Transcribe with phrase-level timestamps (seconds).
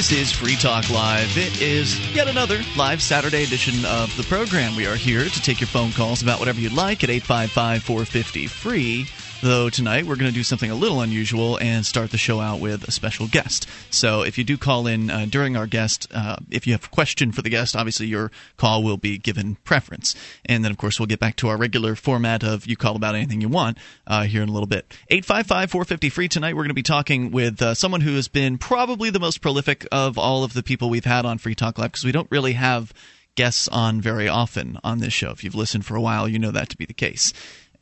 [0.00, 1.36] This is Free Talk Live.
[1.36, 4.74] It is yet another live Saturday edition of the program.
[4.74, 8.46] We are here to take your phone calls about whatever you'd like at 855 450
[8.46, 9.06] free.
[9.42, 12.60] Though tonight we're going to do something a little unusual and start the show out
[12.60, 13.66] with a special guest.
[13.88, 16.88] So if you do call in uh, during our guest, uh, if you have a
[16.88, 20.14] question for the guest, obviously your call will be given preference.
[20.44, 23.14] And then, of course, we'll get back to our regular format of you call about
[23.14, 24.84] anything you want uh, here in a little bit.
[25.08, 26.54] 855 450 free tonight.
[26.54, 29.86] We're going to be talking with uh, someone who has been probably the most prolific
[29.90, 32.52] of all of the people we've had on Free Talk Live because we don't really
[32.52, 32.92] have
[33.36, 35.30] guests on very often on this show.
[35.30, 37.32] If you've listened for a while, you know that to be the case.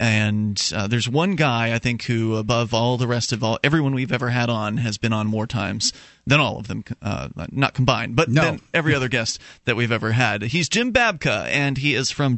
[0.00, 3.94] And uh, there's one guy I think who, above all the rest of all everyone
[3.94, 5.92] we've ever had on, has been on more times
[6.24, 8.42] than all of them, uh, not combined, but No.
[8.42, 10.42] than every other guest that we've ever had.
[10.42, 12.36] He's Jim Babka, and he is from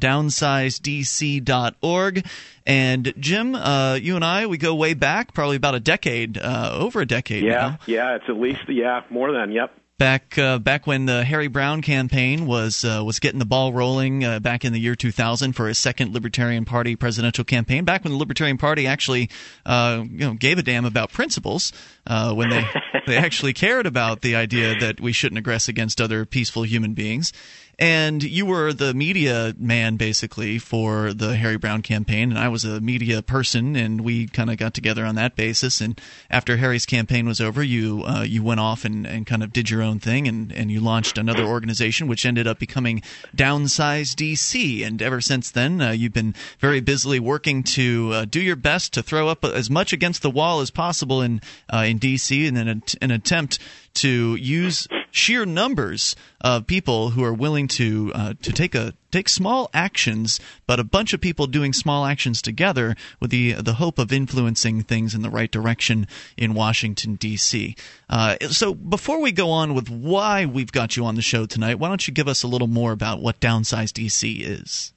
[1.01, 2.27] DownsizeDC.org.
[2.67, 6.71] And Jim, uh, you and I, we go way back, probably about a decade, uh,
[6.73, 9.75] over a decade now Yeah, yeah, it's at least yeah more than yep.
[10.01, 14.25] Back uh, back when the Harry Browne campaign was uh, was getting the ball rolling
[14.25, 17.85] uh, back in the year 2000 for his second Libertarian Party presidential campaign.
[17.85, 19.29] Back when the Libertarian Party actually
[19.67, 21.75] uh, you know gave a damn about principles,
[22.07, 22.65] uh, when they
[23.07, 27.35] they actually cared about the idea that we shouldn't aggress against other peaceful human beings.
[27.81, 32.63] And you were the media man basically for the Harry Browne campaign, and I was
[32.63, 35.81] a media person, and we kind of got together on that basis.
[35.81, 39.51] And after Harry's campaign was over, you uh, you went off and, and kind of
[39.55, 43.01] did your own thing, and, and you launched another organization, which ended up becoming
[43.35, 44.87] Downsize DC.
[44.87, 48.93] And ever since then, uh, you've been very busily working to uh, do your best
[48.93, 51.41] to throw up as much against the wall as possible in
[51.73, 53.59] uh, in DC, in an, an attempt
[53.95, 59.29] to use sheer numbers of people who are willing to uh, to take a take
[59.29, 63.99] small actions, but a bunch of people doing small actions together with the the hope
[63.99, 67.77] of influencing things in the right direction in Washington D.C.
[68.09, 71.79] Uh, so before we go on with why we've got you on the show tonight,
[71.79, 74.93] why don't you give us a little more about what Downsize DC is?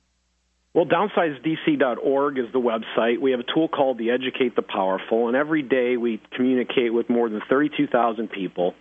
[0.73, 3.21] Well, downsizedc.org is the website.
[3.21, 7.09] We have a tool called the Educate the Powerful, and every day we communicate with
[7.11, 8.73] more than 32,000 people,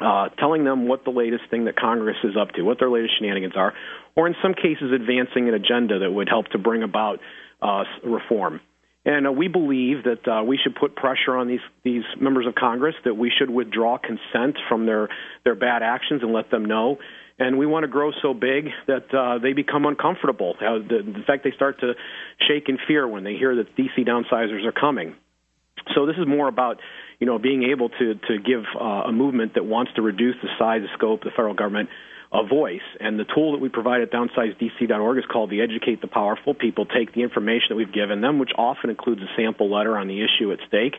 [0.00, 3.14] uh, telling them what the latest thing that Congress is up to, what their latest
[3.18, 3.72] shenanigans are,
[4.14, 7.20] or in some cases, advancing an agenda that would help to bring about
[7.62, 8.60] uh, reform.
[9.06, 12.56] And uh, we believe that uh, we should put pressure on these these members of
[12.56, 15.08] Congress that we should withdraw consent from their
[15.44, 16.98] their bad actions and let them know.
[17.38, 20.54] And we want to grow so big that uh, they become uncomfortable.
[20.58, 21.92] Uh, the, the fact they start to
[22.48, 25.14] shake in fear when they hear that DC downsizers are coming.
[25.94, 26.80] So this is more about
[27.18, 30.48] you know being able to to give uh, a movement that wants to reduce the
[30.58, 31.88] size and scope the federal government
[32.32, 32.82] a voice.
[33.00, 36.54] And the tool that we provide at downsizedc.org is called the Educate the Powerful.
[36.54, 40.08] People take the information that we've given them, which often includes a sample letter on
[40.08, 40.94] the issue at stake,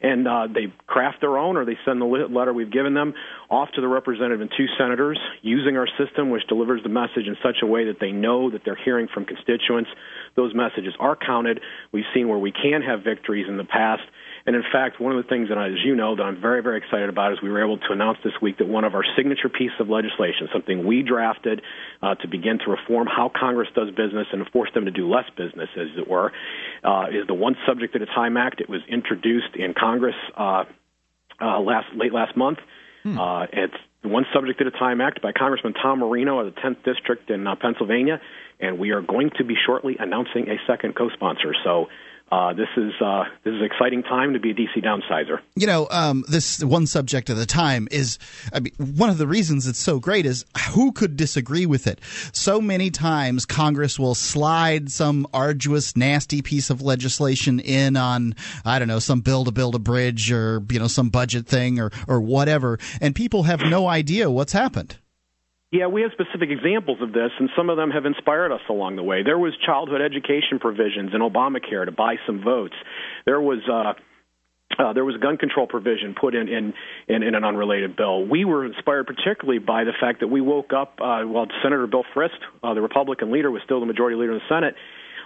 [0.00, 3.14] and uh, they craft their own or they send the letter we've given them
[3.48, 7.36] off to the representative and two senators using our system, which delivers the message in
[7.42, 9.90] such a way that they know that they're hearing from constituents.
[10.34, 11.60] Those messages are counted.
[11.92, 14.02] We've seen where we can have victories in the past.
[14.46, 16.62] And in fact, one of the things that, I, as you know, that I'm very,
[16.62, 19.04] very excited about is we were able to announce this week that one of our
[19.16, 21.62] signature pieces of legislation, something we drafted
[22.02, 25.28] uh, to begin to reform how Congress does business and force them to do less
[25.36, 26.32] business, as it were,
[26.82, 28.60] uh, is the One Subject at a Time Act.
[28.60, 30.64] It was introduced in Congress uh,
[31.40, 32.58] uh, last late last month.
[33.18, 36.60] Uh, it's the One Subject at a Time Act by Congressman Tom Marino of the
[36.60, 38.20] 10th District in uh, Pennsylvania,
[38.60, 41.54] and we are going to be shortly announcing a second co-sponsor.
[41.64, 41.86] So.
[42.32, 45.40] Uh, this is uh, this is an exciting time to be a DC downsizer.
[45.54, 48.18] You know, um, this one subject at a time is
[48.54, 52.00] I mean, one of the reasons it's so great is who could disagree with it?
[52.32, 58.78] So many times Congress will slide some arduous, nasty piece of legislation in on, I
[58.78, 61.90] don't know, some bill to build a bridge or, you know, some budget thing or,
[62.08, 64.96] or whatever, and people have no idea what's happened.
[65.72, 68.96] Yeah, we have specific examples of this, and some of them have inspired us along
[68.96, 69.22] the way.
[69.22, 72.74] There was childhood education provisions in Obamacare to buy some votes.
[73.24, 73.58] There was.
[73.68, 73.94] Uh,
[74.78, 76.72] uh, there was gun control provision put in, in,
[77.06, 78.24] in, in an unrelated bill.
[78.26, 82.04] We were inspired particularly by the fact that we woke up uh, while Senator Bill
[82.16, 84.74] Frist, uh, the Republican leader, was still the majority leader in the Senate.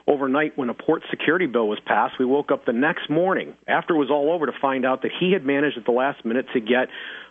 [0.08, 3.94] Overnight, when a port security bill was passed, we woke up the next morning after
[3.94, 6.46] it was all over to find out that he had managed at the last minute
[6.52, 6.88] to get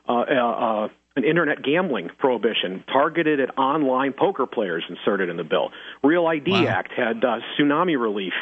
[0.07, 5.43] uh, uh, uh, an internet gambling prohibition targeted at online poker players inserted in the
[5.43, 5.71] bill.
[6.03, 6.67] Real ID Wow.
[6.67, 8.33] Act had uh, tsunami relief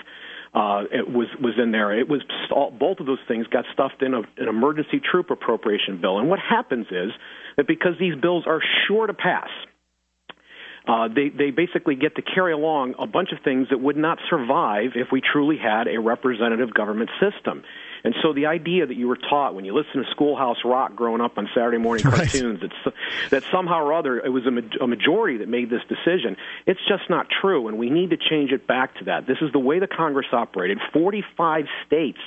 [0.54, 1.98] uh, it was was in there.
[1.98, 2.22] It was
[2.52, 6.20] all, both of those things got stuffed in a, an emergency troop appropriation bill.
[6.20, 7.12] And what happens is
[7.58, 9.50] that because these bills are sure to pass,
[10.88, 14.20] uh, they they basically get to carry along a bunch of things that would not
[14.30, 17.64] survive if we truly had a representative government system.
[18.04, 21.22] And so the idea that you were taught when you listened to Schoolhouse Rock growing
[21.22, 22.16] up on Saturday morning Right.
[22.16, 22.94] cartoons that
[23.30, 26.36] that somehow or other it was a, ma- a majority that made this decision,
[26.66, 29.26] it's just not true, and we need to change it back to that.
[29.26, 30.80] This is the way the Congress operated.
[30.92, 32.20] Forty-five states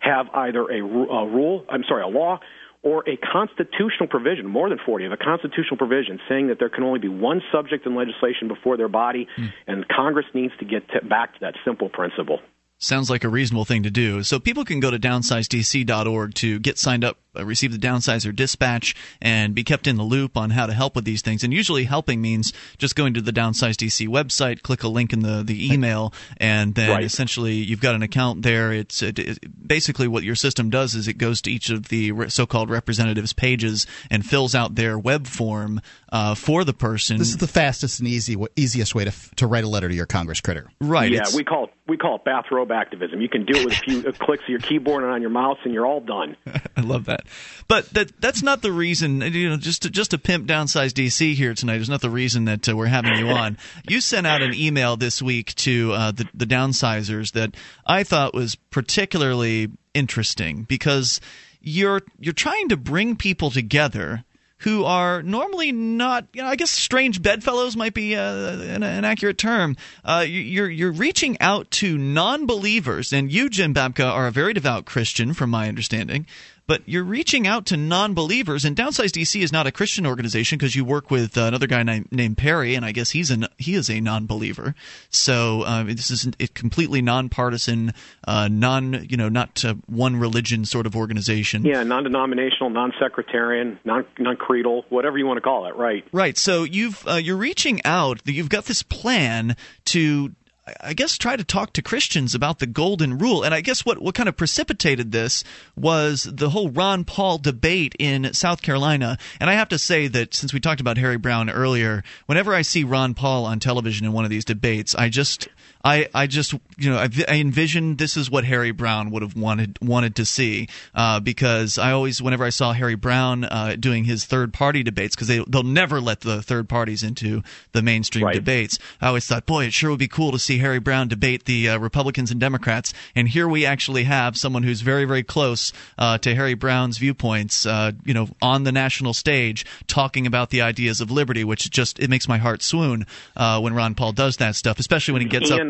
[0.00, 2.40] have either a, a rule, I'm sorry, a law
[2.82, 6.82] or a constitutional provision, more than 40, of a constitutional provision saying that there can
[6.82, 9.46] only be one subject in legislation before their body, hmm.
[9.66, 12.40] and Congress needs to get to, back to that simple principle.
[12.82, 14.22] Sounds like a reasonable thing to do.
[14.22, 19.54] So people can go to downsizedc.org to get signed up, receive the downsizer dispatch, and
[19.54, 21.44] be kept in the loop on how to help with these things.
[21.44, 25.20] And usually helping means just going to the Downsize DC website, click a link in
[25.20, 27.04] the, the email, and then Right.
[27.04, 28.72] essentially you've got an account there.
[28.72, 32.12] It's it, it, basically what your system does is it goes to each of the
[32.12, 35.80] re- so-called representatives' pages and fills out their web form
[36.12, 37.18] uh, for the person.
[37.18, 39.94] This is the fastest and easy, easiest way to, f- to write a letter to
[39.94, 40.70] your Congress critter.
[40.80, 41.10] right.
[41.12, 43.20] yeah, we call it we call it bathrobe activism.
[43.20, 45.30] You can do it with a few uh, clicks of your keyboard and on your
[45.30, 46.36] mouse, and you're all done.
[46.76, 47.22] I love that.
[47.68, 49.20] But that that's not the reason.
[49.20, 52.46] You know, just to, just to pimp downsize DC here tonight is not the reason
[52.46, 53.58] that uh, we're having you on.
[53.88, 57.54] You sent out an email this week to uh, the the downsizers that
[57.86, 61.20] I thought was particularly interesting because
[61.60, 64.24] you're you're trying to bring people together
[64.58, 69.06] who are normally not, you know, I guess strange bedfellows might be uh, an, an
[69.06, 69.74] accurate term.
[70.04, 74.52] Uh, you- you're you're reaching out to non-believers, and you, Jim Babka, are a very
[74.52, 76.26] devout Christian, from my understanding.
[76.70, 80.76] But you're reaching out to non-believers, and Downsize DC is not a Christian organization because
[80.76, 83.74] you work with uh, another guy named, named Perry, and I guess he's an he
[83.74, 84.76] is a non-believer.
[85.08, 87.92] So um, this is a completely nonpartisan,
[88.24, 91.64] uh, non you know not uh, one religion sort of organization.
[91.64, 95.74] Yeah, non-denominational, non-secretarian, non- non-creedal, whatever you want to call it.
[95.74, 96.06] Right.
[96.12, 96.38] Right.
[96.38, 98.20] So you've uh, you're reaching out.
[98.26, 99.56] You've got this plan
[99.86, 100.30] to.
[100.80, 103.42] I guess try to talk to Christians about the golden rule.
[103.42, 105.42] And I guess what, what kind of precipitated this
[105.76, 109.18] was the whole Ron Paul debate in South Carolina.
[109.40, 112.62] And I have to say that since we talked about Harry Browne earlier, whenever I
[112.62, 115.48] see Ron Paul on television in one of these debates, I just
[115.82, 119.36] I, I just you know I, I envision this is what Harry Browne would have
[119.36, 124.04] wanted wanted to see uh, because I always whenever I saw Harry Browne uh, doing
[124.04, 127.42] his third party debates because they they'll never let the third parties into
[127.72, 128.34] the mainstream Right.
[128.34, 131.46] debates I always thought boy it sure would be cool to see Harry Browne debate
[131.46, 135.72] the uh, Republicans and Democrats and here we actually have someone who's very very close
[135.96, 140.60] uh, to Harry Browne's viewpoints uh, you know on the national stage talking about the
[140.60, 143.06] ideas of liberty which just it makes my heart swoon
[143.36, 145.69] uh, when Ron Paul does that stuff especially when he gets Ian,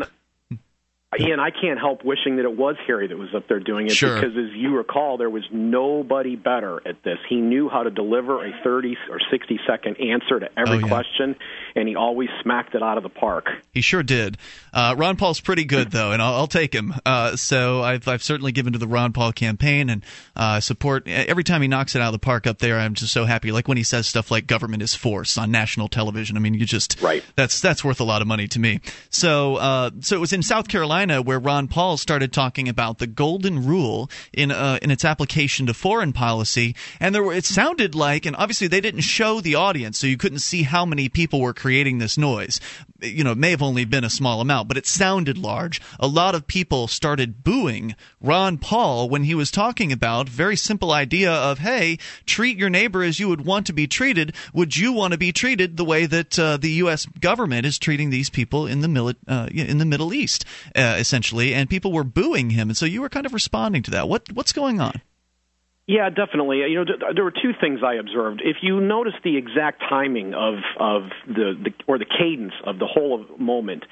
[1.19, 3.91] Ian, I can't help wishing that it was Harry that was up there doing it
[3.91, 4.15] Sure.
[4.15, 7.17] because, as you recall, there was nobody better at this.
[7.27, 10.87] He knew how to deliver a 30 or 60 second answer to every Oh, yeah.
[10.87, 11.35] question,
[11.75, 13.49] and he always smacked it out of the park.
[13.73, 14.37] He sure did.
[14.73, 16.93] Uh, Ron Paul's pretty good though, and I'll, I'll take him.
[17.05, 20.05] Uh, so I've I've certainly given to the Ron Paul campaign and
[20.37, 22.79] uh, support every time he knocks it out of the park up there.
[22.79, 23.51] I'm just so happy.
[23.51, 26.37] Like when he says stuff like "government is force" on national television.
[26.37, 27.21] I mean, you just Right.
[27.35, 28.79] That's that's worth a lot of money to me.
[29.09, 33.07] So uh, so it was in South Carolina where Ron Paul started talking about the
[33.07, 37.95] golden rule in uh, in its application to foreign policy, and there were it sounded
[37.95, 41.41] like, and obviously they didn't show the audience, so you couldn't see how many people
[41.41, 42.59] were creating this noise.
[43.01, 45.81] You know, it may have only been a small amount, but it sounded large.
[45.99, 50.91] A lot of people started booing Ron Paul when he was talking about very simple
[50.91, 54.33] idea of, hey, treat your neighbor as you would want to be treated.
[54.53, 57.05] Would you want to be treated the way that uh, the U.S.
[57.05, 61.53] government is treating these people in the mili- uh, in the Middle East, uh, essentially?
[61.53, 64.09] And people were booing him, and so you were kind of responding to that.
[64.09, 65.01] What what's going on?
[65.87, 66.59] Yeah, definitely.
[66.59, 68.41] You know, there were two things I observed.
[68.45, 72.85] If you notice the exact timing of of the, the or the cadence of the
[72.85, 73.83] whole moment,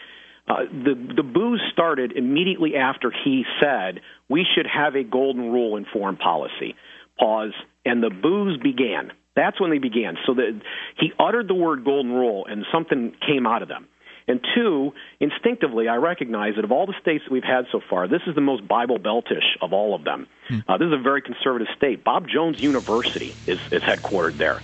[0.48, 5.76] uh, the the boos started immediately after he said we should have a golden rule
[5.76, 6.76] in foreign policy.
[7.20, 7.54] Pause,
[7.86, 9.12] and the boos began.
[9.36, 10.16] That's when they began.
[10.26, 10.62] So that
[10.98, 13.88] he uttered the word golden rule, and something came out of them.
[14.30, 18.08] And two, instinctively, I recognize that of all the states that we've had so far,
[18.08, 20.28] this is the most Bible Beltish of all of them.
[20.68, 22.04] Uh, this is a very conservative state.
[22.04, 24.62] Bob Jones University is, is headquartered there.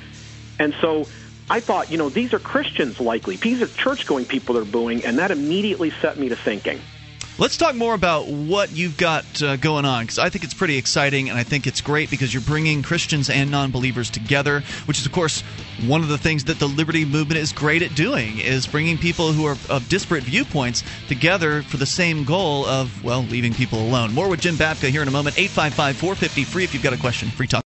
[0.59, 1.07] And so
[1.49, 3.37] I thought, you know, these are Christians likely.
[3.37, 6.79] These are church going people that are booing, and that immediately set me to thinking.
[7.37, 10.77] Let's talk more about what you've got uh, going on because I think it's pretty
[10.77, 14.99] exciting and I think it's great because you're bringing Christians and non believers together, which
[14.99, 15.41] is, of course,
[15.85, 19.33] one of the things that the Liberty Movement is great at doing is bringing people
[19.33, 24.13] who are of disparate viewpoints together for the same goal of, well, leaving people alone.
[24.13, 25.37] More with Jim Babka here in a moment.
[25.37, 27.27] 855 450 free if you've got a question.
[27.27, 27.65] Free talk.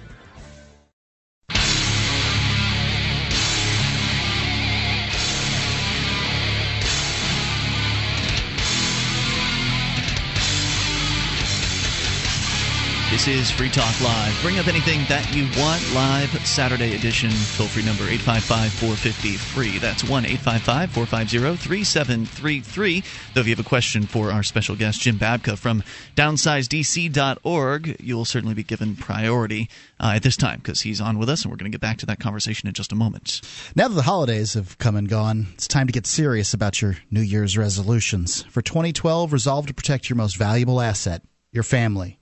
[13.11, 14.41] This is Free Talk Live.
[14.41, 17.29] Bring up anything that you want live Saturday edition.
[17.57, 19.77] Toll free number 855 450 free.
[19.79, 23.03] That's 1 855 450 3733.
[23.33, 25.83] Though if you have a question for our special guest, Jim Babka from
[26.15, 31.43] downsizedc.org, you'll certainly be given priority uh, at this time because he's on with us,
[31.43, 33.41] and we're going to get back to that conversation in just a moment.
[33.75, 36.95] Now that the holidays have come and gone, it's time to get serious about your
[37.11, 38.43] New Year's resolutions.
[38.43, 42.17] For 2012, resolve to protect your most valuable asset, your family.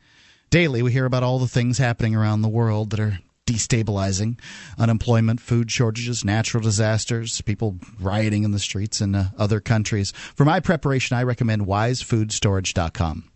[0.50, 4.40] Daily, we hear about all the things happening around the world that are destabilizing
[4.80, 10.12] unemployment, food shortages, natural disasters, people rioting in the streets in uh, other countries.
[10.36, 13.29] For my preparation, I recommend wisefoodstorage.com.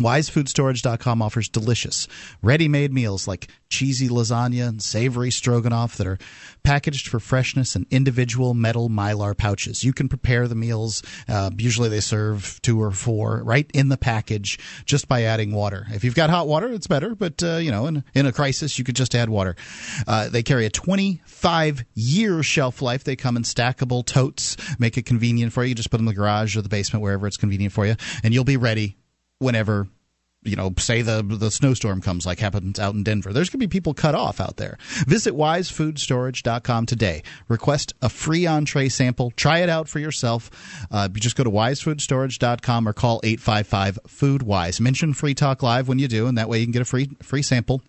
[0.00, 2.08] WiseFoodStorage.com offers delicious,
[2.42, 6.18] ready made meals like cheesy lasagna and savory stroganoff that are
[6.62, 9.84] packaged for freshness in individual metal mylar pouches.
[9.84, 11.02] You can prepare the meals.
[11.28, 15.86] Uh, usually they serve two or four right in the package just by adding water.
[15.90, 18.78] If you've got hot water, it's better, but uh, you know, in, in a crisis,
[18.78, 19.56] you could just add water.
[20.06, 23.04] Uh, they carry a 25 year shelf life.
[23.04, 25.74] They come in stackable totes, make it convenient for you.
[25.74, 28.34] Just put them in the garage or the basement, wherever it's convenient for you, and
[28.34, 28.96] you'll be ready
[29.40, 29.88] whenever
[30.42, 33.32] you know, say the the snowstorm comes like happens out in Denver.
[33.32, 34.78] There's going to be people cut off out there.
[35.06, 37.22] Visit wisefoodstorage.com today.
[37.48, 39.32] Request a free entree sample.
[39.32, 40.50] Try it out for yourself.
[40.90, 44.80] Uh, just go to wisefoodstorage.com or call 855 food wise.
[44.80, 47.10] Mention Free Talk Live when you do, and that way you can get a free
[47.22, 47.82] free sample.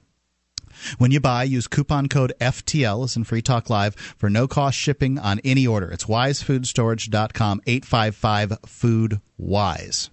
[0.98, 4.78] When you buy, use coupon code FTL as in Free Talk Live for no cost
[4.78, 5.90] shipping on any order.
[5.90, 10.10] It's wisefoodstorage.com 855 food wise.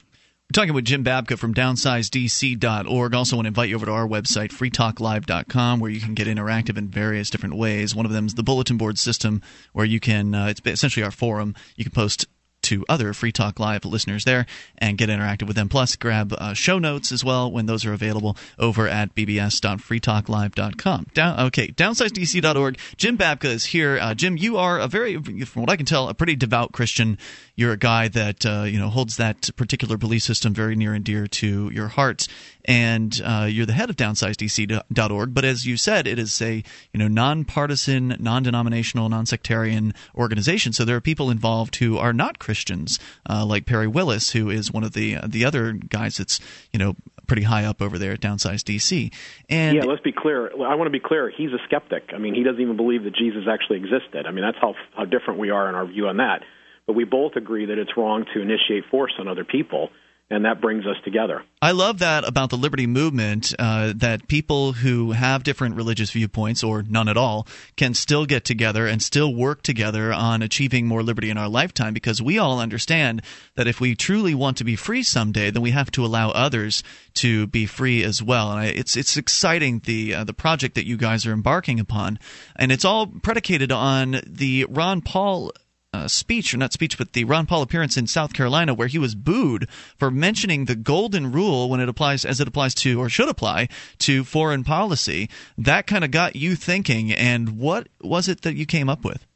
[0.55, 3.15] Talking with Jim Babka from downsizedc.org.
[3.15, 6.79] Also, want to invite you over to our website, freetalklive.com, where you can get interactive
[6.79, 7.95] in various different ways.
[7.95, 9.43] One of them is the bulletin board system,
[9.75, 11.55] where you can, uh, it's essentially our forum.
[11.77, 12.27] You can post
[12.63, 14.47] to other Free Talk Live listeners there
[14.79, 15.69] and get interactive with them.
[15.69, 21.07] Plus, grab uh, show notes as well when those are available over at bbs.freetalklive.com.
[21.15, 22.79] Down, okay, downsizedc.org.
[22.97, 23.99] Jim Babka is here.
[24.01, 27.19] Uh, Jim, you are a very, from what I can tell, a pretty devout Christian.
[27.59, 31.05] You're a guy that uh, you know holds that particular belief system very near and
[31.05, 32.29] dear to your heart
[32.69, 35.35] and uh, you're the head of downsizedc.org.
[35.35, 36.63] But as you said, it is a
[36.93, 40.73] you know nonpartisan, non-denominational, non-sectarian organization.
[40.73, 44.71] So there are people involved who are not Christians, uh, like Perry Willis, who is
[44.71, 46.39] one of the uh, the other guys that's
[46.73, 46.95] you know
[47.27, 49.13] pretty high up over there at Downsize DC.
[49.49, 50.53] And yeah, let's be clear.
[50.63, 51.31] I want to be clear.
[51.31, 52.11] He's a skeptic.
[52.15, 54.27] I mean, he doesn't even believe that Jesus actually existed.
[54.27, 56.43] I mean, that's how how different we are in our view on that.
[56.89, 59.91] But we both agree that it's wrong to initiate force on other people
[60.31, 61.43] and that brings us together.
[61.63, 66.63] I love that about the liberty movement uh, that people who have different religious viewpoints
[66.63, 71.03] or none at all can still get together and still work together on achieving more
[71.03, 73.23] liberty in our lifetime because we all understand
[73.55, 76.83] that if we truly want to be free someday, then we have to allow others
[77.15, 78.51] to be free as well.
[78.51, 82.19] And I, it's it's exciting the uh, the project that you guys are embarking upon,
[82.55, 85.53] and it's all predicated on the Ron Paul
[85.99, 88.99] uh, speech, or not speech, but the Ron Paul appearance in South Carolina, where he
[88.99, 93.09] was booed for mentioning the golden rule when it applies, as it applies to, or
[93.09, 95.29] should apply to foreign policy.
[95.57, 97.13] That kind of got you thinking.
[97.13, 99.27] And what was it that you came up with?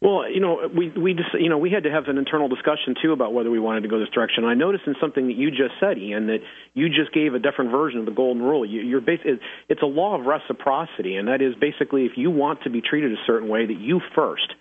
[0.00, 2.94] Well, you know, we we just you know we had to have an internal discussion
[3.02, 4.44] too about whether we wanted to go this direction.
[4.44, 6.38] I noticed in something that you just said, Ian, that
[6.72, 8.64] you just gave a different version of the golden rule.
[8.64, 9.26] You, you're bas-
[9.68, 13.10] it's a law of reciprocity, and that is basically if you want to be treated
[13.10, 14.54] a certain way, that you first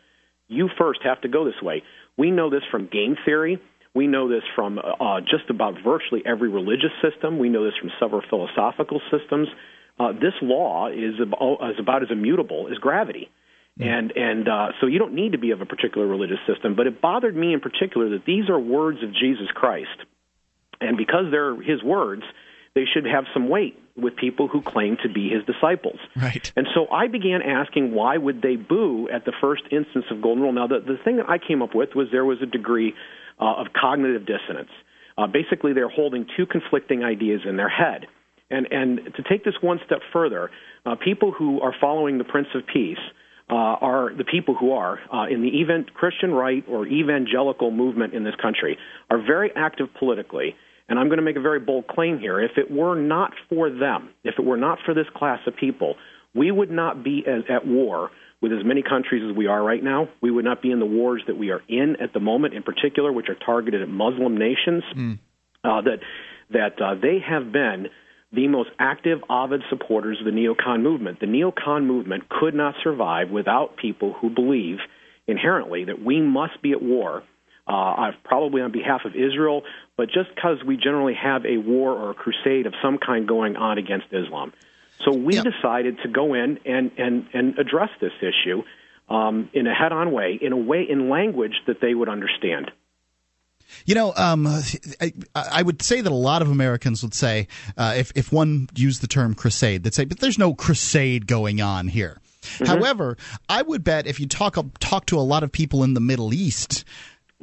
[0.47, 1.83] you first have to go this way.
[2.17, 3.61] We know this from game theory.
[3.93, 7.39] We know this from uh, just about virtually every religious system.
[7.39, 9.47] We know this from several philosophical systems.
[9.99, 13.29] Uh, this law is about, is about as immutable as gravity.
[13.79, 13.85] Mm.
[13.85, 16.75] And and uh, so you don't need to be of a particular religious system.
[16.75, 19.97] But it bothered me in particular that these are words of Jesus Christ,
[20.79, 22.23] and because they're His words,
[22.75, 25.99] they should have some weight with people who claim to be his disciples.
[26.15, 26.51] Right.
[26.55, 30.43] And so I began asking why would they boo at the first instance of golden
[30.43, 30.53] rule.
[30.53, 32.93] Now the the thing that I came up with was there was a degree
[33.39, 34.69] uh, of cognitive dissonance.
[35.17, 38.05] Uh, basically, they're holding two conflicting ideas in their head.
[38.49, 40.51] And, and to take this one step further,
[40.85, 42.99] uh, people who are following the Prince of Peace
[43.49, 48.13] uh, are the people who are uh, in the event Christian right or evangelical movement
[48.13, 48.77] in this country
[49.09, 50.55] are very active politically.
[50.89, 52.39] And I'm going to make a very bold claim here.
[52.39, 55.95] If it were not for them, if it were not for this class of people,
[56.33, 59.83] we would not be as, at war with as many countries as we are right
[59.83, 60.07] now.
[60.21, 62.63] We would not be in the wars that we are in at the moment, in
[62.63, 64.83] particular, which are targeted at Muslim nations.
[64.95, 65.19] Mm.
[65.63, 65.99] Uh, that
[66.51, 67.87] that uh, they have been
[68.31, 71.19] the most active, avid supporters of the neocon movement.
[71.19, 74.77] The neocon movement could not survive without people who believe
[75.27, 77.23] inherently that we must be at war.
[77.67, 79.63] Uh, probably on behalf of Israel,
[79.97, 83.57] but just because we generally have a war or a crusade of some kind going
[83.57, 84.53] on against Islam.
[85.03, 85.43] So we yep.
[85.43, 88.63] decided to go in and, and, and address this issue
[89.09, 92.71] um, in a head on way, in a way, in language that they would understand.
[93.85, 94.47] You know, um,
[95.01, 98.69] I, I, would say that a lot of Americans would say, uh, if if one
[98.75, 102.65] used the term crusade, they'd say, "But there's no crusade going on here." Mm-hmm.
[102.65, 103.17] However,
[103.49, 106.33] I would bet if you talk talk to a lot of people in the Middle
[106.33, 106.85] East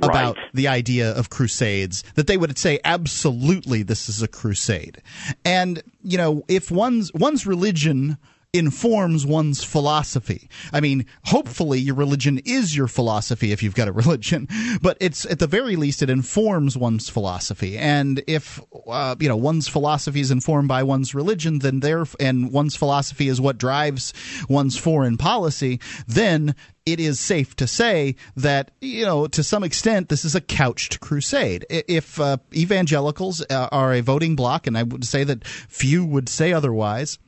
[0.02, 0.46] about right.
[0.54, 5.00] the idea of crusades that they would say absolutely this is a crusade
[5.44, 8.18] and you know if one's one's religion
[8.54, 10.48] informs one's philosophy.
[10.72, 14.48] I mean, hopefully your religion is your philosophy if you've got a religion,
[14.80, 17.76] but it's at the very least it informs one's philosophy.
[17.76, 22.52] And if uh, you know one's philosophy is informed by one's religion, then there and
[22.52, 24.14] one's philosophy is what drives
[24.48, 26.54] one's foreign policy, then
[26.86, 31.00] it is safe to say that you know to some extent this is a couched
[31.00, 31.66] crusade.
[31.70, 36.28] If uh, evangelicals uh, are a voting bloc, and I would say that few would
[36.28, 37.18] say otherwise,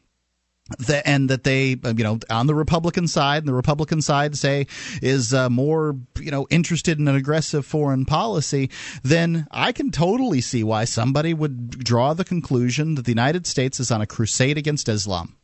[1.04, 4.66] and that they, uh, you know, on the Republican side, the Republican side say
[5.00, 8.70] is uh, more, you know, interested in an aggressive foreign policy,
[9.02, 13.78] then I can totally see why somebody would draw the conclusion that the United States
[13.78, 15.36] is on a crusade against Islam.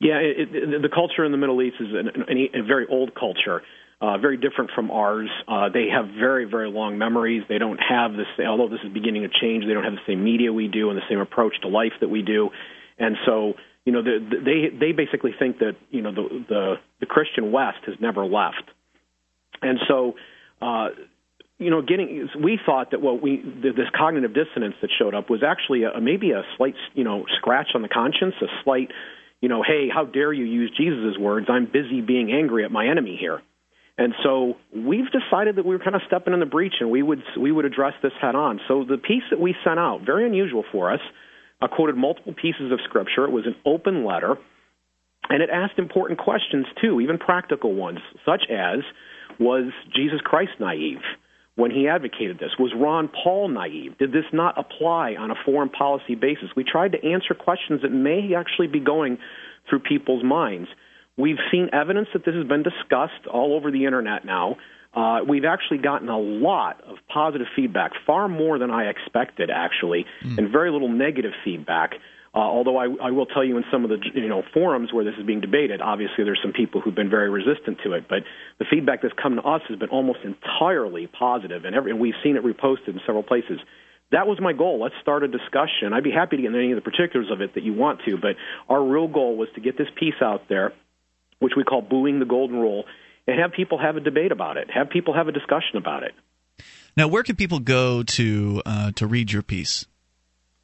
[0.00, 3.14] Yeah, it, it, the culture in the Middle East is an, an, a very old
[3.14, 3.62] culture.
[4.00, 5.28] Uh, very different from ours.
[5.48, 7.42] Uh, they have very, very long memories.
[7.48, 10.22] They don't have this, although this is beginning to change, they don't have the same
[10.22, 12.50] media we do and the same approach to life that we do.
[12.96, 13.54] And so
[13.88, 17.78] you know, the, they they basically think that you know the the, the Christian West
[17.86, 18.64] has never left,
[19.62, 20.14] and so.
[20.60, 20.88] Uh,
[21.60, 25.42] you know, getting we thought that what we this cognitive dissonance that showed up was
[25.42, 28.92] actually a, maybe a slight, you know, scratch on the conscience, a slight,
[29.40, 31.46] you know, hey, how dare you use Jesus' words?
[31.48, 33.40] I'm busy being angry at my enemy here.
[33.96, 37.02] And so we've decided that we were kind of stepping in the breach, and we
[37.02, 38.60] would we would address this head on.
[38.68, 41.00] So the piece that we sent out, very unusual for us,
[41.60, 43.24] I quoted multiple pieces of scripture.
[43.24, 44.36] It was an open letter,
[45.28, 48.80] and it asked important questions too, even practical ones, such as
[49.40, 51.02] Was Jesus Christ naive
[51.56, 52.50] when he advocated this?
[52.58, 53.98] Was Ron Paul naive?
[53.98, 56.50] Did this not apply on a foreign policy basis?
[56.56, 59.18] We tried to answer questions that may actually be going
[59.68, 60.68] through people's minds.
[61.16, 64.56] We've seen evidence that this has been discussed all over the internet now
[64.98, 70.06] uh, we've actually gotten a lot of positive feedback, far more than I expected, actually,
[70.24, 70.36] mm.
[70.36, 71.92] and very little negative feedback.
[72.34, 75.04] Uh, although I, I will tell you, in some of the you know forums where
[75.04, 78.06] this is being debated, obviously there's some people who've been very resistant to it.
[78.08, 78.24] But
[78.58, 82.18] the feedback that's come to us has been almost entirely positive, and, every, and we've
[82.24, 83.60] seen it reposted in several places.
[84.10, 84.82] That was my goal.
[84.82, 85.92] Let's start a discussion.
[85.92, 88.00] I'd be happy to get into any of the particulars of it that you want
[88.06, 88.34] to, but
[88.68, 90.72] our real goal was to get this piece out there,
[91.38, 92.84] which we call "Booing the Golden Rule."
[93.28, 96.14] And have people have a debate about it, have people have a discussion about it.
[96.96, 99.84] Now, where can people go to uh, to read your piece?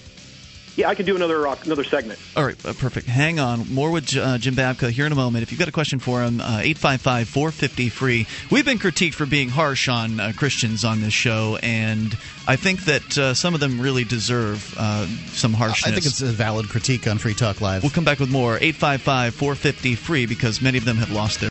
[0.77, 2.21] Yeah, I can do another uh, another segment.
[2.37, 3.07] All right, uh, perfect.
[3.07, 3.73] Hang on.
[3.73, 5.43] More with uh, Jim Babka here in a moment.
[5.43, 8.27] If you've got a question for him, uh, 855 450 free.
[8.51, 12.85] We've been critiqued for being harsh on uh, Christians on this show, and I think
[12.85, 14.61] that uh, some of them really deserve
[15.33, 15.87] some harshness.
[15.87, 17.83] I think it's a valid critique on Free Talk Live.
[17.83, 18.57] We'll come back with more.
[18.57, 21.51] 855 450 free because many of them have lost their.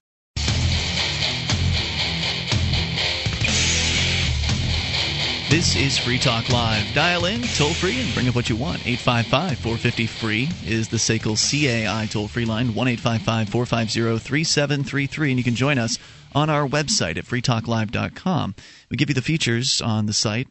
[5.51, 6.93] This is Free Talk Live.
[6.93, 8.87] Dial in, toll free, and bring up what you want.
[8.87, 15.29] 855 450 free is the SACL CAI toll free line, 1 450 3733.
[15.29, 15.99] And you can join us
[16.33, 18.55] on our website at freetalklive.com.
[18.89, 20.47] We give you the features on the site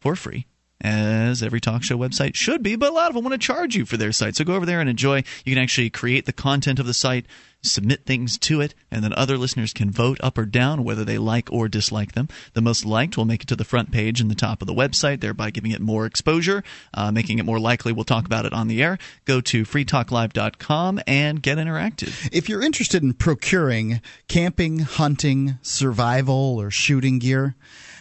[0.00, 0.44] for free
[0.82, 3.74] as every talk show website should be, but a lot of them want to charge
[3.74, 4.36] you for their site.
[4.36, 5.24] So go over there and enjoy.
[5.46, 7.24] You can actually create the content of the site,
[7.62, 11.18] submit things to it, and then other listeners can vote up or down whether they
[11.18, 12.28] like or dislike them.
[12.54, 14.74] The most liked will make it to the front page and the top of the
[14.74, 16.62] website, thereby giving it more exposure,
[16.94, 18.98] uh, making it more likely we'll talk about it on the air.
[19.24, 22.28] Go to freetalklive.com and get interactive.
[22.32, 27.56] If you're interested in procuring camping, hunting, survival, or shooting gear,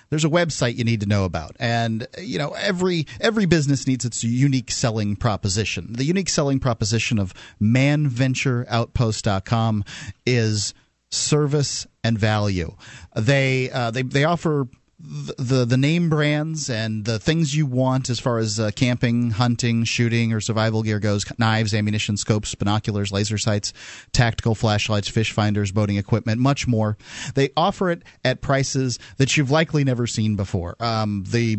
[0.09, 1.55] there's a website you need to know about.
[1.59, 5.93] And you know every every business needs its unique selling proposition.
[5.93, 9.83] The unique selling proposition of manventureoutpost.com
[10.25, 10.73] is
[11.09, 12.75] service and value.
[13.15, 18.19] They uh, they they offer the the name brands and the things you want as
[18.19, 23.37] far as uh, camping, hunting, shooting, or survival gear goes knives, ammunition, scopes, binoculars, laser
[23.37, 23.73] sights,
[24.13, 26.97] tactical flashlights, fish finders, boating equipment, much more.
[27.35, 30.75] They offer it at prices that you've likely never seen before.
[30.79, 31.57] Um, the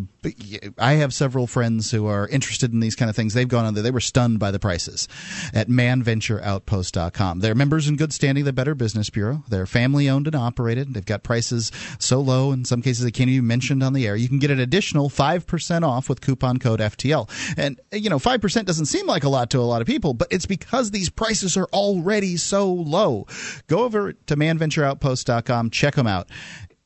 [0.78, 3.34] I have several friends who are interested in these kind of things.
[3.34, 3.82] They've gone on there.
[3.82, 5.08] They were stunned by the prices
[5.54, 7.40] at manventureoutpost.com.
[7.40, 9.44] They're members in good standing the Better Business Bureau.
[9.48, 10.94] They're family owned and operated.
[10.94, 14.16] They've got prices so low in some cases they can't even mentioned on the air.
[14.16, 17.28] You can get an additional 5% off with coupon code FTL.
[17.56, 20.28] And, you know, 5% doesn't seem like a lot to a lot of people, but
[20.30, 23.26] it's because these prices are already so low.
[23.66, 26.28] Go over to manventureoutpost.com, check them out.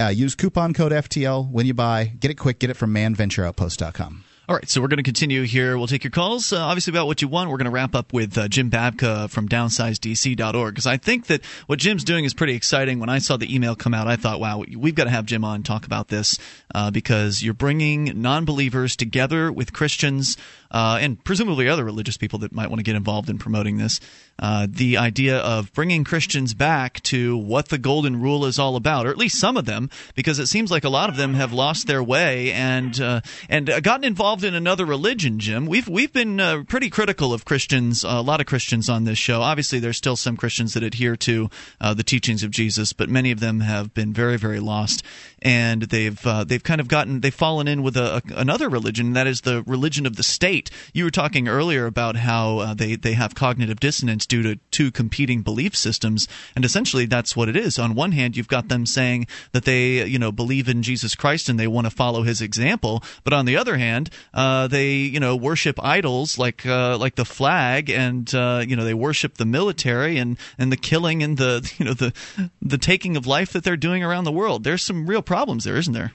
[0.00, 2.04] Uh, use coupon code FTL when you buy.
[2.04, 2.58] Get it quick.
[2.58, 4.24] Get it from manventureoutpost.com.
[4.50, 5.78] All right, so we're going to continue here.
[5.78, 7.50] We'll take your calls, uh, obviously, about what you want.
[7.50, 11.44] We're going to wrap up with uh, Jim Babka from downsizedc.org because I think that
[11.68, 12.98] what Jim's doing is pretty exciting.
[12.98, 15.44] When I saw the email come out, I thought, wow, we've got to have Jim
[15.44, 16.36] on talk about this
[16.74, 20.36] uh, because you're bringing non believers together with Christians
[20.70, 24.00] uh, and presumably other religious people that might want to get involved in promoting this.
[24.38, 29.06] Uh, the idea of bringing Christians back to what the Golden Rule is all about,
[29.06, 31.52] or at least some of them, because it seems like a lot of them have
[31.52, 35.38] lost their way and uh, and gotten involved in another religion.
[35.38, 39.18] Jim, we've we've been uh, pretty critical of Christians, a lot of Christians on this
[39.18, 39.42] show.
[39.42, 43.30] Obviously, there's still some Christians that adhere to uh, the teachings of Jesus, but many
[43.30, 45.02] of them have been very very lost,
[45.42, 49.10] and they've uh, they've kind of gotten they've fallen in with a, a, another religion
[49.10, 50.59] and that is the religion of the state.
[50.92, 55.42] You were talking earlier about how they they have cognitive dissonance due to two competing
[55.42, 57.78] belief systems, and essentially that's what it is.
[57.78, 61.48] On one hand, you've got them saying that they, you know, believe in Jesus Christ
[61.48, 65.20] and they want to follow His example, but on the other hand, uh, they, you
[65.20, 69.46] know, worship idols like uh, like the flag, and uh, you know they worship the
[69.46, 72.12] military and and the killing and the you know the
[72.60, 74.64] the taking of life that they're doing around the world.
[74.64, 76.12] There's some real problems there, isn't there?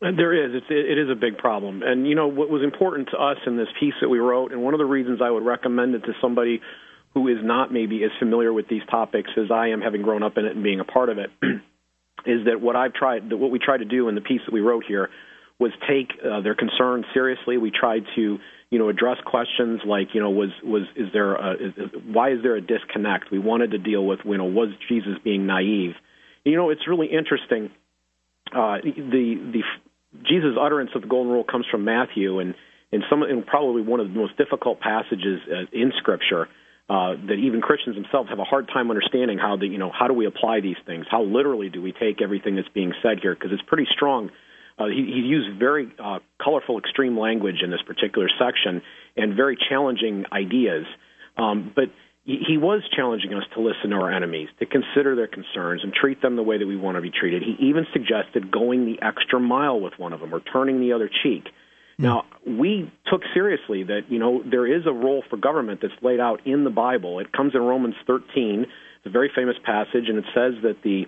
[0.00, 0.54] There is.
[0.54, 1.82] It's, it is a big problem.
[1.82, 4.62] And, you know, what was important to us in this piece that we wrote, and
[4.62, 6.60] one of the reasons I would recommend it to somebody
[7.14, 10.36] who is not maybe as familiar with these topics as I am, having grown up
[10.36, 11.30] in it and being a part of it,
[12.26, 14.52] is that what I've tried, that what we tried to do in the piece that
[14.52, 15.08] we wrote here
[15.58, 17.56] was take uh, their concerns seriously.
[17.56, 21.52] We tried to, you know, address questions like, you know, was was is there a,
[21.54, 21.72] is,
[22.04, 23.30] why is there a disconnect?
[23.32, 25.94] We wanted to deal with, you know, was Jesus being naive?
[26.44, 27.70] You know, it's really interesting.
[28.52, 29.62] Uh, the the
[30.24, 32.54] Jesus' utterance of the golden rule comes from Matthew, and
[32.92, 36.48] and some and probably one of the most difficult passages uh, in Scripture
[36.88, 40.06] uh, that even Christians themselves have a hard time understanding how the you know how
[40.06, 41.06] do we apply these things?
[41.10, 43.34] How literally do we take everything that's being said here?
[43.34, 44.30] Because it's pretty strong.
[44.78, 48.82] Uh, he, he used very uh, colorful, extreme language in this particular section
[49.16, 50.84] and very challenging ideas.
[51.36, 51.86] Um, but
[52.26, 55.94] he, he was challenging us to listen to our enemies, to consider their concerns, and
[55.94, 57.42] treat them the way that we want to be treated.
[57.42, 61.08] He even suggested going the extra mile with one of them or turning the other
[61.22, 61.44] cheek.
[61.96, 62.02] Hmm.
[62.02, 66.18] Now, we took seriously that, you know, there is a role for government that's laid
[66.18, 67.20] out in the Bible.
[67.20, 68.62] It comes in Romans 13.
[68.62, 71.06] It's a very famous passage, and it says that the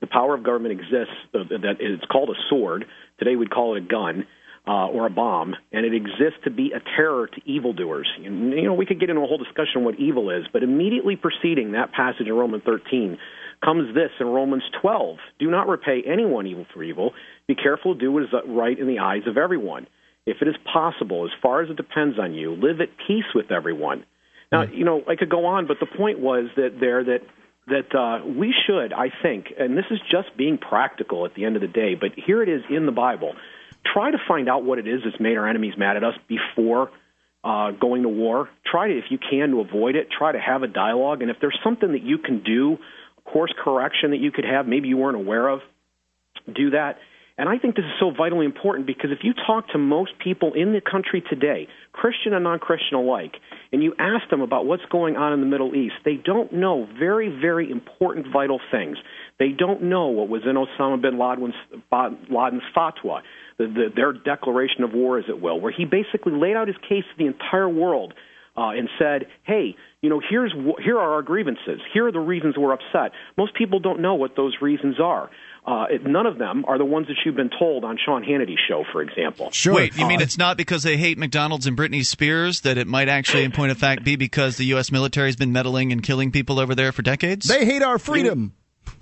[0.00, 2.86] the power of government exists, that it's called a sword.
[3.20, 4.26] Today we'd call it a gun.
[4.64, 8.08] Uh, or a bomb, and it exists to be a terror to evildoers.
[8.20, 11.16] You know, we could get into a whole discussion on what evil is, but immediately
[11.16, 13.18] preceding that passage in Romans 13
[13.60, 17.10] comes this in Romans 12 Do not repay anyone evil for evil.
[17.48, 19.88] Be careful to do what is right in the eyes of everyone
[20.26, 23.50] if it is possible, as far as it depends on you, live at peace with
[23.50, 24.04] everyone.
[24.50, 24.74] Now, hmm.
[24.74, 27.20] you know, I could go on, but the point was that there that
[27.68, 31.54] that uh, we should, I think, and this is just being practical at the end
[31.54, 33.34] of the day, but here it is in the Bible.
[33.84, 36.90] Try to find out what it is that's made our enemies mad at us before
[37.44, 38.48] uh, going to war.
[38.70, 40.08] Try to, if you can, to avoid it.
[40.16, 42.78] Try to have a dialogue, and if there's something that you can do,
[43.24, 45.60] course correction that you could have, maybe you weren't aware of,
[46.52, 46.98] do that
[47.38, 50.52] And I think this is so vitally important because if you talk to most people
[50.54, 53.34] in the country today, Christian and non Christian alike,
[53.72, 56.86] and you ask them about what's going on in the Middle East, they don't know
[56.98, 58.98] very, very important, vital things.
[59.38, 61.54] They don't know what was in Osama bin Laden's,
[62.28, 63.22] Laden's fatwa,
[63.66, 66.76] the, the, their declaration of war, as it will, where he basically laid out his
[66.88, 68.14] case to the entire world
[68.56, 70.52] uh, and said, "Hey, you know, here's
[70.84, 71.80] here are our grievances.
[71.92, 75.30] Here are the reasons we're upset." Most people don't know what those reasons are.
[75.64, 78.58] Uh, it, none of them are the ones that you've been told on Sean Hannity's
[78.68, 79.50] show, for example.
[79.52, 79.74] Sure.
[79.74, 82.88] Wait, you uh, mean it's not because they hate McDonald's and Britney Spears that it
[82.88, 84.90] might actually, in point of fact, be because the U.S.
[84.90, 87.46] military has been meddling and killing people over there for decades?
[87.46, 88.54] They hate our freedom.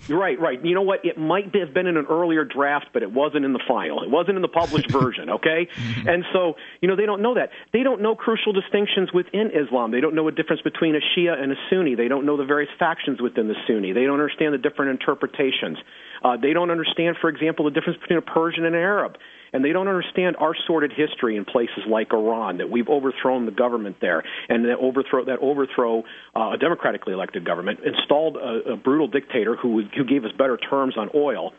[0.08, 0.64] Right, right.
[0.64, 1.04] You know what?
[1.04, 4.02] It might have been in an earlier draft, but it wasn't in the final.
[4.02, 5.68] It wasn't in the published version, okay?
[6.06, 7.50] and so, you know, they don't know that.
[7.72, 9.92] They don't know crucial distinctions within Islam.
[9.92, 11.94] They don't know a difference between a Shia and a Sunni.
[11.94, 13.92] They don't know the various factions within the Sunni.
[13.92, 15.78] They don't understand the different interpretations.
[16.24, 19.16] Uh, they don't understand, for example, the difference between a Persian and an Arab
[19.52, 23.52] and they don't understand our sordid history in places like Iran that we've overthrown the
[23.52, 28.76] government there and that overthrow that overthrow uh, a democratically elected government, installed a, a
[28.76, 31.52] brutal dictator who who gave us better terms on oil,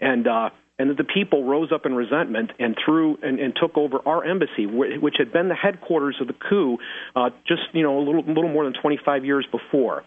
[0.00, 0.26] and.
[0.26, 3.98] Uh, and that the people rose up in resentment and threw and, and took over
[4.06, 6.78] our embassy, which had been the headquarters of the coup,
[7.16, 10.04] uh, just you know a little, little more than 25 years before.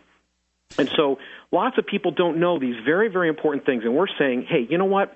[0.78, 1.20] And so,
[1.52, 3.84] lots of people don't know these very, very important things.
[3.84, 5.16] And we're saying, hey, you know what?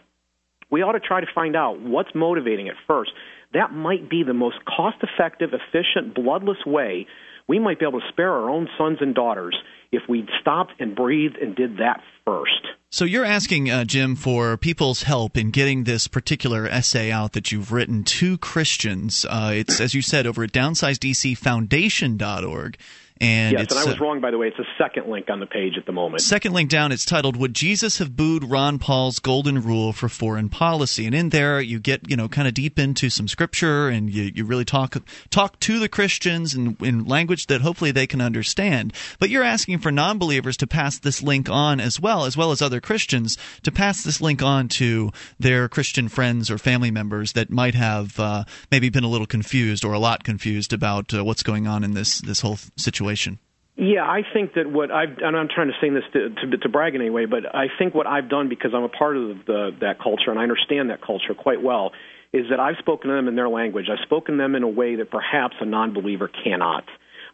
[0.70, 3.12] We ought to try to find out what's motivating it first.
[3.54, 7.08] That might be the most cost effective, efficient, bloodless way
[7.48, 9.56] we might be able to spare our own sons and daughters
[9.92, 12.66] if we stopped and breathed and did that first.
[12.90, 17.52] So you're asking, uh, Jim, for people's help in getting this particular essay out that
[17.52, 19.28] you've written to Christians.
[19.30, 22.78] Uh, it's, as you said, over at downsizedcfoundation.org.
[23.22, 24.48] And yes, and I was wrong, by the way.
[24.48, 26.22] It's the second link on the page at the moment.
[26.22, 30.50] Second link down, it's titled "Would Jesus Have Booed Ron Paul's Golden Rule for Foreign
[30.50, 34.10] Policy?" And in there, you get you know kind of deep into some scripture, and
[34.10, 34.98] you, you really talk
[35.30, 38.92] talk to the Christians in, in language that hopefully they can understand.
[39.18, 42.62] But you're asking for non-believers to pass this link on as well, as well as
[42.62, 47.50] other Christians to pass this link on to their Christian friends or family members that
[47.50, 51.44] might have uh, maybe been a little confused or a lot confused about uh, what's
[51.44, 53.40] going on in this this whole situation situation?
[53.78, 56.70] Yeah, I think that what I've, and I'm trying to say this to, to, to
[56.70, 59.46] brag in any way, but I think what I've done because I'm a part of
[59.46, 61.92] the, that culture and I understand that culture quite well
[62.32, 63.88] is that I've spoken to them in their language.
[63.92, 66.86] I've spoken to them in a way that perhaps a non-believer cannot.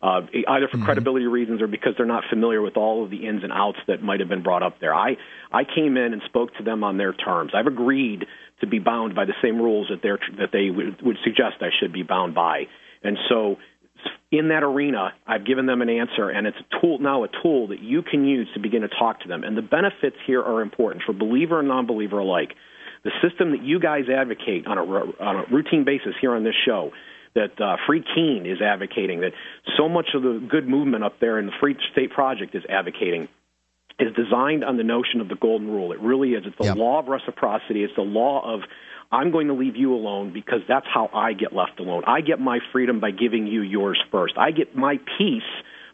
[0.01, 0.85] Uh, either for mm-hmm.
[0.85, 4.01] credibility reasons or because they're not familiar with all of the ins and outs that
[4.01, 4.95] might have been brought up there.
[4.95, 5.17] I
[5.51, 7.51] I came in and spoke to them on their terms.
[7.53, 8.25] I've agreed
[8.61, 11.69] to be bound by the same rules that they that they would, would suggest I
[11.79, 12.63] should be bound by.
[13.03, 13.57] And so
[14.31, 17.67] in that arena, I've given them an answer, and it's a tool now a tool
[17.67, 19.43] that you can use to begin to talk to them.
[19.43, 22.53] And the benefits here are important for believer and non-believer alike.
[23.03, 26.55] The system that you guys advocate on a, on a routine basis here on this
[26.65, 26.91] show,
[27.33, 29.31] that uh, Free Keene is advocating, that
[29.77, 33.27] so much of the good movement up there in the Free State Project is advocating,
[33.99, 35.91] is designed on the notion of the golden rule.
[35.91, 36.43] It really is.
[36.45, 36.77] It's the yep.
[36.77, 37.83] law of reciprocity.
[37.83, 38.61] It's the law of
[39.11, 42.03] I'm going to leave you alone because that's how I get left alone.
[42.07, 44.35] I get my freedom by giving you yours first.
[44.37, 45.41] I get my peace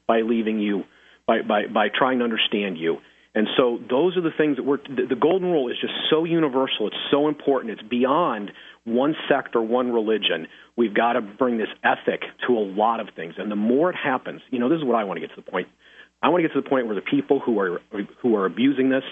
[0.07, 0.83] by leaving you,
[1.25, 2.97] by, by, by trying to understand you.
[3.33, 6.23] And so those are the things that we're, the, the golden rule is just so
[6.23, 6.87] universal.
[6.87, 7.79] It's so important.
[7.79, 8.51] It's beyond
[8.83, 10.47] one sect or one religion.
[10.75, 13.35] We've got to bring this ethic to a lot of things.
[13.37, 15.41] And the more it happens, you know, this is what I want to get to
[15.41, 15.67] the point.
[16.21, 17.79] I want to get to the point where the people who are,
[18.21, 19.03] who are abusing this,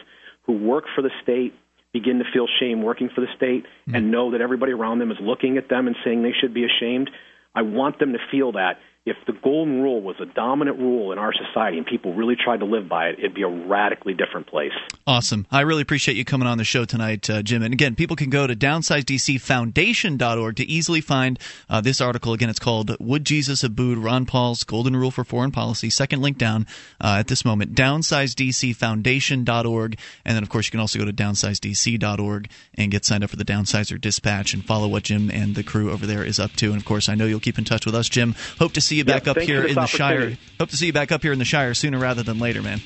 [0.48, 1.54] who work for the state,
[1.96, 3.96] begin to feel shame working for the state mm-hmm.
[3.96, 6.66] and know that everybody around them is looking at them and saying they should be
[6.66, 7.10] ashamed.
[7.56, 11.20] I want them to feel that if the golden rule was a dominant rule in
[11.20, 14.48] our society and people really tried to live by it, it'd be a radically different
[14.48, 14.72] place.
[15.06, 15.46] Awesome.
[15.52, 17.62] I really appreciate you coming on the show tonight, uh, Jim.
[17.62, 21.38] And again, people can go to downsizedcfoundation.org to easily find
[21.70, 22.34] uh, this article.
[22.34, 25.92] Again, it's called Would Jesus Have Booed Ron Paul's Golden Rule for Foreign Policy?
[25.92, 26.66] Second link down
[27.00, 30.00] uh, at this moment, downsizedcfoundation.org.
[30.26, 33.36] And then, of course, you can also go to downsizedc.org and get signed up for
[33.36, 36.72] the Downsizer Dispatch and follow what Jim and the crew over there is up to.
[36.72, 38.34] And, of course, I know you'll keep in touch with us, Jim.
[38.58, 40.38] Hope to see see you back up here in the Shire.
[40.60, 42.82] Hope to see you back up here in the Shire sooner rather than later, man.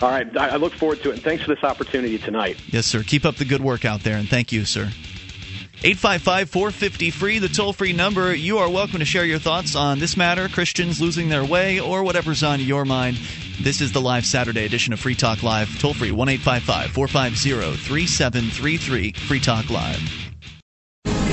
[0.00, 1.14] All right, I look forward to it.
[1.14, 2.56] And thanks for this opportunity tonight.
[2.68, 3.02] Yes, sir.
[3.02, 4.90] Keep up the good work out there, and thank you, sir.
[5.80, 8.34] 855 450 free, the toll free number.
[8.34, 12.02] You are welcome to share your thoughts on this matter, Christians losing their way, or
[12.02, 13.16] whatever's on your mind.
[13.60, 15.68] This is the live Saturday edition of Free Talk Live.
[15.80, 19.12] Toll free 1 855 450 3733.
[19.12, 20.27] Free Talk Live.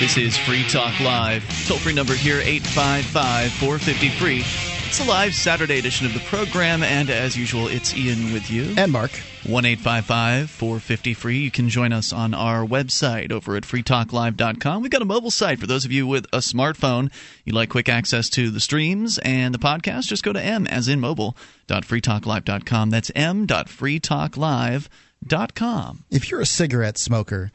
[0.00, 1.44] This is Free Talk Live.
[1.68, 4.42] Toll free number here 855 450 free.
[4.88, 8.74] It's a live Saturday edition of the program, and as usual, it's Ian with you.
[8.76, 9.12] And Mark.
[9.46, 11.38] 1 855 450 free.
[11.38, 14.82] You can join us on our website over at freetalklive.com.
[14.82, 17.12] We've got a mobile site for those of you with a smartphone.
[17.44, 20.88] You like quick access to the streams and the podcast, just go to m as
[20.88, 22.90] in mobile.freetalklive.com.
[22.90, 26.04] That's m.freetalklive.com.
[26.10, 27.52] If you're a cigarette smoker,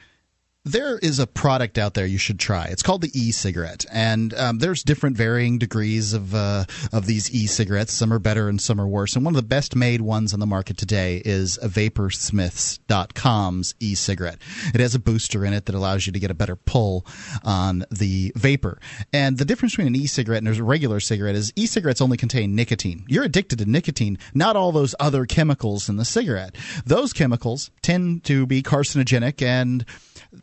[0.72, 2.66] there is a product out there you should try.
[2.66, 7.94] It's called the e-cigarette, and um, there's different varying degrees of uh, of these e-cigarettes.
[7.94, 9.16] Some are better and some are worse.
[9.16, 14.38] And one of the best made ones on the market today is Vaporsmiths.com's e-cigarette.
[14.74, 17.06] It has a booster in it that allows you to get a better pull
[17.44, 18.80] on the vapor.
[19.12, 23.06] And the difference between an e-cigarette and a regular cigarette is e-cigarettes only contain nicotine.
[23.08, 26.56] You're addicted to nicotine, not all those other chemicals in the cigarette.
[26.86, 29.86] Those chemicals tend to be carcinogenic and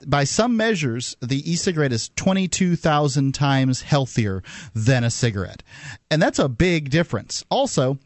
[0.06, 4.42] by some measures, the e-cigarette is 22,000 times healthier
[4.74, 5.62] than a cigarette.
[6.10, 7.44] And that's a big difference.
[7.50, 7.98] Also,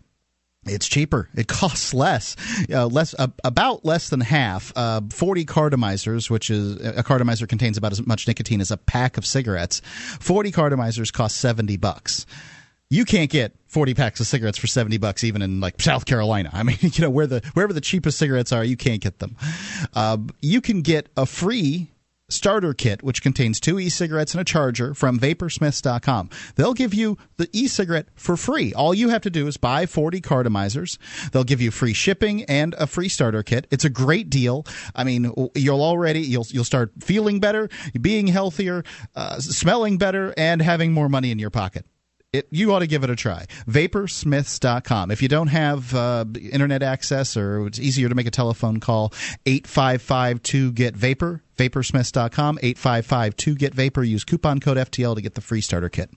[0.66, 1.28] it's cheaper.
[1.34, 2.36] It costs less,
[2.72, 4.72] uh, less uh, about less than half.
[4.76, 9.16] Uh, Forty cartomizers, which is a cartomizer contains about as much nicotine as a pack
[9.16, 9.80] of cigarettes.
[10.20, 12.26] Forty cartomizers cost seventy bucks
[12.90, 16.50] you can't get 40 packs of cigarettes for 70 bucks even in like South Carolina.
[16.52, 19.36] I mean, you know, where the wherever the cheapest cigarettes are, you can't get them.
[19.94, 21.92] Uh, you can get a free
[22.28, 26.30] starter kit which contains two e-cigarettes and a charger from vaporsmiths.com.
[26.54, 28.72] They'll give you the e-cigarette for free.
[28.72, 30.98] All you have to do is buy 40 cartomizers.
[31.32, 33.66] They'll give you free shipping and a free starter kit.
[33.70, 34.64] It's a great deal.
[34.94, 37.68] I mean, you'll already you'll you'll start feeling better,
[38.00, 41.84] being healthier, uh, smelling better and having more money in your pocket.
[42.32, 43.46] It, you ought to give it a try.
[43.68, 45.10] Vaporsmiths.com.
[45.10, 49.12] If you don't have uh, internet access or it's easier to make a telephone call,
[49.46, 51.42] 855 2 get vapor.
[51.56, 54.04] Vaporsmiths.com, 855 2 get vapor.
[54.04, 56.10] Use coupon code FTL to get the free starter kit.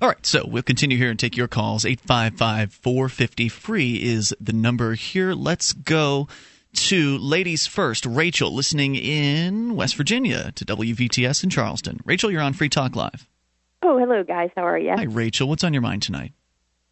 [0.00, 1.84] All right, so we'll continue here and take your calls.
[1.84, 5.32] 855 450 free is the number here.
[5.32, 6.28] Let's go
[6.74, 8.06] to ladies first.
[8.06, 11.98] Rachel, listening in West Virginia to WVTS in Charleston.
[12.04, 13.26] Rachel, you're on Free Talk Live.
[13.82, 14.50] Oh, hello, guys.
[14.56, 14.92] How are you?
[14.96, 15.48] Hi, Rachel.
[15.48, 16.32] What's on your mind tonight?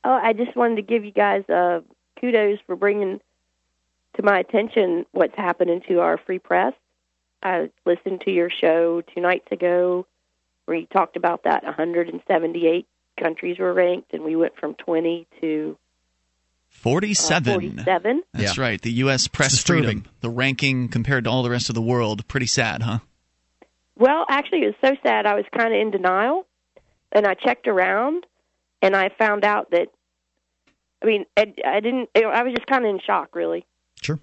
[0.04, 1.80] Oh, I just wanted to give you guys uh,
[2.20, 3.20] kudos for bringing
[4.16, 6.74] to my attention what's happening to our free press.
[7.42, 10.06] I listened to your show two nights ago
[10.66, 12.86] where you talked about that 178
[13.20, 15.76] countries were ranked, and we went from 20 to
[16.70, 17.48] 47.
[17.48, 18.22] Uh, 47.
[18.32, 18.62] That's yeah.
[18.62, 18.80] right.
[18.80, 19.28] The U.S.
[19.28, 22.98] press freedom, the ranking compared to all the rest of the world, pretty sad, huh?
[23.96, 25.26] Well, actually, it was so sad.
[25.26, 26.46] I was kind of in denial
[27.14, 28.26] and I checked around,
[28.82, 29.88] and I found out that.
[31.02, 32.10] I mean, I, I didn't.
[32.16, 33.66] I was just kind of in shock, really.
[34.00, 34.18] Sure.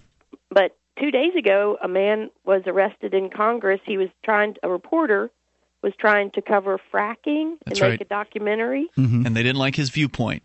[0.50, 3.80] But two days ago, a man was arrested in Congress.
[3.86, 4.56] He was trying.
[4.64, 5.32] A reporter
[5.82, 7.92] was trying to cover fracking That's and right.
[7.92, 8.90] make a documentary.
[8.98, 9.26] Mm-hmm.
[9.26, 10.44] And they didn't like his viewpoint.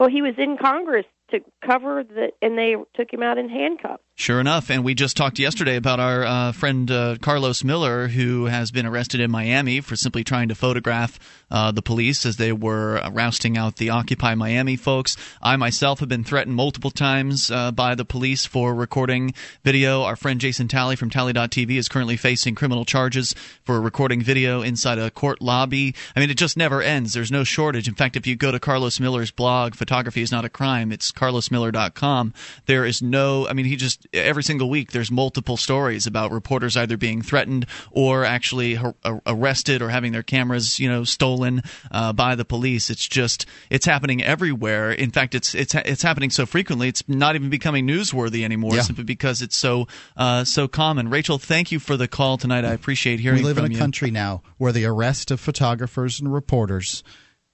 [0.00, 4.02] Well, he was in Congress to cover the, and they took him out in handcuffs.
[4.18, 8.46] Sure enough, and we just talked yesterday about our uh, friend uh, Carlos Miller, who
[8.46, 11.20] has been arrested in Miami for simply trying to photograph
[11.52, 15.16] uh, the police as they were rousting out the Occupy Miami folks.
[15.40, 20.02] I myself have been threatened multiple times uh, by the police for recording video.
[20.02, 24.98] Our friend Jason Talley from Talley.tv is currently facing criminal charges for recording video inside
[24.98, 25.94] a court lobby.
[26.16, 27.12] I mean, it just never ends.
[27.12, 27.86] There's no shortage.
[27.86, 31.12] In fact, if you go to Carlos Miller's blog, Photography is Not a Crime, it's
[31.12, 32.34] carlosmiller.com.
[32.66, 36.76] There is no, I mean, he just every single week there's multiple stories about reporters
[36.76, 38.94] either being threatened or actually har-
[39.26, 42.90] arrested or having their cameras, you know, stolen uh, by the police.
[42.90, 44.90] It's just it's happening everywhere.
[44.92, 48.82] In fact, it's it's it's happening so frequently it's not even becoming newsworthy anymore Yeah.
[48.82, 49.86] simply because it's so
[50.16, 51.08] uh, so common.
[51.10, 52.64] Rachel, thank you for the call tonight.
[52.64, 53.44] I appreciate hearing you.
[53.44, 53.80] We live from in a you.
[53.80, 57.02] country now where the arrest of photographers and reporters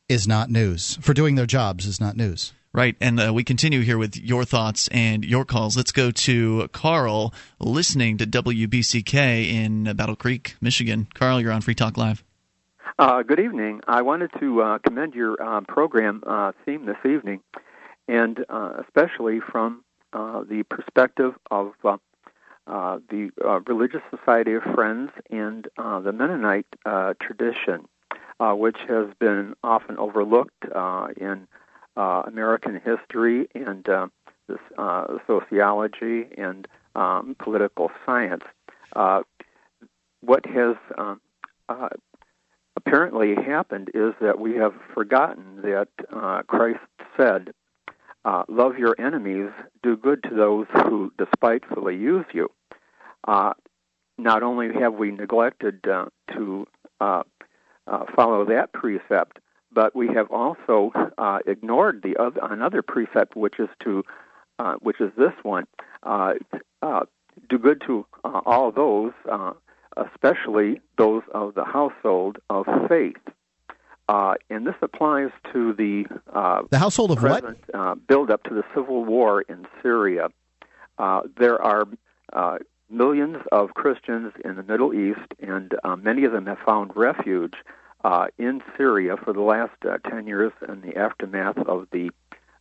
[0.08, 0.98] is not news.
[1.00, 2.52] For doing their jobs is not news.
[2.74, 5.76] Right, and uh, we continue here with your thoughts and your calls.
[5.76, 11.06] Let's go to Carl, listening to WBCK in Battle Creek, Michigan.
[11.14, 12.24] Carl, you're on Free Talk Live.
[12.98, 13.80] Uh, good evening.
[13.86, 17.42] I wanted to uh, commend your uh, program uh, theme this evening,
[18.08, 21.74] and uh, especially from the perspective of
[22.66, 23.30] the
[23.68, 26.66] Religious Society of Friends and the Mennonite
[27.20, 27.86] tradition,
[28.40, 30.64] which has been often overlooked
[31.16, 31.46] in
[31.96, 33.84] American history and
[34.48, 34.58] this,
[35.26, 38.44] sociology and um, political science.
[40.20, 41.20] what has um,
[42.76, 45.88] apparently happened is that we have forgotten that
[46.46, 46.80] Christ
[47.16, 47.52] said,
[48.24, 49.50] uh, love your enemies,
[49.82, 52.50] do good to those who despitefully use you.
[53.28, 53.52] Uh,
[54.16, 56.66] not only have we neglected uh, to
[57.00, 57.22] uh,
[57.86, 59.38] uh, follow that precept,
[59.74, 64.04] but we have also uh, ignored the other, another precept, which is to,
[64.80, 65.66] which is this one:
[66.02, 69.12] do good to all those,
[69.96, 73.16] especially those of the household of faith.
[74.08, 78.42] Uh, and this applies to the uh, the household of present, what uh, build up
[78.42, 80.28] to the civil war in Syria.
[80.98, 81.88] Uh, there are
[82.32, 82.58] uh,
[82.90, 87.54] millions of Christians in the Middle East, and uh, many of them have found refuge
[88.38, 89.72] in Syria for the last
[90.10, 92.10] ten years in the aftermath of the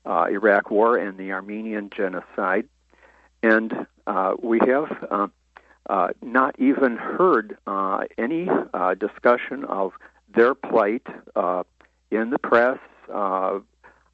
[0.05, 2.67] Iraq War and the Armenian genocide.
[3.41, 3.85] And
[4.41, 5.29] we have
[6.21, 7.57] not even heard
[8.17, 8.49] any
[8.99, 9.93] discussion of
[10.33, 11.63] their plight uh,
[12.11, 12.79] in the press,
[13.13, 13.59] uh,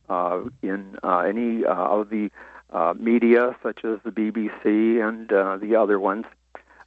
[0.09, 2.31] uh, in uh, any uh, of the
[2.71, 6.25] uh, media, such as the BBC and uh, the other ones.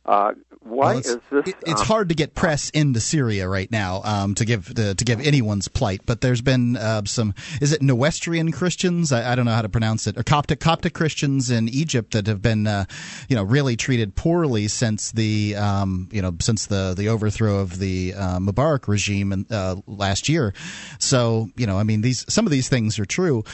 [0.04, 0.32] Uh,
[0.64, 1.48] why well, is this?
[1.48, 4.94] It, it's um, hard to get press into Syria right now um, to give to,
[4.94, 6.00] to, give anyone's plight.
[6.06, 7.34] But there's been uh, some.
[7.60, 9.12] Is it Noestrian Christians?
[9.12, 10.16] I, I, don't know how to pronounce it.
[10.18, 12.86] Or Coptic Coptic Christians in Egypt that have been, uh,
[13.28, 17.78] you know, really treated poorly since the, um, you know, since the the overthrow of
[17.78, 20.52] the uh, Mubarak regime in, uh, last year.
[20.98, 23.44] So you know, I mean, these some of these things are true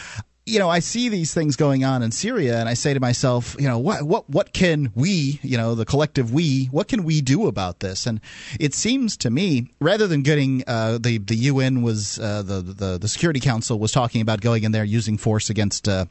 [0.49, 3.55] you know, I see these things going on in Syria, and I say to myself,
[3.59, 7.21] you know, what what what can we, you know, the collective we, what can we
[7.21, 8.07] do about this?
[8.07, 8.21] And
[8.59, 12.99] it seems to me, rather than getting uh, the the UN was uh, the, the
[12.99, 15.89] the Security Council was talking about going in there using force against.
[15.89, 16.07] Uh,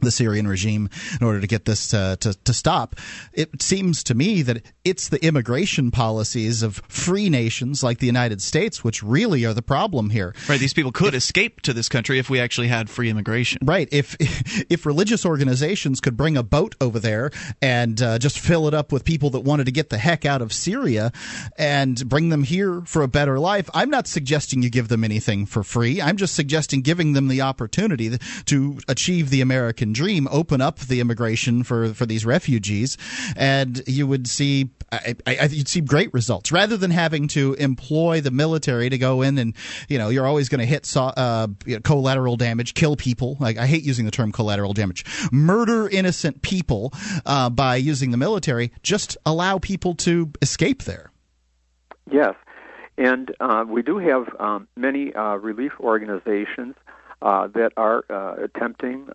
[0.00, 0.88] the Syrian regime
[1.20, 2.96] in order to get this to, to, to, stop.
[3.32, 8.42] It seems to me that it's the immigration policies of free nations like the United
[8.42, 10.34] States which really are the problem here.
[10.48, 13.60] Right, these people could if, escape to this country if we actually had free immigration.
[13.62, 14.16] Right, if
[14.70, 17.30] if religious organizations could bring a boat over there
[17.62, 20.42] and uh, just fill it up with people that wanted to get the heck out
[20.42, 21.12] of Syria
[21.56, 25.46] and bring them here for a better life, I'm not suggesting you give them anything
[25.46, 26.00] for free.
[26.00, 30.78] I'm just suggesting giving them the opportunity to achieve the American American dream, open up
[30.78, 32.96] the immigration for, for these refugees,
[33.36, 38.20] and you would see I, I, you'd see great results rather than having to employ
[38.20, 39.54] the military to go in and
[39.88, 43.36] you know you're always going to hit uh, you know, collateral damage, kill people.
[43.38, 46.92] Like I hate using the term collateral damage, murder innocent people
[47.24, 48.72] uh, by using the military.
[48.82, 51.12] Just allow people to escape there.
[52.10, 52.34] Yes,
[52.98, 56.74] and uh, we do have um, many uh, relief organizations
[57.22, 59.08] uh, that are uh, attempting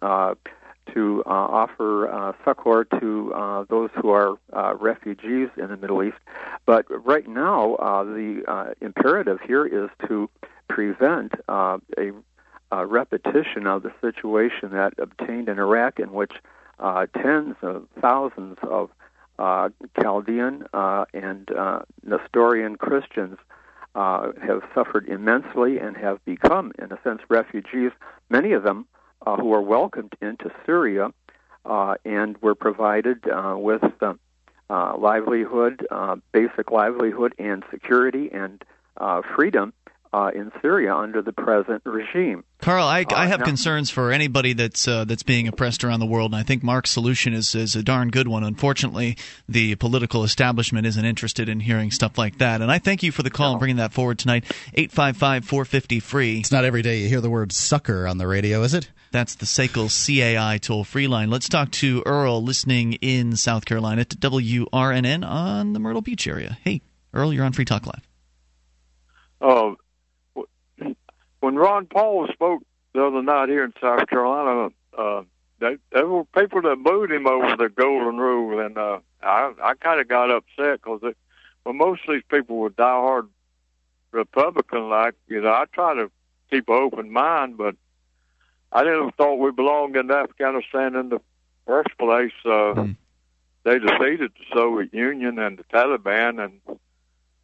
[0.94, 6.04] to uh, offer uh, succor to uh, those who are uh, refugees in the Middle
[6.04, 6.18] East.
[6.66, 10.30] But right now, uh, the uh, imperative here is to
[10.68, 11.80] prevent a,
[12.72, 16.34] a repetition of the situation that obtained in Iraq, in which
[17.22, 18.90] tens of thousands of
[20.02, 21.50] Chaldean and
[22.04, 23.38] Nestorian Christians
[23.96, 27.92] have suffered immensely and have become, in a sense, refugees.
[28.30, 28.88] Many of them
[29.26, 31.10] uh, who are welcomed into Syria
[31.66, 34.14] uh, and were provided uh, with uh,
[34.70, 38.64] uh, livelihood, uh, basic livelihood, and security and
[38.98, 39.74] uh, freedom
[40.16, 42.46] uh, in Syria under the present regime.
[42.62, 46.06] Carl, I, I have now, concerns for anybody that's uh, that's being oppressed around the
[46.06, 48.46] world, and I think Mark's solution is is a darn good one.
[48.46, 49.18] Unfortunately,
[49.50, 52.62] the political establishment isn't interested in hearing stuff like that.
[52.62, 53.52] And I thank you for the call no.
[53.52, 54.46] and bringing that forward tonight.
[54.74, 56.40] Eight five five four fifty free.
[56.40, 58.90] It's not every day you hear the word sucker on the radio, is it?
[59.16, 61.30] That's the SACL CAI toll free line.
[61.30, 66.58] Let's talk to Earl listening in South Carolina to WRNN on the Myrtle Beach area.
[66.66, 66.82] Hey,
[67.14, 68.06] Earl, you're on Free Talk Live.
[69.40, 69.78] Oh,
[71.40, 72.64] when Ron Paul spoke
[72.94, 75.22] the other night here in South Carolina, uh,
[75.60, 79.76] they, there were people that booed him over the golden rule, and uh, I, I
[79.76, 81.00] kind of got upset because
[81.64, 83.30] well, most of these people were diehard
[84.12, 84.90] Republican.
[84.90, 86.12] Like you know, I try to
[86.52, 87.78] keep an open mind, but
[88.72, 91.20] I didn't thought we belonged in Afghanistan in the
[91.66, 92.34] first place.
[92.44, 92.98] Uh, mm.
[93.64, 96.78] They defeated the Soviet Union and the Taliban, and,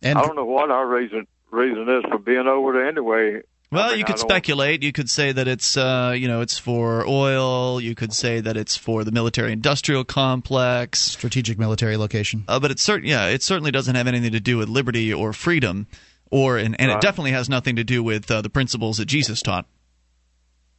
[0.03, 3.41] and I don't know what our reason reason is for being over there anyway.
[3.71, 4.83] Well, I mean, you could speculate.
[4.83, 7.79] You could say that it's uh, you know it's for oil.
[7.79, 10.99] You could say that it's for the military-industrial complex.
[10.99, 12.43] Strategic military location.
[12.47, 15.31] Uh, but it's certain, yeah, it certainly doesn't have anything to do with liberty or
[15.31, 15.87] freedom,
[16.29, 19.41] or and, and it definitely has nothing to do with uh, the principles that Jesus
[19.41, 19.65] taught.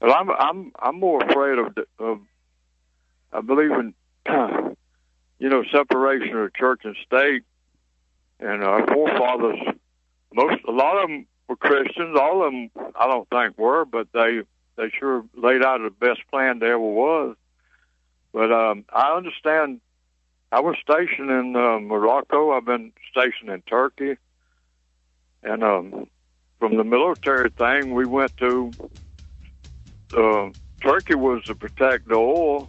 [0.03, 2.21] Well, I'm I'm I'm more afraid of of
[3.33, 3.95] I believe in
[5.39, 7.45] you know separation of church and state,
[8.41, 9.61] and our forefathers
[10.35, 12.19] most a lot of them were Christians.
[12.19, 14.41] All of them I don't think were, but they
[14.77, 17.37] they sure laid out the best plan there ever was.
[18.33, 19.81] But um, I understand.
[20.51, 22.51] I was stationed in uh, Morocco.
[22.51, 24.17] I've been stationed in Turkey,
[25.45, 26.09] and um,
[26.59, 28.75] from the military thing, we went to
[30.15, 30.51] uh,
[30.81, 32.69] Turkey was to protect the oil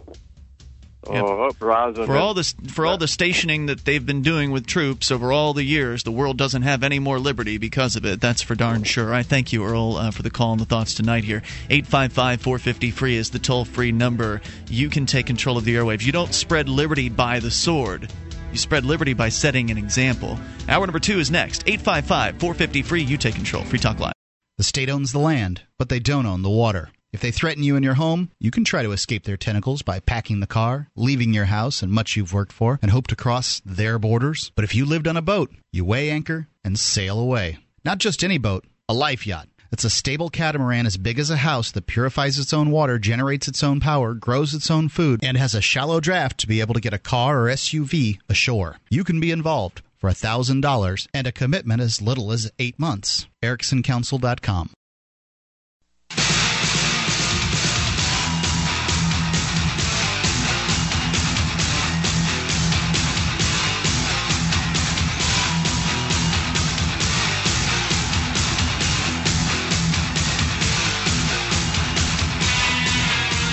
[1.06, 1.24] uh, Yep.
[1.50, 2.06] uprising.
[2.06, 5.52] For all this, for all the stationing that they've been doing with troops over all
[5.52, 8.20] the years, the world doesn't have any more liberty because of it.
[8.20, 9.12] That's for darn sure.
[9.12, 11.24] I thank you, Earl, uh, for the call and the thoughts tonight.
[11.24, 14.40] Here, eight five five four fifty free is the toll free number.
[14.68, 16.06] You can take control of the airwaves.
[16.06, 18.10] You don't spread liberty by the sword.
[18.52, 20.38] You spread liberty by setting an example.
[20.68, 21.64] Hour number two is next.
[21.66, 23.02] 855 450 free.
[23.02, 23.64] You take control.
[23.64, 24.12] Free Talk Live.
[24.56, 26.90] The state owns the land, but they don't own the water.
[27.14, 30.00] If they threaten you in your home, you can try to escape their tentacles by
[30.00, 33.62] packing the car, leaving your house and much you've worked for, and hope to cross
[33.64, 34.50] their borders.
[34.56, 37.58] But if you lived on a boat, you weigh anchor and sail away.
[37.84, 39.48] Not just any boat, a life yacht.
[39.70, 43.46] It's a stable catamaran as big as a house that purifies its own water, generates
[43.46, 46.74] its own power, grows its own food, and has a shallow draft to be able
[46.74, 48.78] to get a car or SUV ashore.
[48.90, 53.28] You can be involved for $1,000 and a commitment as little as eight months.
[53.40, 54.70] EricksonCouncil.com.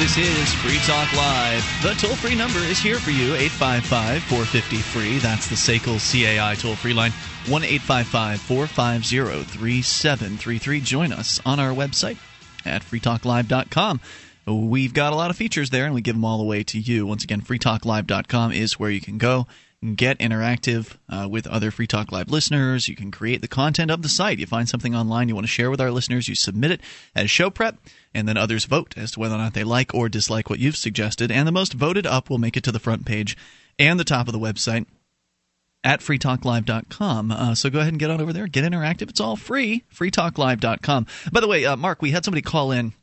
[0.02, 1.64] This is Free Talk Live.
[1.84, 5.20] The toll free number is here for you 855 450 free.
[5.20, 7.12] That's the SACL CAI toll free line
[7.48, 10.82] 1 855 450 3733.
[10.82, 12.18] Join us on our website
[12.66, 14.02] at freetalklive.com.
[14.48, 17.06] We've got a lot of features there, and we give them all away to you.
[17.06, 19.46] Once again, freetalklive.com is where you can go
[19.96, 22.88] get interactive uh, with other Free Talk Live listeners.
[22.88, 24.40] You can create the content of the site.
[24.40, 26.82] You find something online you want to share with our listeners, you submit it
[27.16, 27.78] as show prep,
[28.14, 30.76] and then others vote as to whether or not they like or dislike what you've
[30.76, 31.32] suggested.
[31.32, 33.36] And the most voted up will make it to the front page
[33.80, 34.86] and the top of the website
[35.84, 37.32] at freetalklive.com.
[37.32, 39.10] Uh, so go ahead and get on over there, get interactive.
[39.10, 39.84] It's all free.
[39.94, 41.08] Freetalklive.com.
[41.32, 42.94] By the way, uh, Mark, we had somebody call in.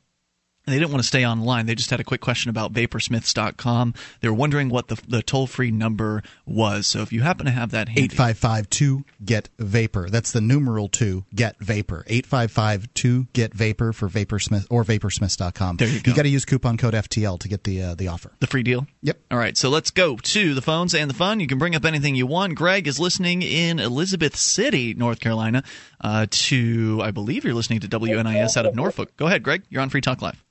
[0.69, 1.65] And they didn't want to stay online.
[1.65, 3.95] They just had a quick question about vaporsmiths.com.
[4.21, 6.87] They were wondering what the, the toll free number was.
[6.87, 10.11] So if you happen to have that handy, 8552 get vapor.
[10.11, 12.05] That's the numeral 2 get vapor.
[12.07, 15.79] 8552 get vapor for Vaporsmith or vaporsmiths.com.
[15.79, 16.11] There you go.
[16.11, 18.33] You got to use coupon code FTL to get the uh, the offer.
[18.41, 18.87] the free deal?
[19.01, 19.19] Yep.
[19.31, 21.41] All right, so let's go to the phones and the fun.
[21.41, 22.57] You can bring up anything you want.
[22.57, 25.63] Greg is listening in Elizabeth City, North Carolina,
[26.03, 29.17] uh, to, I believe you're listening to WNIS out of Norfolk.
[29.17, 29.63] Go ahead, Greg.
[29.71, 30.45] You're on Free Talk Live.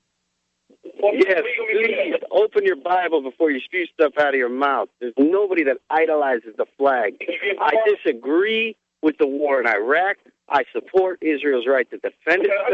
[1.17, 1.41] Yes,
[1.71, 4.89] please open your Bible before you spew stuff out of your mouth.
[4.99, 7.15] There's nobody that idolizes the flag.
[7.59, 10.17] I disagree with the war in Iraq.
[10.49, 12.67] I support Israel's right to defend itself.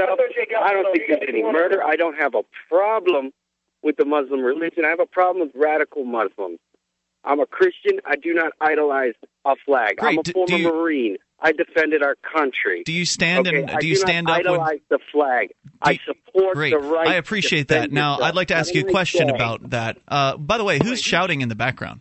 [0.61, 1.83] I don't think there's any murder.
[1.83, 3.31] I don't have a problem
[3.81, 4.85] with the Muslim religion.
[4.85, 6.59] I have a problem with radical Muslims.
[7.25, 7.99] I'm a Christian.
[8.05, 9.13] I do not idolize
[9.45, 9.97] a flag.
[9.97, 10.13] Great.
[10.13, 11.17] I'm a former do you- Marine.
[11.43, 12.83] I defended our country.
[12.85, 15.53] Do you stand okay, and I do you not stand up when idolize the flag.
[15.81, 16.71] I support Great.
[16.71, 17.07] the right.
[17.07, 17.91] I to appreciate that.
[17.91, 18.29] Now, yourself.
[18.29, 19.35] I'd like to ask you a question say.
[19.35, 19.97] about that.
[20.07, 21.99] Uh, by the way, who's shouting in the background?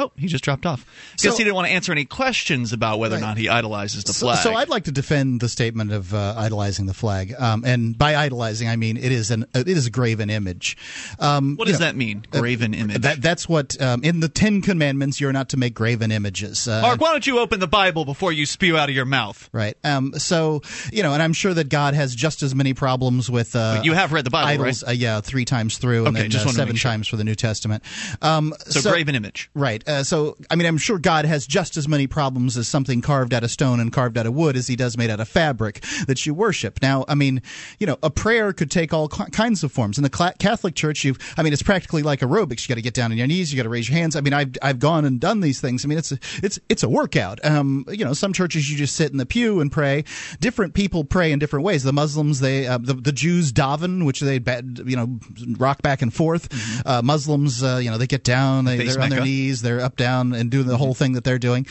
[0.00, 0.86] Oh, he just dropped off.
[1.16, 4.04] Because So- he didn't want to answer any questions about whether or not he idolizes
[4.04, 4.38] the flag.
[4.44, 8.14] so I'd like to defend the statement of uh, idolizing the flag, um, and by
[8.14, 10.76] idolizing I mean it is an it is a graven image.
[11.18, 12.24] Um, what does know, that mean?
[12.30, 13.02] Graven image.
[13.02, 16.68] That, that's what um, in the Ten Commandments you're not to make graven images.
[16.68, 19.48] Uh, Mark, why don't you open the Bible before you spew out of your mouth?
[19.52, 19.76] Right.
[19.82, 23.56] Um, so you know, and I'm sure that God has just as many problems with.
[23.56, 24.90] Uh, You have read the Bible, idols, right?
[24.90, 26.88] uh, yeah, three times through, and Okay, then just uh, seven sure.
[26.92, 27.82] times for the New Testament.
[28.22, 29.50] Um, So, graven image.
[29.54, 29.82] Right.
[29.88, 33.32] Uh, so, I mean, I'm sure God has just as many problems as something carved
[33.32, 35.82] out of stone and carved out of wood as he does made out of fabric
[36.06, 36.80] that you worship.
[36.82, 37.42] Now, I mean,
[37.78, 39.96] you know, a prayer could take all ki- kinds of forms.
[39.98, 42.68] In the Catholic Church, you I mean, it's practically like aerobics.
[42.68, 44.14] You got to get down on your knees, you got to raise your hands.
[44.14, 45.84] I mean, I've I've gone and done these things.
[45.84, 47.44] I mean, it's a, it's it's a workout.
[47.44, 50.04] Um, you know, some churches you just sit in the pew and pray.
[50.40, 51.82] Different people pray in different ways.
[51.82, 54.40] The Muslims, they uh, the the Jews daven, which they
[54.84, 55.18] you know
[55.58, 56.48] rock back and forth.
[56.86, 59.96] Uh, Muslims, uh, you know, they get down, they, they're on their knees, they're up
[59.96, 61.66] down and doing the whole thing that they're doing.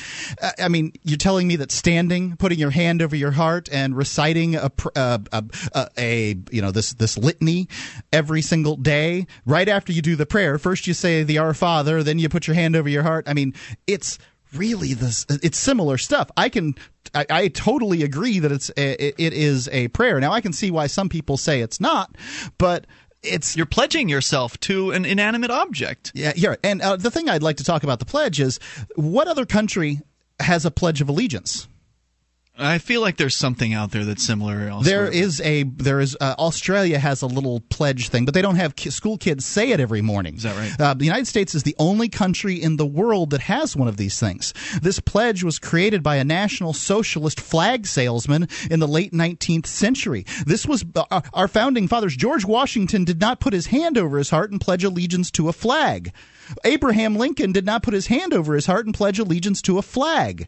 [0.60, 4.56] I mean, you're telling me that standing, putting your hand over your heart, and reciting
[4.56, 5.44] a, uh, a,
[5.74, 7.68] a, a you know this this litany
[8.12, 10.58] every single day, right after you do the prayer.
[10.58, 13.28] First you say the Our Father, then you put your hand over your heart.
[13.28, 13.54] I mean,
[13.86, 14.20] it's
[14.54, 16.74] really this it's similar stuff i can
[17.14, 20.72] I, I, totally agree that it's a, it is a prayer now i can see
[20.72, 22.16] why some people say it's not
[22.58, 22.88] but
[23.24, 26.12] it's you're pledging yourself to an inanimate object.
[26.14, 26.56] Yeah, yeah.
[26.64, 28.60] And uh, the thing I'd like to talk about the pledge is
[28.96, 30.02] what other country
[30.40, 31.68] has a pledge of allegiance?
[32.60, 34.62] I feel like there's something out there that's similar.
[34.62, 34.84] Elsewhere.
[34.84, 38.56] There is a there is uh, Australia has a little pledge thing, but they don't
[38.56, 40.36] have ki- school kids say it every morning.
[40.36, 40.82] Is that right?
[40.82, 43.98] Uh, the United States is the only country in the world that has one of
[43.98, 44.54] these things.
[44.82, 50.26] This pledge was created by a National Socialist flag salesman in the late 19th century.
[50.46, 52.16] This was uh, our founding fathers.
[52.16, 55.54] George Washington did not put his hand over his heart and pledge allegiance to a
[55.54, 56.12] flag.
[56.64, 59.82] Abraham Lincoln did not put his hand over his heart and pledge allegiance to a
[59.84, 60.48] flag.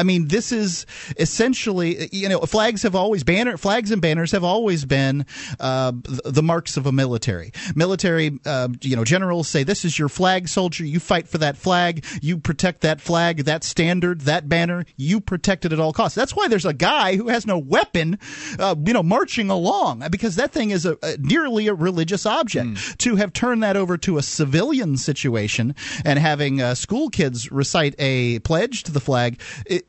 [0.00, 0.86] I mean, this is
[1.18, 5.26] essentially, you know, flags have always banner flags and banners have always been
[5.60, 5.92] uh,
[6.24, 7.52] the marks of a military.
[7.74, 10.84] Military, uh, you know, generals say this is your flag, soldier.
[10.84, 12.04] You fight for that flag.
[12.22, 14.86] You protect that flag, that standard, that banner.
[14.96, 16.14] You protect it at all costs.
[16.14, 18.18] That's why there's a guy who has no weapon,
[18.58, 22.68] uh, you know, marching along because that thing is a, a nearly a religious object.
[22.68, 22.96] Mm.
[22.98, 25.74] To have turned that over to a civilian situation
[26.04, 29.40] and having uh, school kids recite a pledge to the flag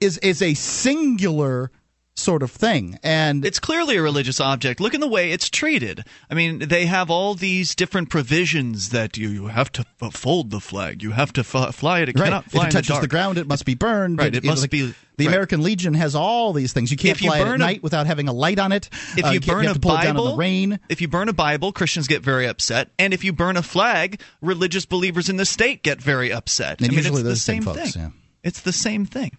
[0.01, 1.71] is is a singular
[2.13, 6.03] sort of thing and it's clearly a religious object look in the way it's treated
[6.29, 10.59] i mean they have all these different provisions that you, you have to fold the
[10.59, 12.25] flag you have to f- fly it it right.
[12.25, 14.47] cannot fly if it touches the, the, ground it must be burned right it, it
[14.47, 15.33] must like, be the right.
[15.33, 16.89] American Legion has all these things.
[16.89, 18.89] You can't if you fly it at a, night without having a light on it.
[19.15, 20.79] If uh, you, you burn you a Bible, rain.
[20.89, 24.19] if you burn a Bible, Christians get very upset, and if you burn a flag,
[24.41, 26.79] religious believers in the state get very upset.
[26.79, 28.01] And I mean, usually it's the same folks, thing.
[28.01, 28.09] Yeah.
[28.43, 29.37] It's the same thing.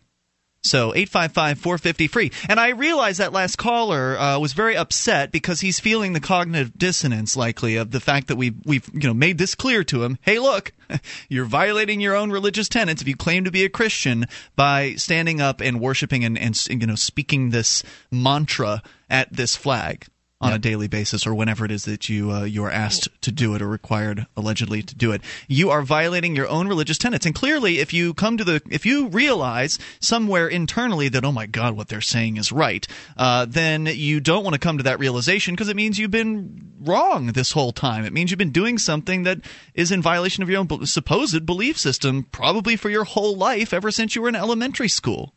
[0.64, 2.32] So 855-450 free.
[2.48, 6.78] And I realize that last caller uh, was very upset because he's feeling the cognitive
[6.78, 10.18] dissonance likely of the fact that we we've you know made this clear to him.
[10.22, 10.72] Hey, look,
[11.28, 15.40] you're violating your own religious tenets if you claim to be a Christian by standing
[15.40, 17.82] up and worshiping and, and you know speaking this
[18.12, 20.06] mantra at this flag
[20.42, 20.58] on yep.
[20.58, 23.54] a daily basis or whenever it is that you uh, you are asked to do
[23.54, 25.22] it or required allegedly to do it.
[25.46, 27.24] You are violating your own religious tenets.
[27.24, 31.46] And clearly, if you come to the if you realize somewhere internally that oh my
[31.46, 32.86] god, what they're saying is right,
[33.16, 36.72] uh, then you don't want to come to that realization because it means you've been
[36.80, 38.04] wrong this whole time.
[38.04, 39.38] It means you've been doing something that
[39.74, 43.90] is in violation of your own supposed belief system, probably for your whole life ever
[43.90, 45.34] since you were in elementary school.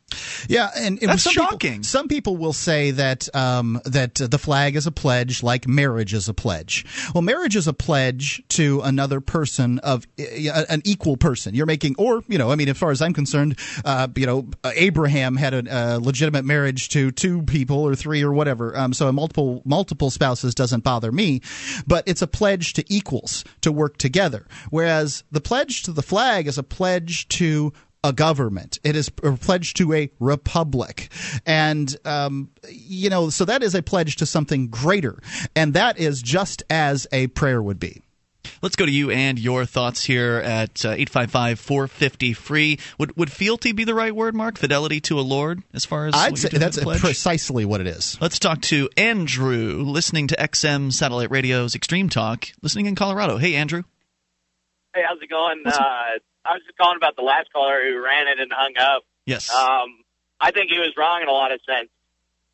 [0.47, 1.71] Yeah, and, and that's some shocking.
[1.71, 6.13] People, some people will say that um, that the flag is a pledge, like marriage
[6.13, 6.85] is a pledge.
[7.13, 11.55] Well, marriage is a pledge to another person of uh, an equal person.
[11.55, 14.47] You're making, or you know, I mean, as far as I'm concerned, uh, you know,
[14.63, 18.77] Abraham had a, a, legitimate marriage to two people or three or whatever.
[18.77, 21.41] Um, so multiple multiple spouses doesn't bother me,
[21.87, 24.45] but it's a pledge to equals to work together.
[24.69, 27.73] Whereas the pledge to the flag is a pledge to
[28.05, 28.79] a government.
[28.83, 31.09] It is a pledge to a republic.
[31.45, 35.21] And, um, you know, so that is a pledge to something greater.
[35.55, 38.01] And that is just as a prayer would be.
[38.61, 42.79] Let's go to you and your thoughts here at uh, 855 450 free.
[42.99, 44.57] Would, would fealty be the right word, Mark?
[44.57, 48.17] Fidelity to a Lord, as far as I'd say that's precisely what it is.
[48.21, 53.37] Let's talk to Andrew, listening to XM Satellite Radio's Extreme Talk, listening in Colorado.
[53.37, 53.83] Hey, Andrew.
[54.93, 55.63] Hey, how's it going?
[55.65, 59.03] Uh, I was just calling about the last caller who ran it and hung up.
[59.25, 59.53] Yes.
[59.53, 60.03] Um,
[60.39, 61.89] I think he was wrong in a lot of sense.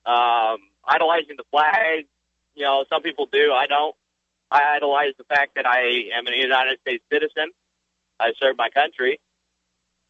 [0.05, 2.05] Um, idolizing the flag,
[2.55, 3.51] you know, some people do.
[3.51, 3.95] I don't.
[4.49, 7.51] I idolize the fact that I am a United States citizen.
[8.19, 9.19] I serve my country,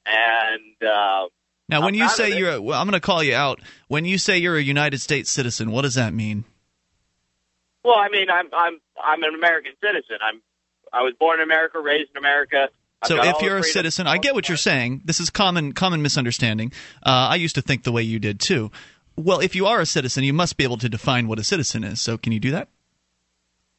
[0.05, 1.27] and uh,
[1.69, 3.61] now when I'm you say you're, a, well, I'm going to call you out.
[3.87, 6.43] When you say you're a United States citizen, what does that mean?
[7.83, 10.17] Well, I mean, I'm I'm I'm an American citizen.
[10.21, 10.41] I'm
[10.91, 12.69] I was born in America, raised in America.
[13.05, 15.01] So if you're a citizen, I get what you're saying.
[15.05, 16.71] This is common common misunderstanding.
[17.03, 18.71] Uh, I used to think the way you did too.
[19.15, 21.83] Well, if you are a citizen, you must be able to define what a citizen
[21.83, 21.99] is.
[22.01, 22.69] So can you do that?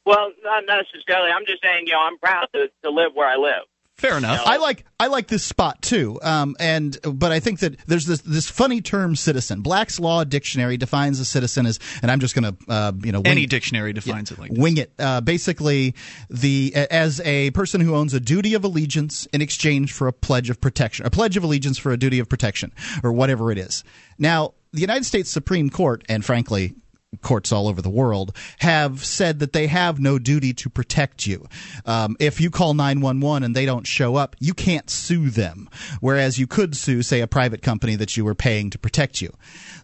[0.05, 1.31] Well, not necessarily.
[1.31, 3.63] I'm just saying, you know, I'm proud to, to live where I live.
[3.97, 4.41] Fair enough.
[4.45, 8.21] I like I like this spot too, um, and but I think that there's this
[8.21, 9.61] this funny term citizen.
[9.61, 13.19] Black's Law Dictionary defines a citizen as, and I'm just going to uh, you know
[13.19, 14.59] wing, Any dictionary defines it like this.
[14.59, 14.91] wing it.
[14.97, 15.93] Uh, basically,
[16.29, 20.49] the as a person who owns a duty of allegiance in exchange for a pledge
[20.49, 22.73] of protection, a pledge of allegiance for a duty of protection,
[23.03, 23.83] or whatever it is.
[24.17, 26.73] Now, the United States Supreme Court, and frankly,
[27.21, 31.47] courts all over the world have said that they have no duty to protect you.
[31.85, 35.69] Um, if you call 911 and they don't show up, you can't sue them.
[36.01, 39.33] Whereas you could sue, say, a private company that you were paying to protect you.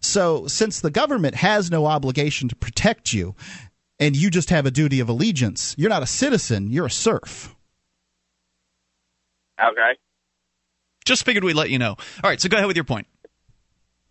[0.02, 3.36] So, since the government has no obligation to protect you,
[4.00, 7.54] and you just have a duty of allegiance, you're not a citizen, you're a serf.
[9.62, 9.98] Okay.
[11.06, 11.96] Just figured we'd let you know.
[12.24, 13.08] All right, so go ahead with your point.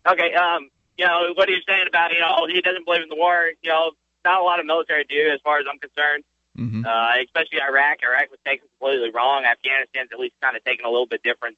[0.07, 0.33] Okay.
[0.33, 0.69] Um.
[0.99, 3.51] You know what he's saying about you know he doesn't believe in the war.
[3.63, 3.91] You know,
[4.25, 6.25] not a lot of military do, as far as I'm concerned.
[6.59, 6.83] Mm-hmm.
[6.83, 8.03] Uh, especially Iraq.
[8.03, 9.45] Iraq was taken completely wrong.
[9.45, 11.55] Afghanistan's at least kind of taken a little bit different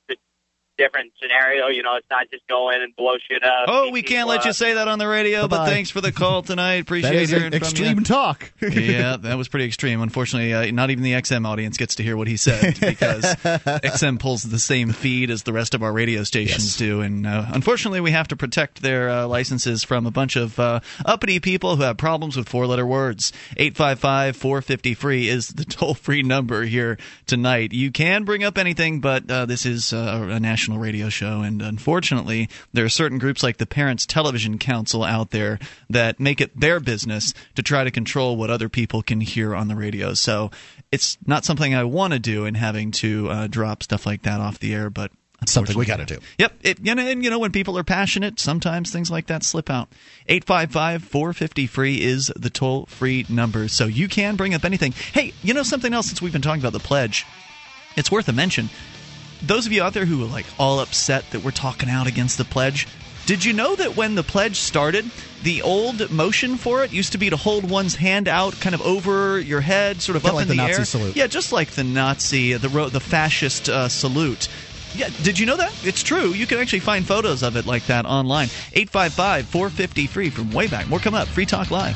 [0.77, 1.67] different scenario.
[1.67, 3.65] You know, it's not just go in and blow shit up.
[3.67, 5.69] Oh, we can't let you say that on the radio, but Bye-bye.
[5.69, 6.81] thanks for the call tonight.
[6.81, 8.05] Appreciate That is hearing extreme from you.
[8.05, 8.51] talk.
[8.61, 10.01] yeah, that was pretty extreme.
[10.01, 14.19] Unfortunately, uh, not even the XM audience gets to hear what he said because XM
[14.19, 16.75] pulls the same feed as the rest of our radio stations Yes.
[16.77, 20.59] do, and uh, unfortunately, we have to protect their uh, licenses from a bunch of
[20.59, 23.31] uh, uppity people who have problems with four-letter words.
[23.57, 26.97] Eight five five four fifty free is the toll-free number here
[27.27, 27.73] tonight.
[27.73, 31.61] You can bring up anything, but uh, this is uh, a national radio show, and
[31.61, 35.59] unfortunately, there are certain groups like the Parents Television Council out there
[35.89, 39.67] that make it their business to try to control what other people can hear on
[39.67, 40.13] the radio.
[40.13, 40.51] So
[40.91, 44.39] it's not something I want to do in having to uh, drop stuff like that
[44.39, 45.11] off the air, but.
[45.47, 46.19] Something we got to do.
[46.37, 49.41] Yep, it, you know, and you know when people are passionate, sometimes things like that
[49.43, 49.89] slip out.
[50.29, 54.91] 855-450 free is the toll-free number, so you can bring up anything.
[54.91, 57.25] Hey, you know something else since we've been talking about the pledge?
[57.97, 58.69] It's worth a mention.
[59.43, 62.37] Those of you out there who are like all upset that we're talking out against
[62.37, 62.87] the pledge,
[63.25, 65.09] did you know that when the pledge started,
[65.43, 68.81] the old motion for it used to be to hold one's hand out kind of
[68.81, 70.85] over your head, sort of Kinda up like in the the, Nazi air?
[70.85, 71.15] salute.
[71.15, 74.47] Yeah, just like the Nazi, the the fascist uh, salute.
[74.93, 75.73] Yeah, did you know that?
[75.85, 76.31] It's true.
[76.33, 78.49] You can actually find photos of it like that online.
[78.73, 80.87] 855 450 free from way back.
[80.89, 81.27] More coming up.
[81.29, 81.95] Free Talk Live.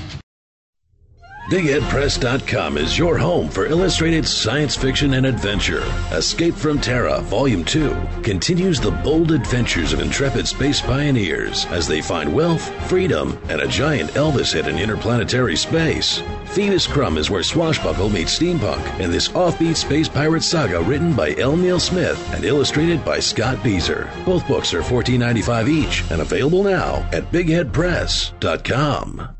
[1.49, 5.83] BigHeadPress.com is your home for illustrated science fiction and adventure.
[6.11, 12.01] Escape from Terra, Volume 2, continues the bold adventures of intrepid space pioneers as they
[12.01, 16.23] find wealth, freedom, and a giant Elvis hit in interplanetary space.
[16.45, 21.35] Phoenix Crumb is where Swashbuckle meets steampunk in this offbeat space pirate saga written by
[21.35, 21.55] L.
[21.55, 24.09] Neil Smith and illustrated by Scott Bieser.
[24.25, 29.34] Both books are $14.95 each and available now at BigHeadPress.com.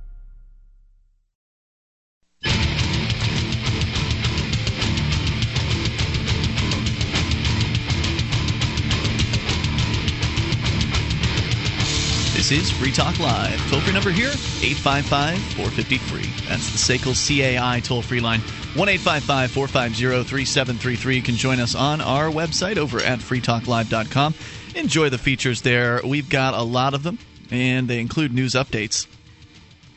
[12.47, 13.57] This is Free Talk Live.
[13.71, 16.47] Toll free number here 855 450 free.
[16.47, 17.15] That's the SACL
[17.57, 21.15] CAI toll free line 1 855 450 3733.
[21.15, 24.35] You can join us on our website over at freetalklive.com.
[24.75, 26.01] Enjoy the features there.
[26.05, 27.17] We've got a lot of them,
[27.49, 29.07] and they include news updates.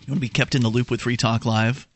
[0.07, 1.87] You want to be kept in the loop with Free Talk Live?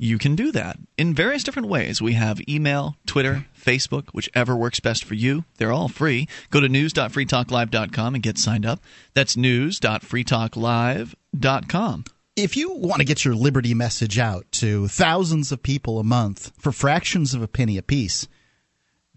[0.00, 2.02] You can do that in various different ways.
[2.02, 5.44] We have email, Twitter, Facebook, whichever works best for you.
[5.58, 6.28] They're all free.
[6.50, 8.80] Go to news.freetalklive.com and get signed up.
[9.14, 12.04] That's news.freetalklive.com.
[12.36, 16.52] If you want to get your liberty message out to thousands of people a month
[16.58, 18.28] for fractions of a penny apiece,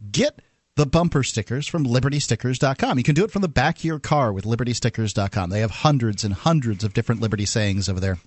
[0.10, 0.41] get
[0.78, 2.97] the bumper stickers from libertystickers.com.
[2.97, 5.50] You can do it from the back of your car with libertystickers.com.
[5.50, 8.20] They have hundreds and hundreds of different liberty sayings over there.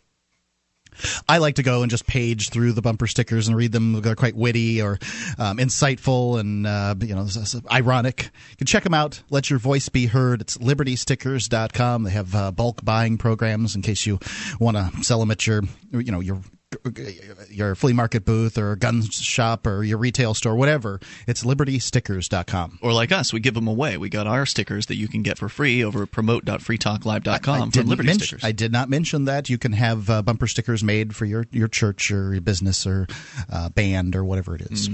[1.28, 4.01] I like to go and just page through the bumper stickers and read them.
[4.01, 4.99] They're quite witty or
[5.38, 7.26] um, insightful and uh, you know
[7.70, 8.30] ironic.
[8.51, 9.22] You can check them out.
[9.30, 10.40] Let your voice be heard.
[10.40, 12.05] It's libertystickers.com.
[12.05, 14.18] They have uh, bulk buying programs in case you
[14.61, 16.40] want to sell them at your you know your
[17.49, 21.01] your flea market booth or gun shop or your retail store, whatever.
[21.27, 22.79] It's libertystickers.com.
[22.83, 23.97] Or like us, we give them away.
[23.97, 28.07] We got our stickers that you can get for free over promote.freetalklive.com from didn't Liberty
[28.09, 28.45] mention- Stickers.
[28.45, 31.68] I did not mention that you can have uh, bumper stickers made for your, your
[31.68, 33.07] church or your business or
[33.51, 34.89] uh, band or whatever it is.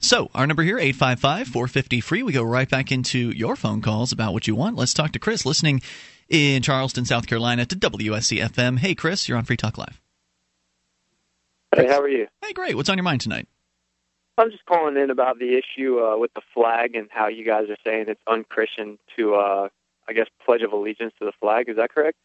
[0.00, 2.22] So, our number here, 855 450 free.
[2.22, 4.76] We go right back into your phone calls about what you want.
[4.76, 5.82] Let's talk to Chris, listening
[6.28, 8.78] in Charleston, South Carolina to WSC FM.
[8.78, 10.00] Hey, Chris, you're on Free Talk Live.
[11.74, 12.26] Hey, how are you?
[12.42, 12.74] Hey, great.
[12.76, 13.46] What's on your mind tonight?
[14.38, 17.68] I'm just calling in about the issue uh, with the flag and how you guys
[17.68, 19.68] are saying it's unchristian to, uh,
[20.08, 21.68] I guess, pledge of allegiance to the flag.
[21.68, 22.16] Is that correct?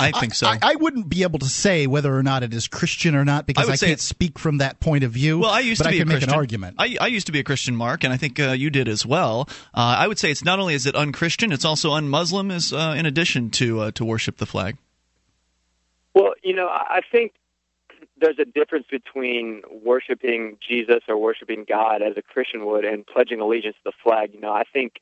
[0.00, 0.48] I think so.
[0.48, 3.46] I, I wouldn't be able to say whether or not it is Christian or not
[3.46, 5.38] because would I, can't it's- speak from that point of view.
[5.38, 6.30] Well, I used but to be I can a make Christian.
[6.30, 6.76] an argument.
[6.78, 9.06] I, I used to be a Christian, Mark, and I think uh, you did as
[9.06, 9.48] well.
[9.72, 12.94] Uh, I would say it's not only is it unchristian, it's also unmuslim, is uh,
[12.98, 14.76] in addition to uh, to worship the flag.
[16.14, 17.32] Well, you know, I I think
[18.20, 23.40] there's a difference between worshiping Jesus or worshiping God as a Christian would and pledging
[23.40, 24.34] allegiance to the flag.
[24.34, 25.00] You know, I think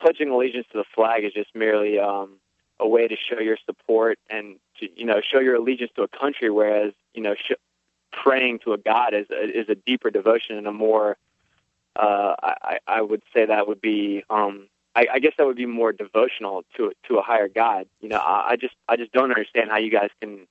[0.00, 2.38] pledging allegiance to the flag is just merely um,
[2.78, 6.08] a way to show your support and to you know show your allegiance to a
[6.08, 7.52] country, whereas you know sh-
[8.12, 11.16] praying to a god is a, is a deeper devotion and a more
[11.96, 15.66] uh, I, I would say that would be um, I, I guess that would be
[15.66, 17.86] more devotional to to a higher God.
[18.00, 20.46] You know, I, I just I just don't understand how you guys can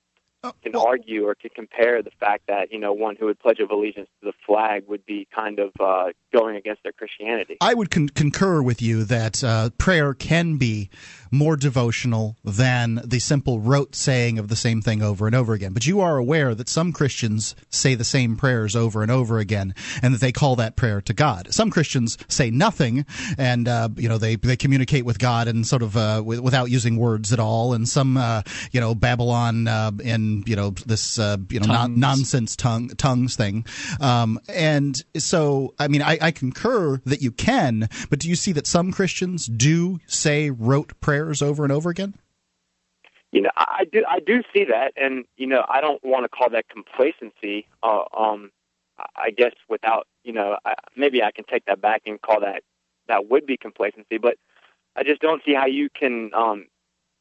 [0.62, 3.70] can argue or can compare the fact that you know one who would pledge of
[3.70, 7.56] allegiance to the flag would be kind of uh, going against their Christianity.
[7.60, 10.90] I would con- concur with you that uh, prayer can be
[11.34, 15.72] more devotional than the simple rote saying of the same thing over and over again.
[15.72, 19.74] But you are aware that some Christians say the same prayers over and over again,
[20.02, 21.52] and that they call that prayer to God.
[21.52, 23.04] Some Christians say nothing,
[23.36, 26.70] and uh, you know they they communicate with God and sort of uh, w- without
[26.70, 27.74] using words at all.
[27.74, 31.98] And some uh, you know Babylon uh, and you know this uh, you know non-
[31.98, 33.66] nonsense tongue tongues thing.
[34.00, 38.52] Um, and so I mean I, I concur that you can, but do you see
[38.52, 42.14] that some Christians do say rote prayers over and over again?
[43.32, 46.28] You know, I do I do see that, and you know, I don't want to
[46.28, 47.66] call that complacency.
[47.82, 48.50] Uh, um,
[48.98, 52.40] I- I guess without you know, I, maybe I can take that back and call
[52.40, 52.62] that
[53.08, 54.36] that would be complacency, but
[54.96, 56.66] I just don't see how you can um,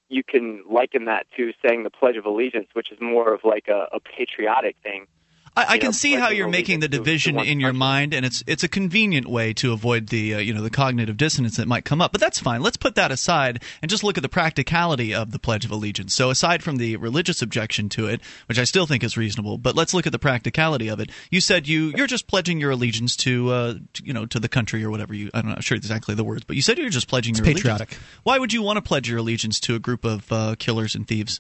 [0.10, 3.68] you can liken that to saying the Pledge of Allegiance, which is more of like
[3.68, 5.08] a, a patriotic thing.
[5.56, 7.70] I, I can know, see how you're making the allegiance to- to division in your
[7.70, 7.80] country.
[7.80, 11.18] mind, and it's it's a convenient way to avoid the uh, you know the cognitive
[11.18, 12.12] dissonance that might come up.
[12.12, 12.62] But that's fine.
[12.62, 16.16] Let's put that aside and just look at the practicality of the Pledge of Allegiance.
[16.16, 19.76] So aside from the religious objection to it, which I still think is reasonable, but
[19.76, 21.12] let's look at the practicality of it.
[21.30, 24.50] You said you you're just pledging your allegiance to, uh, to, you know to the
[24.50, 27.08] country or whatever you I'm not sure exactly the words, but you said you're just
[27.08, 27.92] pledging your patriotic.
[27.92, 28.08] allegiance.
[28.24, 31.08] Why would you want to pledge your allegiance to a group of uh, killers and
[31.08, 31.40] thieves?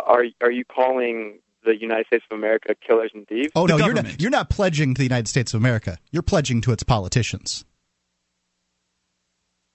[0.00, 3.52] Are are you calling the United States of America killers and thieves?
[3.54, 4.20] Oh no, you're not.
[4.20, 5.98] You're not pledging to the United States of America.
[6.10, 7.64] You're pledging to its politicians.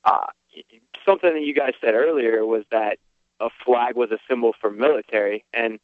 [0.03, 0.25] uh,
[1.05, 2.97] something that you guys said earlier was that
[3.39, 5.79] a flag was a symbol for military, and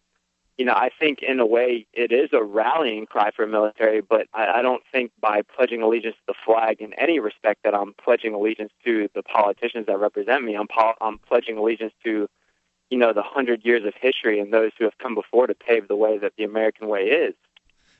[0.57, 4.27] you know I think in a way it is a rallying cry for military, but
[4.33, 7.93] I, I don't think by pledging allegiance to the flag in any respect that I'm
[8.03, 10.55] pledging allegiance to the politicians that represent me.
[10.55, 12.27] I'm pol- I'm pledging allegiance to
[12.89, 15.87] you know the hundred years of history and those who have come before to pave
[15.87, 17.33] the way that the American way is.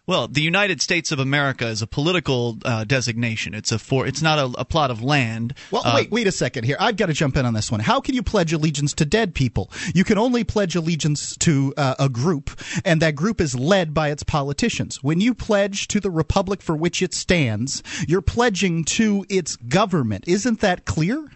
[0.05, 3.53] Well, the United States of America is a political uh, designation.
[3.53, 4.07] It's a for.
[4.07, 5.53] It's not a, a plot of land.
[5.69, 6.77] Well, Uh, wait, wait a second here.
[6.79, 7.81] I've got to jump in on this one.
[7.81, 9.69] How can you pledge allegiance to dead people?
[9.93, 12.51] You can only pledge allegiance to uh, a group,
[12.85, 15.03] and that group is led by its politicians.
[15.03, 20.23] When you pledge to the republic for which it stands, you're pledging to its government.
[20.25, 21.31] Isn't that clear?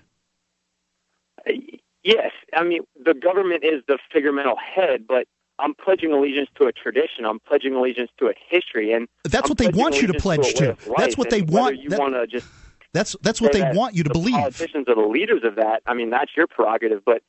[2.03, 5.27] Yes, I mean the government is the figuremental head, but
[5.59, 7.25] I'm pledging allegiance to a tradition.
[7.25, 10.39] I'm pledging allegiance to a history, and That's I'm what they want you to pledge
[10.39, 10.77] way to.
[10.97, 12.47] That's what they want- You that- want to just
[12.93, 14.33] That's that's what they that want you to the believe.
[14.33, 15.81] Politicians are the leaders of that.
[15.85, 17.21] I mean, that's your prerogative, but.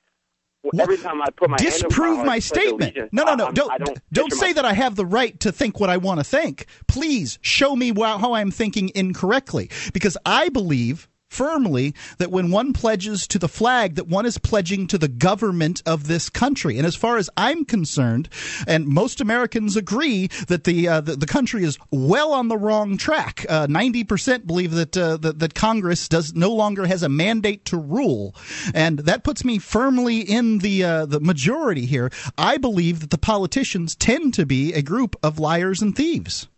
[0.79, 2.97] Every time I put my disprove heart my statement.
[3.13, 3.45] No, no, no.
[3.47, 5.97] I'm- Don't don't, don't say my- that I have the right to think what I
[5.97, 6.67] want to think.
[6.87, 13.27] Please show me how I'm thinking incorrectly because I believe firmly that when one pledges
[13.27, 16.77] to the flag that one is pledging to the government of this country.
[16.77, 18.29] And as far as i'm concerned
[18.67, 22.97] and most americans agree that the uh, the, the country is well on the wrong
[22.97, 23.47] track.
[23.49, 27.77] Uh, 90% believe that, uh, that that congress does no longer has a mandate to
[27.77, 28.35] rule.
[28.75, 32.11] And that puts me firmly in the uh, the majority here.
[32.37, 36.49] I believe that the politicians tend to be a group of liars and thieves.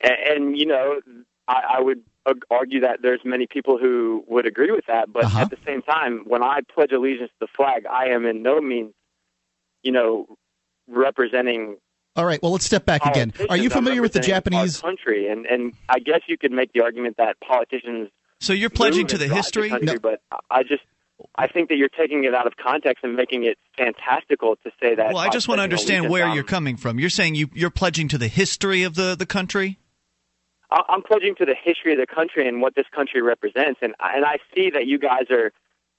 [0.00, 1.00] And, and you know,
[1.48, 2.02] I, I would
[2.50, 5.12] argue that there's many people who would agree with that.
[5.12, 5.40] But Uh-huh.
[5.40, 8.60] at the same time, when I pledge allegiance to the flag, I am in no
[8.60, 8.92] means,
[9.82, 10.26] you know,
[10.88, 11.76] representing.
[12.16, 15.28] all right well let's step back again are you familiar with the japanese country?
[15.28, 18.10] And and I guess you could make the argument that politicians.
[18.40, 19.70] So you're pledging move to the drive history.
[19.70, 20.20] country, but
[20.50, 20.82] I just.
[21.36, 24.96] I think that you're taking it out of context and making it fantastical to say
[24.96, 25.14] that.
[25.14, 26.98] Well, I just want to understand where you're coming from.
[26.98, 29.78] You're saying you, you're pledging to the history of the, the country.
[30.88, 34.24] I'm pledging to the history of the country and what this country represents, and and
[34.24, 35.52] I see that you guys are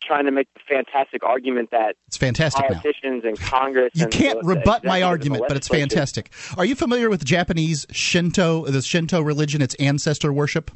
[0.04, 3.92] trying to make the fantastic argument that it's fantastic now politicians and Congress.
[3.96, 6.30] You and can't the- the rebut my the argument, but it's fantastic.
[6.58, 10.70] Are you familiar with Japanese Shinto, the Shinto religion, its ancestor worship?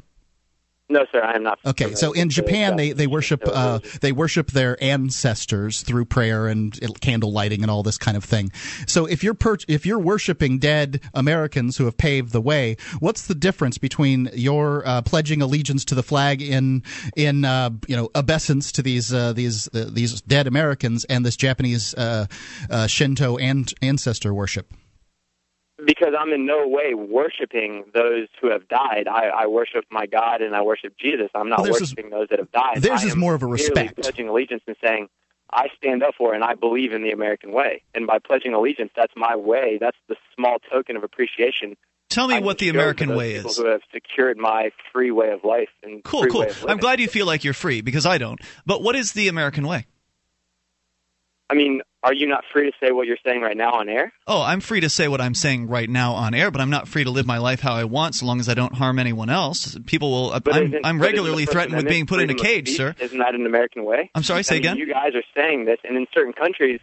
[0.90, 1.60] No, sir, I am not.
[1.64, 6.76] Okay, so in Japan, they, they worship uh, they worship their ancestors through prayer and
[7.00, 8.50] candle lighting and all this kind of thing.
[8.88, 13.28] So if you're per- if you're worshiping dead Americans who have paved the way, what's
[13.28, 16.82] the difference between your uh, pledging allegiance to the flag in
[17.14, 21.36] in uh, you know obeisance to these uh, these uh, these dead Americans and this
[21.36, 22.26] Japanese uh,
[22.68, 24.74] uh, Shinto and ancestor worship?
[25.86, 29.06] Because I'm in no way worshiping those who have died.
[29.08, 31.28] I, I worship my God and I worship Jesus.
[31.34, 32.76] I'm not Well, theirs is- worshiping those that have died.
[32.82, 34.00] theirs is more of a respect.
[34.00, 35.08] pledging allegiance and saying,
[35.52, 37.82] I stand up for and I believe in the American way.
[37.94, 39.78] And by pledging allegiance, that's my way.
[39.80, 41.76] That's the small token of appreciation.
[42.08, 43.56] Tell me I what the American way is.
[43.56, 46.46] Who have secured my free way of life and Cool, cool.
[46.68, 48.40] I'm glad you feel like you're free because I don't.
[48.66, 49.86] But what is the American way?
[51.50, 54.12] I mean, are you not free to say what you're saying right now on air?
[54.26, 56.86] Oh, I'm free to say what I'm saying right now on air, but I'm not
[56.86, 59.28] free to live my life how I want so long as I don't harm anyone
[59.28, 59.76] else.
[59.84, 60.40] People will.
[60.40, 62.76] But I'm, I'm regularly threatened with being put in a cage, speech?
[62.76, 62.94] sir.
[63.00, 64.10] Isn't that an American way?
[64.14, 64.76] I'm sorry, say I mean, again?
[64.78, 66.80] You guys are saying this, and in certain countries,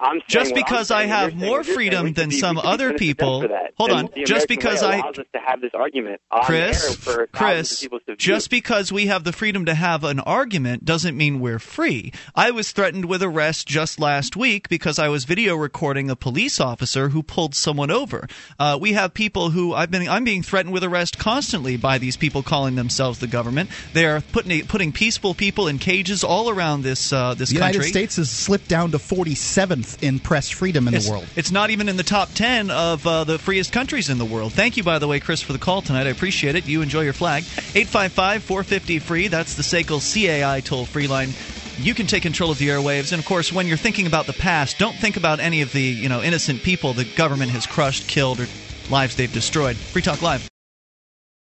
[0.00, 1.74] I'm Just what I'm because I have saying more what you're saying.
[1.76, 4.48] freedom than be- some we could be other sentenced to death people- Hold on, just
[4.48, 8.16] because I- allows us to have this argument on Chris, for Chris, people to view.
[8.16, 12.12] just because we have the freedom to have an argument doesn't mean we're free.
[12.34, 16.60] I was threatened with arrest just last week because I was video recording a police
[16.60, 18.26] officer who pulled someone over.
[18.58, 22.16] Uh, we have people who I've been I'm being threatened with arrest constantly by these
[22.16, 23.70] people calling themselves the government.
[23.92, 27.74] They are putting putting peaceful people in cages all around this uh, this The United
[27.78, 27.90] country.
[27.90, 31.26] States has slipped down to 47th in press freedom in It's, the world.
[31.36, 34.52] it's not even in the top 10 of uh, the freest countries in the world.
[34.52, 36.06] Thank you, by the way, Chris, for the call tonight.
[36.06, 36.66] I appreciate it.
[36.66, 37.42] You enjoy your flag.
[37.74, 39.28] 855 450 free.
[39.28, 41.30] That's the SACL CAI toll free line.
[41.78, 43.12] You can take control of the airwaves.
[43.12, 45.80] And of course, when you're thinking about the past, don't think about any of the
[45.82, 48.46] you know innocent people the government has crushed, killed, or
[48.90, 49.76] lives they've destroyed.
[49.76, 50.46] Free Talk Live.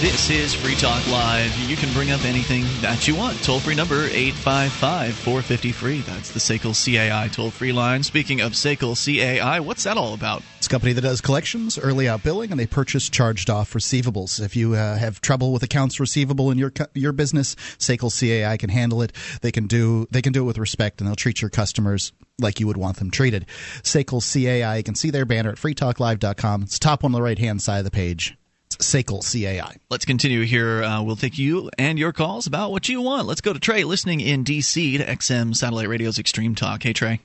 [0.00, 1.54] This is Free Talk Live.
[1.68, 3.36] You can bring up anything that you want.
[3.42, 6.00] Toll free number 855 450 free.
[6.00, 8.02] That's the SACL CAI toll free line.
[8.02, 10.42] Speaking of SACL CAI, what's that all about?
[10.56, 14.40] It's a company that does collections, early out billing, and they purchase charged off receivables.
[14.40, 18.70] If you uh, have trouble with accounts receivable in your your business, SACL CAI can
[18.70, 19.12] handle it.
[19.42, 22.58] They can do they can do it with respect, and they'll treat your customers like
[22.58, 23.44] you would want them treated.
[23.82, 24.78] SACL CAI.
[24.78, 26.62] You can see their banner at freetalklive.com.
[26.62, 28.34] It's top on the right hand side of the page.
[28.72, 29.76] It's SACL CAI.
[29.90, 30.84] Let's continue here.
[30.84, 33.26] Uh, we'll take you and your calls about what you want.
[33.26, 34.98] Let's go to Trey, listening in D.C.
[34.98, 36.82] to XM Satellite Radio's Extreme Talk.
[36.82, 37.20] Hey, Trey.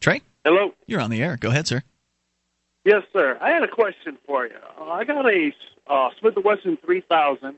[0.00, 0.22] Trey?
[0.44, 0.74] Hello.
[0.86, 1.36] You're on the air.
[1.36, 1.82] Go ahead, sir.
[2.84, 3.38] Yes, sir.
[3.40, 4.56] I had a question for you.
[4.80, 5.52] Uh, I got a
[5.86, 7.54] uh, Smith & Wesson 3000,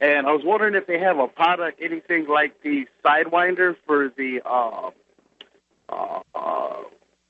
[0.00, 4.42] and I was wondering if they have a product, anything like the Sidewinder for the
[4.44, 4.90] uh,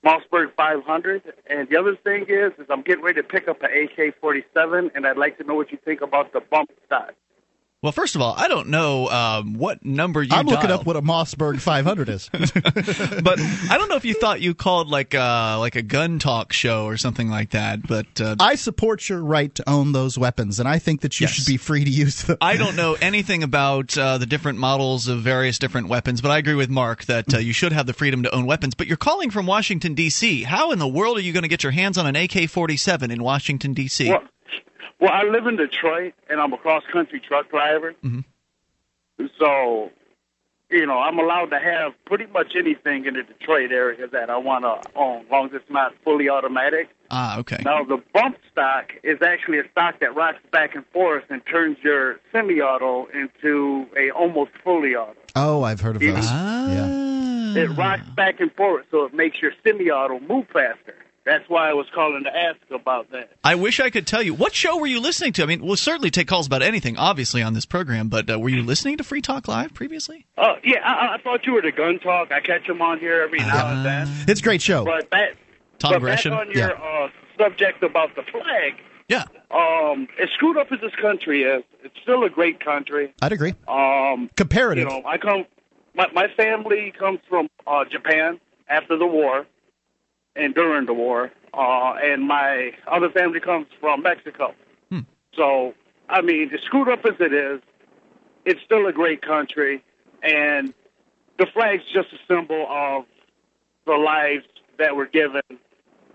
[0.05, 1.22] Mossberg 500.
[1.49, 5.07] And the other thing is, is I'm getting ready to pick up an AK-47, and
[5.07, 7.14] I'd like to know what you think about the bump stock.
[7.80, 10.96] Well, first of all, I don't know um, what number you I'm looking up what
[10.96, 12.28] a Mossberg 500 is.
[12.32, 13.38] but
[13.70, 16.86] I don't know if you thought you called like uh like a gun talk show
[16.86, 17.86] or something like that.
[17.86, 21.26] But uh, I support your right to own those weapons, and I think that you
[21.26, 21.34] Yes.
[21.34, 22.36] should be free to use them.
[22.40, 26.38] I don't know anything about uh, the different models of various different weapons, but I
[26.38, 28.74] agree with Mark that uh, you should have the freedom to own weapons.
[28.74, 30.42] But you're calling from Washington D.C.
[30.42, 33.22] How in the world are you going to get your hands on an AK-47 in
[33.22, 34.08] Washington D.C.?
[34.08, 34.22] Well,
[35.01, 37.94] well, I live in Detroit, and I'm a cross-country truck driver.
[38.05, 38.24] Mhm.
[39.38, 39.90] So,
[40.70, 44.36] you know, I'm allowed to have pretty much anything in the Detroit area that I
[44.36, 46.88] want to own, as long as it's not fully automatic.
[47.11, 47.57] Ah, okay.
[47.64, 51.78] Now, the bump stock is actually a stock that rocks back and forth and turns
[51.82, 55.16] your semi-auto into a almost fully auto.
[55.34, 56.26] Oh, I've heard of those.
[56.28, 56.68] Ah.
[56.72, 57.62] Yeah.
[57.62, 60.94] It rocks back and forth, so it makes your semi-auto move faster.
[61.28, 63.30] That's why I was calling to ask about that.
[63.44, 64.32] I wish I could tell you.
[64.32, 65.42] What show were you listening to?
[65.42, 68.48] I mean, we'll certainly take calls about anything, obviously, on this program, but uh, were
[68.48, 70.24] you listening to Free Talk Live previously?
[70.38, 72.32] Oh, yeah, I, I thought you were the gun talk.
[72.32, 74.08] I catch them on here every now and then.
[74.26, 74.84] It's a great show.
[74.86, 75.36] But back,
[75.78, 76.30] Tom but Gresham?
[76.32, 77.08] back on your uh,
[77.38, 78.74] subject about the flag,
[79.08, 79.24] Yeah.
[79.50, 83.12] um, as screwed up as this country is, it's still a great country.
[83.20, 83.54] I'd agree.
[83.68, 84.88] Um, Comparative.
[84.88, 85.44] you know, I come,
[85.94, 89.46] my, my family comes from uh, Japan after the war
[90.39, 94.55] and during the war, uh, and my other family comes from Mexico.
[94.91, 95.01] Hmm.
[95.34, 95.74] So,
[96.09, 97.61] I mean, as screwed up as it is,
[98.45, 99.82] it's still a great country,
[100.22, 100.72] and
[101.39, 103.05] the flag's just a symbol of
[103.86, 104.45] the lives
[104.78, 105.43] that were given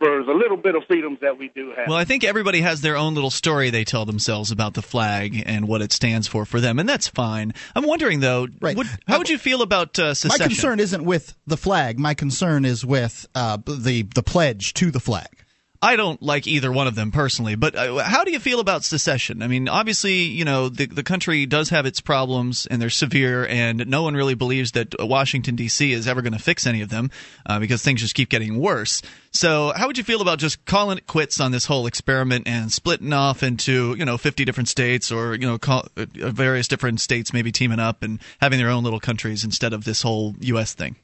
[0.03, 1.87] for the little bit of freedoms that we do have.
[1.87, 5.41] Well, I think everybody has their own little story they tell themselves about the flag
[5.45, 7.53] and what it stands for for them, and that's fine.
[7.73, 8.75] I'm wondering though, Right.
[8.75, 11.99] would, how would you feel about uh, My concern isn't with the flag.
[11.99, 15.42] My concern is with uh, the the pledge to the flag.
[15.83, 18.85] I don't like either one of them personally, but uh, how do you feel about
[18.85, 19.43] secession?
[19.43, 23.45] I mean, obviously, you know, the the country does have its problems and they're severe,
[23.45, 25.91] and no one really believes that Washington D.C.
[25.91, 27.11] is ever going to fix any of them
[27.45, 29.01] uh, because things just keep getting worse.
[29.31, 32.71] So, how would you feel about just calling it quits on this whole experiment and
[32.71, 37.01] splitting off into you know 50 different states or you know call, uh, various different
[37.01, 40.73] states maybe teaming up and having their own little countries instead of this whole U.S.
[40.73, 40.95] thing?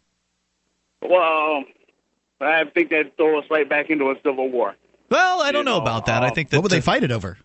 [1.01, 1.63] well,
[2.41, 4.75] I think that'd throw us right back into a civil war.
[5.09, 6.23] Well, I don't You know know, about that.
[6.23, 7.37] I um, think that What would they fight it over?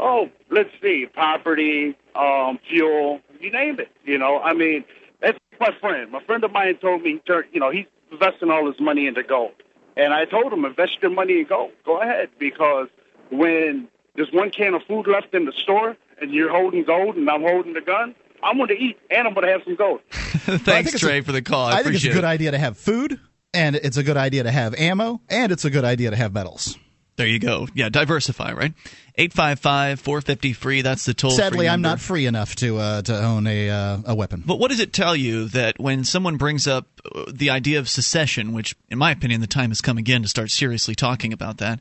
[0.00, 3.90] Oh, let's see, property, um, fuel, you name it.
[4.04, 4.84] You know, I mean,
[5.20, 6.10] that's my friend.
[6.10, 9.22] My friend of mine told me, tur- you know, he's investing all his money into
[9.22, 9.52] gold,
[9.96, 11.70] and I told him, invest your money in gold.
[11.84, 12.88] Go ahead, because
[13.30, 17.28] when there's one can of food left in the store, and you're holding gold, and
[17.30, 20.00] I'm holding the gun, I'm going to eat, and I'm going to have some gold.
[20.10, 21.66] Thanks, think Trey, a- for the call.
[21.66, 22.24] I, I think it's a good it.
[22.24, 23.18] idea to have food,
[23.54, 26.32] and it's a good idea to have ammo, and it's a good idea to have
[26.32, 26.76] metals.
[27.16, 27.68] There you go.
[27.74, 28.72] Yeah, diversify, right?
[29.16, 30.82] 855 450 free.
[30.82, 34.14] That's the toll Sadly, I'm not free enough to uh, to own a uh, a
[34.14, 34.42] weapon.
[34.44, 37.88] But what does it tell you that when someone brings up uh, the idea of
[37.88, 41.58] secession, which, in my opinion, the time has come again to start seriously talking about
[41.58, 41.78] that,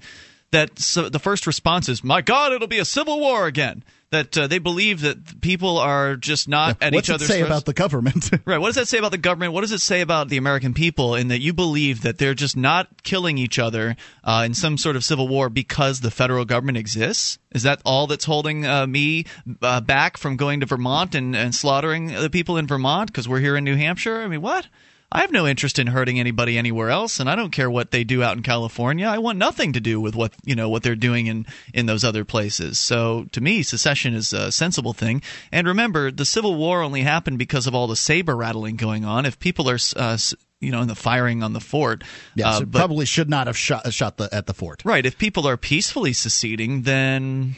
[0.54, 4.38] that so the first response is, "My God, it'll be a civil war again." That
[4.38, 7.49] uh, they believe that people are just not at What's each it other's say throats.
[7.49, 8.30] about the government?
[8.45, 8.60] Right.
[8.60, 9.54] What does that say about the government?
[9.54, 12.56] What does it say about the American people in that you believe that they're just
[12.56, 16.78] not killing each other uh, in some sort of civil war because the federal government
[16.78, 17.39] exists?
[17.54, 19.26] Is that all that's holding uh, me
[19.64, 23.39] uh, back from going to Vermont and, and slaughtering the people in Vermont because we're
[23.39, 24.22] here in New Hampshire?
[24.22, 24.68] I mean, what?
[25.14, 28.03] I have no interest in hurting anybody anywhere else, and I don't care what they
[28.03, 29.05] do out in California.
[29.05, 32.03] I want nothing to do with what you know what they're doing in in those
[32.03, 32.80] other places.
[32.80, 35.22] So to me, secession is a sensible thing.
[35.51, 39.28] And remember, the Civil War only happened because of all the saber rattling going on.
[39.28, 40.18] If people are uh,
[40.59, 42.03] you know in the firing on the fort,
[42.36, 44.82] yes, uh, but- probably should not have shot shot the, at the fort.
[44.84, 45.05] Right.
[45.05, 47.55] If people are peacefully seceding, then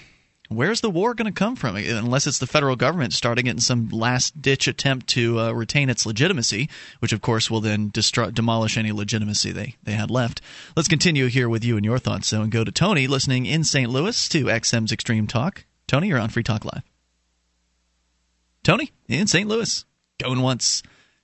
[0.50, 1.76] where's the war going to come from?
[1.76, 5.90] Unless it's the federal government starting it in some last ditch attempt to uh, retain
[5.90, 6.70] its legitimacy,
[7.00, 10.42] which of course will then destro- demolish any legitimacy they, they had left.
[10.76, 13.64] Let's continue here with you and your thoughts, though, and go to Tony listening in
[13.64, 13.90] St.
[13.90, 15.66] Louis to XM's Extreme Talk.
[15.88, 16.84] Tony, you're on Free Talk Live.
[18.64, 19.48] Tony in St.
[19.48, 19.86] Louis,
[20.20, 20.82] going once.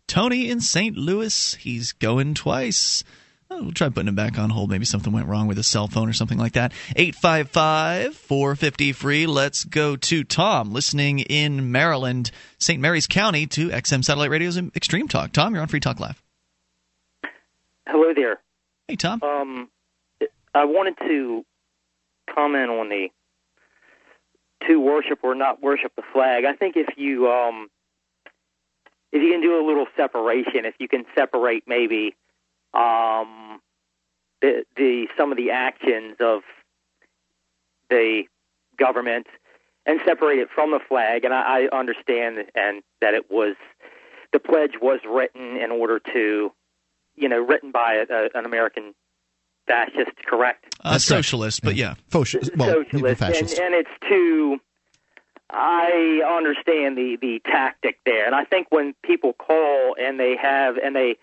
[0.07, 0.95] Tony in St.
[0.95, 3.03] Louis, he's going twice.
[3.59, 4.69] We'll try putting him back on hold.
[4.69, 6.71] Maybe something went wrong with his cell phone or something like that.
[6.95, 9.25] 855 450 free.
[9.27, 12.79] Let's go to Tom, listening in Maryland, St.
[12.79, 15.33] Mary's County, to XM Satellite Radio's Extreme Talk.
[15.33, 16.21] Tom, you're on Free Talk Live.
[17.87, 18.39] Hello there.
[18.87, 19.21] Hey, Tom.
[19.21, 19.69] Um,
[20.53, 21.45] I wanted to
[22.33, 23.09] comment on the
[24.67, 26.45] to worship or not worship the flag.
[26.45, 27.69] I think if you um,
[29.11, 32.15] if you can do a little separation, if you can separate maybe
[32.74, 33.61] um,
[34.41, 36.41] the the some of the actions of
[37.89, 38.24] the
[38.78, 39.28] government
[39.86, 43.55] and separate it from the flag, and I, I understand and that it was
[44.32, 46.51] the pledge was written in order to
[47.15, 48.93] you know written by a, a, an American
[49.67, 50.76] fascist, correct?
[50.84, 51.95] Uh, socialist, but yeah.
[52.09, 53.59] Fascist, well, socialist, fascist.
[53.59, 54.57] And, and it's to.
[55.53, 60.78] I understand the the tactic there, and I think when people call and they have
[60.78, 61.17] and they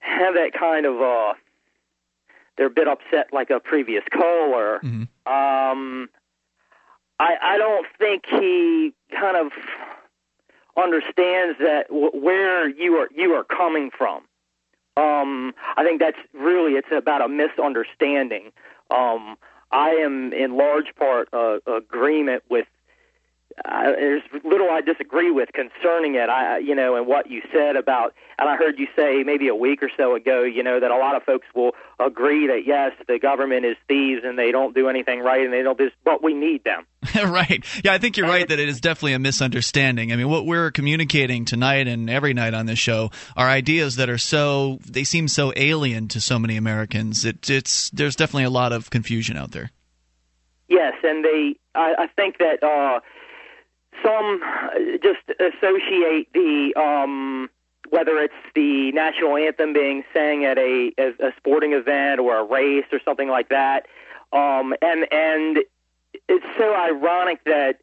[0.00, 1.34] have that kind of uh,
[2.56, 4.80] they're a bit upset, like a previous caller.
[5.26, 6.08] Um,
[7.18, 9.52] I I don't think he kind of
[10.76, 14.22] understands that w- where you are you are coming from.
[14.96, 18.52] Um, I think that's really it's about a misunderstanding.
[18.90, 19.36] Um,
[19.70, 22.66] I am in large part uh, agreement with.
[23.64, 26.28] Uh, there's little I disagree with concerning it.
[26.28, 29.54] I, you know, and what you said about, and I heard you say maybe a
[29.54, 32.92] week or so ago, you know, that a lot of folks will agree that yes,
[33.06, 36.22] the government is thieves and they don't do anything right and they don't do but
[36.22, 36.86] we need them.
[37.30, 37.64] right.
[37.84, 40.12] Yeah, I think you're right that it is definitely a misunderstanding.
[40.12, 44.08] I mean, what we're communicating tonight and every night on this show are ideas that
[44.08, 47.24] are so they seem so alien to so many Americans.
[47.24, 49.70] It, it's there's definitely a lot of confusion out there.
[50.68, 53.00] Yes, and they, I, I think that uh,
[54.02, 57.50] some uh, just associate the um,
[57.90, 62.84] whether it's the national anthem being sang at a, a, sporting event or a race
[62.92, 63.86] or something like that,
[64.32, 65.58] um, and and
[66.28, 67.80] it's so ironic that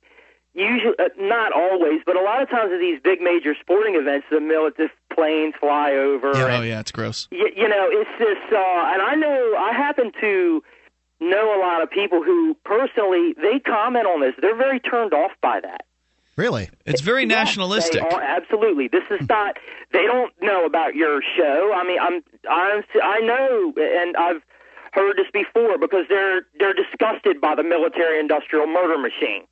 [0.53, 4.25] usually uh, not always, but a lot of times at these big major sporting events,
[4.31, 6.31] the military planes fly over.
[6.33, 6.57] Yeah.
[6.57, 7.27] Oh yeah, it's gross.
[7.31, 10.63] You, you know, it's this, uh, and I know I happen to
[11.19, 14.33] know a lot of people who personally they comment on this.
[14.41, 15.85] They're very turned off by that.
[16.37, 16.69] Really?
[16.85, 18.07] It's very Yes, nationalistic.
[18.07, 18.87] They are, absolutely.
[18.87, 19.57] This is not.
[19.91, 21.73] They don't know about your show.
[21.75, 22.23] I mean, I'm.
[22.49, 22.83] I'm.
[23.03, 24.43] I know, and I've
[24.93, 29.47] heard this before because they're they're disgusted by the military-industrial murder machine,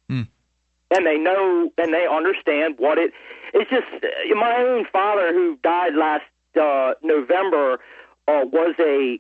[0.92, 3.12] and they know and they understand what it.
[3.56, 6.26] It's just uh, my own father, who died last
[6.62, 7.80] uh, November,
[8.28, 9.20] uh, was a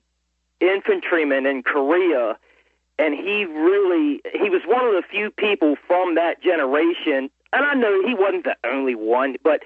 [0.61, 2.37] infantryman in Korea
[2.97, 7.73] and he really he was one of the few people from that generation and I
[7.73, 9.63] know he wasn't the only one but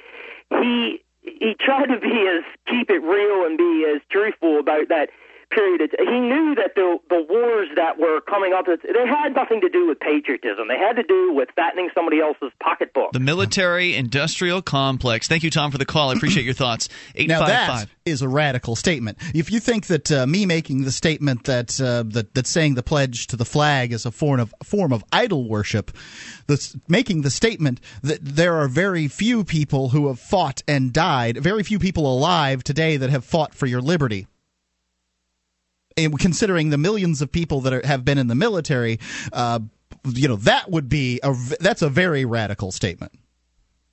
[0.61, 5.09] he he tried to be as keep it real and be as truthful about that
[5.51, 9.61] period of, he knew that the the wars that were coming up they had nothing
[9.61, 13.95] to do with patriotism they had to do with fattening somebody else's pocketbook The military
[13.95, 15.27] industrial complex.
[15.27, 16.09] Thank you, Tom, for the call.
[16.09, 16.89] I appreciate your thoughts.
[17.15, 17.95] Eight Now five five.
[18.05, 19.17] is a radical statement.
[19.33, 22.83] If you think that uh, me making the statement that uh, that that saying the
[22.83, 25.91] pledge to the flag is a form of form of idol worship,
[26.47, 31.37] that's making the statement that there are very few people who have fought and died,
[31.37, 34.27] very few people alive today that have fought for your liberty.
[36.05, 38.99] And considering the millions of people that are, have been in the military,
[39.33, 39.59] uh,
[40.05, 43.13] you know that would be a that's a very radical statement.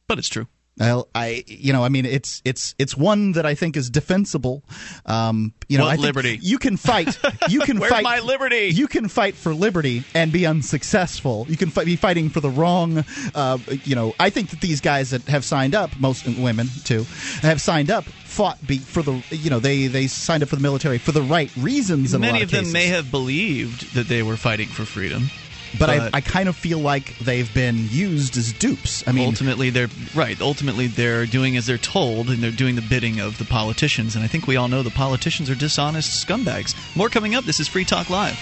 [0.08, 0.46] But it's true.
[0.78, 4.62] Well, I, you know, I mean, it's it's it's one that I think is defensible.
[5.06, 6.38] Um, you know, What I liberty?
[6.42, 7.18] You can fight.
[7.48, 8.04] You can Where's fight.
[8.04, 8.68] my liberty?
[8.74, 11.46] You can fight for liberty and be unsuccessful.
[11.48, 13.04] You can fi- be fighting for the wrong.
[13.34, 17.06] Uh, you know, I think that these guys that have signed up, most women too,
[17.40, 19.22] have signed up, fought be, for the.
[19.30, 22.12] You know, they they signed up for the military for the right reasons.
[22.12, 25.30] In a Many lot of them may have believed that they were fighting for freedom.
[25.78, 29.06] But, I, I kind of feel like they've been used as dupes.
[29.06, 30.40] I mean, ultimately they're right.
[30.40, 34.14] Ultimately they're doing as they're told and they're doing the bidding of the politicians.
[34.14, 36.74] And I think we all know the politicians are dishonest scumbags.
[36.96, 37.44] More coming up.
[37.44, 38.38] This is Free Talk Live.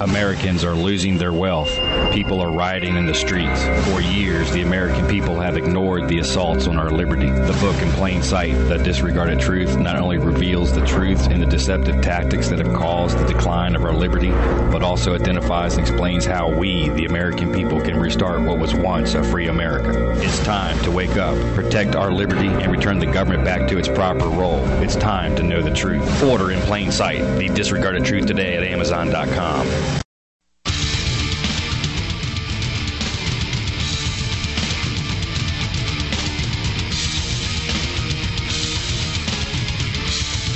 [0.00, 1.70] Americans are losing their wealth.
[2.12, 3.64] People are rioting in the streets.
[3.88, 7.28] For years, the American people have ignored the assaults on our liberty.
[7.28, 11.46] The book in plain sight, The Disregarded Truth, not only reveals the truths and the
[11.46, 14.30] deceptive tactics that have caused the decline of our liberty,
[14.70, 19.14] but also identifies and explains how we, the American people, can restart what was once
[19.14, 20.12] a free America.
[20.22, 23.88] It's time to wake up, protect our liberty, and return the government back to its
[23.88, 24.64] proper role.
[24.80, 26.22] It's time to know the truth.
[26.22, 29.87] Order in plain sight, The Disregarded Truth today at Amazon.com.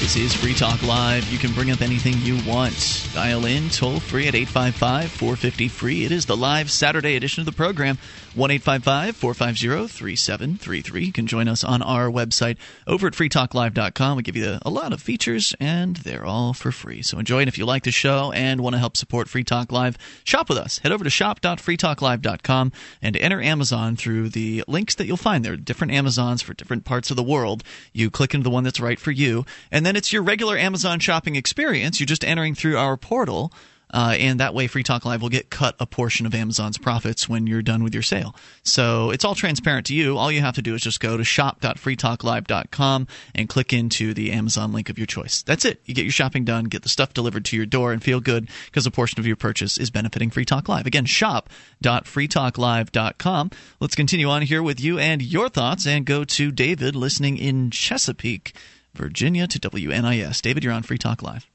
[0.02, 1.32] This is Free Talk Live.
[1.32, 3.08] You can bring up anything you want.
[3.14, 6.04] Dial in toll free at 855 450 free.
[6.04, 7.98] It is the live Saturday edition of the program.
[8.34, 11.04] 1 855 450 3733.
[11.04, 12.56] You can join us on our website
[12.86, 14.16] over at freetalklive.com.
[14.16, 17.02] We give you a lot of features, and they're all for free.
[17.02, 19.70] So enjoy it if you like the show and want to help support Free Talk
[19.70, 19.98] Live.
[20.24, 20.78] Shop with us.
[20.78, 22.72] Head over to shop.freetalklive.com
[23.02, 25.52] and enter Amazon through the links that you'll find there.
[25.52, 27.62] Are different Amazons for different parts of the world.
[27.92, 31.00] You click into the one that's right for you, and then it's your regular Amazon
[31.00, 32.00] shopping experience.
[32.00, 33.52] You're just entering through our portal.
[33.92, 37.28] Uh, and that way, Free Talk Live will get cut a portion of Amazon's profits
[37.28, 38.34] when you're done with your sale.
[38.62, 40.16] So it's all transparent to you.
[40.16, 44.72] All you have to do is just go to shop.freetalklive.com and click into the Amazon
[44.72, 45.42] link of your choice.
[45.42, 45.80] That's it.
[45.84, 48.48] You get your shopping done, get the stuff delivered to your door, and feel good
[48.66, 50.86] because a portion of your purchase is benefiting Free Talk Live.
[50.86, 53.50] Again, shop.freetalklive.com.
[53.80, 57.70] Let's continue on here with you and your thoughts and go to David listening in
[57.70, 58.54] Chesapeake,
[58.94, 60.40] Virginia to WNIS.
[60.40, 61.51] David, you're on Free Talk Live.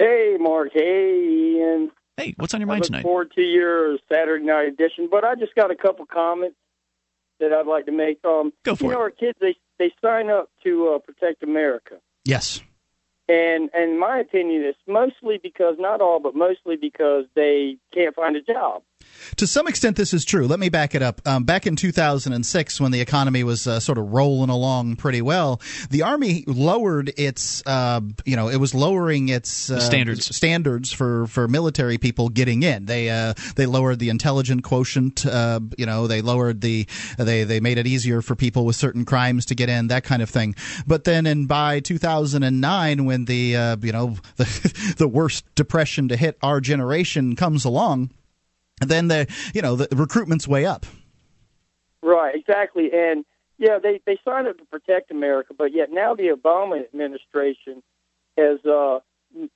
[0.00, 0.70] Hey, Mark.
[0.72, 1.90] Hey, Ian.
[2.16, 3.02] Hey, what's on your I mind look tonight?
[3.02, 6.56] forward to your Saturday night edition, but I just got a couple comments
[7.38, 8.18] that I'd like to make.
[8.24, 8.94] Um, Go for you it.
[8.94, 12.62] know, our kids they they sign up to uh, protect America, yes.
[13.28, 18.36] and and my opinion, is mostly because not all, but mostly because they can't find
[18.36, 18.82] a job.
[19.40, 20.46] To some extent, this is true.
[20.46, 21.26] Let me back it up.
[21.26, 25.62] Um, back in 2006, when the economy was uh, sort of rolling along pretty well,
[25.88, 30.36] the Army lowered its, uh, you know, it was lowering its uh, standards.
[30.36, 32.84] standards for, for military people getting in.
[32.84, 35.24] They uh, they lowered the intelligent quotient.
[35.24, 36.86] Uh, you know, they lowered the
[37.16, 40.20] they they made it easier for people with certain crimes to get in, that kind
[40.20, 40.54] of thing.
[40.86, 46.16] But then, in by 2009, when the uh, you know the the worst depression to
[46.18, 48.10] hit our generation comes along
[48.88, 50.86] then the you know the recruitment's way up.
[52.02, 53.24] Right, exactly, and
[53.58, 57.82] yeah, they they signed up to protect America, but yet now the Obama administration
[58.38, 59.00] has uh,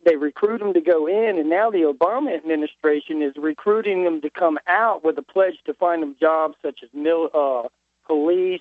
[0.04, 4.30] they recruit them to go in, and now the Obama administration is recruiting them to
[4.30, 7.68] come out with a pledge to find them jobs such as mil, uh,
[8.06, 8.60] police,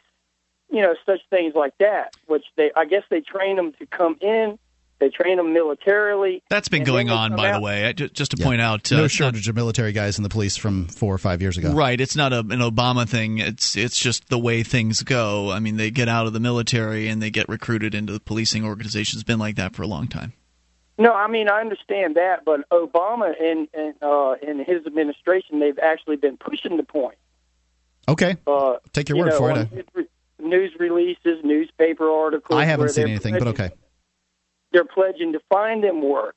[0.71, 4.17] you know, such things like that, which they, I guess they train them to come
[4.21, 4.57] in.
[5.03, 6.41] They train them militarily.
[6.49, 7.85] That's been going on, come by the way.
[7.87, 8.45] I- ju- Just to Yeah.
[8.45, 11.13] point out, uh, no it's not- shortage of military guys in the police from four
[11.13, 11.73] or five years ago.
[11.73, 13.39] Right, it's not a, an Obama thing.
[13.39, 15.51] It's it's just the way things go.
[15.51, 18.63] I mean, they get out of the military and they get recruited into the policing
[18.63, 19.17] organization.
[19.17, 20.31] It's been like that for a long time.
[20.97, 25.79] No, I mean I understand that, but Obama and and uh, and his administration, they've
[25.79, 27.17] actually been pushing the point.
[28.07, 30.07] Okay, Uh, take your you word know, for it.
[30.39, 32.57] news releases, newspaper articles.
[32.57, 33.71] I haven't seen anything, but okay.
[34.73, 36.35] They're pledging to find them work.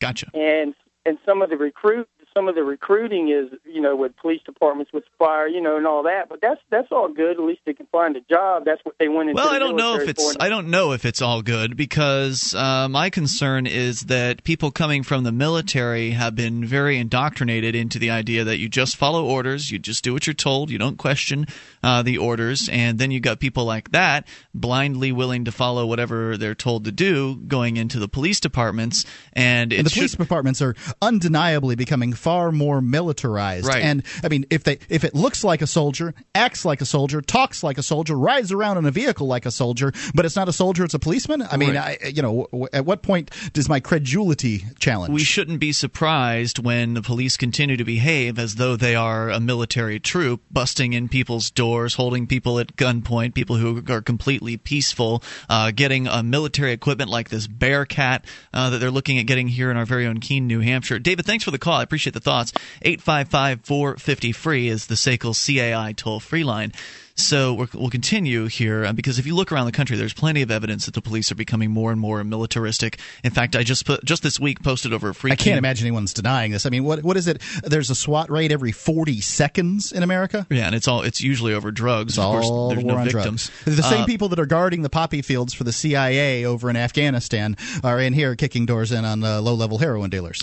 [0.00, 0.26] Gotcha.
[0.34, 0.74] And
[1.06, 4.92] and some of the recruit, some of the recruiting is you know with police departments
[4.92, 6.28] with fire, you know, and all that.
[6.28, 7.38] But that's that's all good.
[7.38, 8.64] At least they can find a job.
[8.64, 9.40] That's what they went into.
[9.42, 10.36] Well, I don't know if it's.
[10.40, 15.02] I don't know if it's all good because uh, my concern is that people coming
[15.02, 19.70] from the military have been very indoctrinated into the idea that you just follow orders,
[19.70, 21.46] you just do what you're told, you don't question
[21.82, 26.36] uh, the orders, and then you got people like that blindly willing to follow whatever
[26.36, 30.14] they're told to do, going into the police departments, and it And the should- police
[30.16, 33.66] departments are undeniably becoming far more militarized.
[33.66, 33.82] Right.
[33.84, 37.20] And I mean, if they if it looks like a soldier, acts like a soldier,
[37.20, 40.48] talks like a soldier, rides around in a vehicle like a soldier, but it's not
[40.48, 41.42] a soldier, it's a policeman.
[41.42, 41.98] I mean, Right.
[42.02, 45.12] I, you know, w- at what point does my credulity challenge?
[45.12, 49.38] We shouldn't be surprised when the police continue to behave as though they are a
[49.40, 55.22] military troop, busting in people's doors, holding people at gunpoint, people who are completely peaceful,
[55.50, 58.24] uh, getting uh, military equipment like this Bearcat
[58.54, 60.98] uh, that they're looking at getting here in our very own Keene, New Hampshire.
[60.98, 61.74] David, thanks for the call.
[61.74, 62.52] I appreciate the thoughts.
[62.82, 66.72] 855 450 free is the SACL CAI toll free line.
[67.16, 70.42] So we're, we'll continue here uh, because if you look around the country, there's plenty
[70.42, 72.98] of evidence that the police are becoming more and more militaristic.
[73.22, 75.30] In fact, I just put just this week posted over a free.
[75.30, 76.66] I can't imagine anyone's denying this.
[76.66, 77.40] I mean, what what is it?
[77.62, 80.44] There's a SWAT raid every 40 seconds in America.
[80.50, 82.14] Yeah, and it's all it's usually over drugs.
[82.14, 83.48] It's of course, all there's the war no on victims.
[83.62, 83.76] drugs.
[83.76, 86.74] The same Uh, people that are guarding the poppy fields for the CIA over in
[86.74, 90.42] Afghanistan are in here kicking doors in on uh, low-level heroin dealers.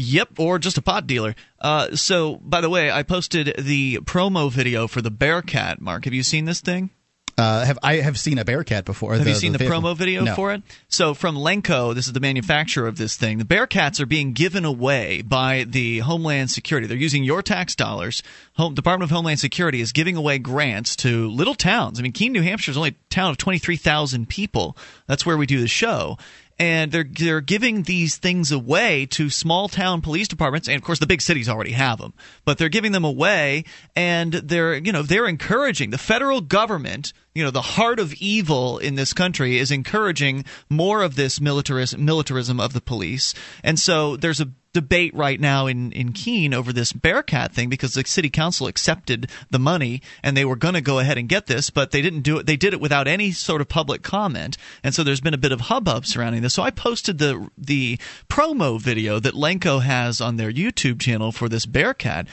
[0.00, 1.34] Yep, or just a pot dealer.
[1.60, 5.80] Uh, so, by the way, I posted the promo video for the Bearcat.
[5.80, 6.90] Mark, have you seen this thing?
[7.36, 9.14] Uh, have I have seen a Bearcat before?
[9.14, 9.80] Have you seen the, vehicle.
[9.80, 10.34] promo video No.
[10.36, 10.62] for it?
[10.88, 13.38] So from Lenco, this is the manufacturer of this thing.
[13.38, 16.86] The Bearcats are being given away by the Homeland Security.
[16.86, 18.22] They're using your tax dollars.
[18.54, 21.98] Home Department of Homeland Security is giving away grants to little towns.
[21.98, 24.76] I mean, Keene, New Hampshire is only a town of twenty three thousand people.
[25.06, 26.18] That's where we do the show.
[26.58, 30.98] And they're they're giving these things away to small town police departments, and of course
[30.98, 32.14] the big cities already have them.
[32.44, 33.64] But they're giving them away,
[33.94, 38.78] and they're you know they're encouraging the federal government you know the heart of evil
[38.78, 43.32] in this country is encouraging more of this militarism, militarism of the police
[43.62, 44.48] and so there's a
[44.80, 49.30] debate right now in in Keene over this Bearcat thing because the city council accepted
[49.50, 52.20] the money and they were going to go ahead and get this but they didn't
[52.20, 54.56] do it they did it without any sort of public comment.
[54.82, 56.54] And so there's been a bit of hubbub surrounding this.
[56.54, 57.98] So I posted the the
[58.28, 62.26] promo video that Lenco has on their YouTube channel for this Bearcat.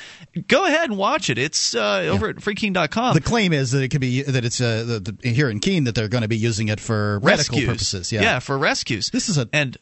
[0.47, 1.37] Go ahead and watch it.
[1.37, 4.83] It's uh, over at freekeene.com The claim is that it could be that it's uh,
[4.83, 7.65] the, the, here in Keene that they're going to be using it for rescues.
[7.65, 8.11] purposes.
[8.11, 9.09] Yeah, for rescues.
[9.09, 9.77] This is a and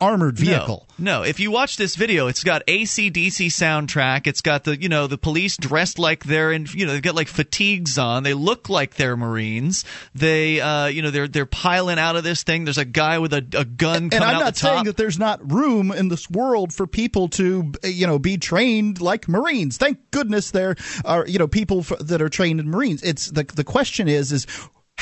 [0.00, 0.86] armored vehicle.
[0.98, 4.26] No, no, if you watch this video, it's got ACDC soundtrack.
[4.26, 7.14] It's got the you know the police dressed like they're in you know they've got
[7.14, 8.22] like fatigues on.
[8.22, 9.84] They look like they're Marines.
[10.14, 12.64] They uh you know they're they're piling out of this thing.
[12.64, 15.18] There's a guy with a, a gun and coming I'm out not saying that there's
[15.18, 19.76] not room in this world for people to, you know, be trained like Marines.
[19.76, 23.02] Thank goodness there are, you know, people f- that are trained in Marines.
[23.02, 24.46] It's the the question is is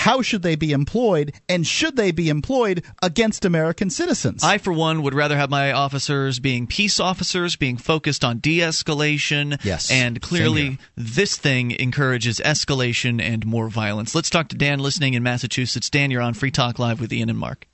[0.06, 4.44] how should they be employed, and should they be employed against American citizens?
[4.44, 8.60] I, for one, would rather have my officers being peace officers, being focused on de
[8.60, 9.62] escalation.
[9.64, 9.90] Yes.
[9.90, 14.14] And clearly, this thing encourages escalation and more violence.
[14.14, 15.90] Let's talk to Dan listening in Massachusetts.
[15.90, 17.66] Dan, you're on Free Talk Live with Ian and Mark.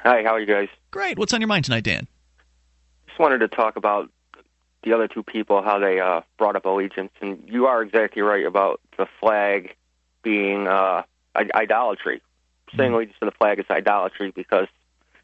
[0.00, 0.68] Hi, how are you guys?
[0.90, 1.18] Great.
[1.18, 2.06] What's on your mind tonight, Dan?
[3.06, 4.10] Just wanted to talk about
[4.82, 8.44] the other two people, how they uh, brought up allegiance, and you are exactly right
[8.44, 9.74] about the flag
[10.22, 11.04] being uh, I-
[11.36, 12.22] idolatry.
[12.76, 14.66] Saying allegiance to the flag is idolatry because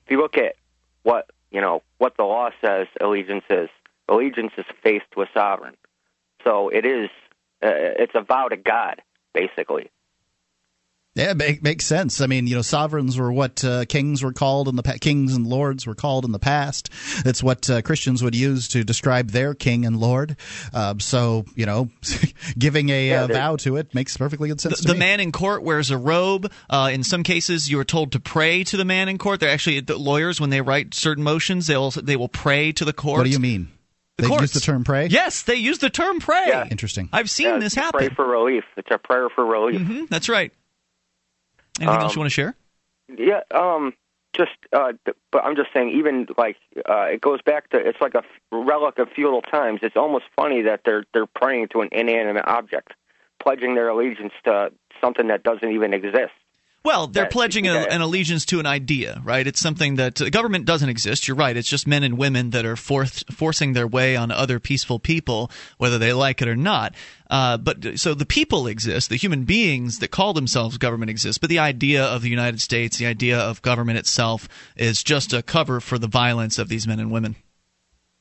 [0.05, 0.56] if you look at
[1.02, 3.70] what you know what the law says allegiance is,
[4.09, 5.74] allegiance is faith to a sovereign.
[6.44, 7.09] So it is
[7.62, 9.01] uh, it's a vow to God,
[9.32, 9.90] basically.
[11.19, 12.20] Yeah, it make, makes sense.
[12.20, 15.35] I mean, you know, sovereigns were what uh, kings were called in the pa- kings
[15.35, 16.90] and lords were called in the past.
[17.27, 20.36] It's what uh, Christians would use to describe their king and lord.
[20.73, 21.89] Um, so, you know,
[22.59, 25.01] giving a Yeah, uh, vow to it makes perfectly good sense The, to the me.
[25.01, 26.51] man in court wears a robe.
[26.70, 29.40] Uh, in some cases, you are told to pray to the man in court.
[29.40, 32.93] They're actually the lawyers when they write certain motions, they'll they will pray to the
[32.93, 33.19] court.
[33.19, 33.69] what do you mean?
[34.19, 34.43] The they courts.
[34.43, 35.07] use the term pray.
[35.07, 36.45] Yes, they use the term pray.
[36.49, 36.66] Yeah.
[36.70, 37.09] Interesting.
[37.12, 37.99] I've seen Yeah, this happen.
[37.99, 38.65] Pray for relief.
[38.77, 39.81] It's a prayer for relief.
[39.81, 40.53] hmm That's right.
[41.78, 42.55] Anything Um, else you want to share?
[43.16, 43.94] Yeah, um,
[44.36, 44.92] just, uh,
[45.32, 46.56] but I'm just saying, even like
[46.88, 48.22] uh, it goes back to it's like a
[48.52, 49.80] relic of feudal times.
[49.82, 52.92] It's almost funny that they're they're praying to an inanimate object,
[53.42, 56.32] pledging their allegiance to something that doesn't even exist.
[56.89, 59.47] Well, they're That- pledging a, an allegiance to an idea, right?
[59.47, 61.28] It's something that the government doesn't exist.
[61.28, 61.55] You're right.
[61.55, 65.51] It's just men and women that are forth, forcing their way on other peaceful people,
[65.77, 66.94] whether they like it or not.
[67.28, 71.51] Uh, but so the people exist, the human beings that call themselves government exist, but
[71.51, 75.81] the idea of the United States, the idea of government itself, is just a cover
[75.81, 77.36] for the violence of these men and women.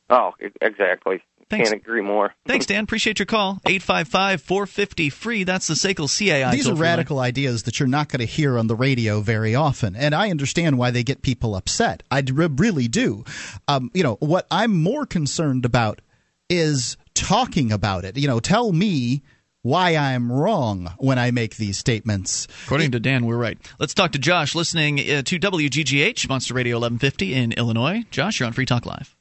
[0.10, 1.22] Oh, exactly.
[1.49, 1.69] Thanks.
[1.69, 2.34] Can't agree more.
[2.45, 2.84] Thanks, Dan.
[2.84, 3.60] Appreciate your call.
[3.65, 5.44] 855 450 free.
[5.44, 6.52] That's the SACL CAI.
[6.52, 6.82] These are toll-free line.
[6.82, 10.30] radical ideas that you're not going to hear on the radio very often, and I
[10.30, 12.03] understand why they get people upset.
[12.11, 13.24] I d- really do.
[13.68, 16.02] Um, you know what I'm more concerned about
[16.49, 18.18] is talking about it.
[18.18, 19.24] You know, tell me
[19.64, 22.48] why I'm wrong when I make these statements.
[22.65, 23.57] According to Dan, we're right.
[23.80, 28.03] Let's talk to Josh, listening uh, to WGGH, Monster Radio 1150 in Illinois.
[28.11, 29.14] Josh, you're on Free Talk Live.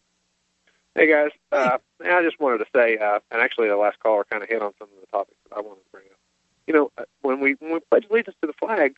[0.97, 4.43] Hey guys, uh, I just wanted to say, uh, and actually the last caller kind
[4.43, 6.19] of hit on some of the topics that I wanted to bring up.
[6.67, 8.97] You know, uh, when we when we pledge allegiance to the flag,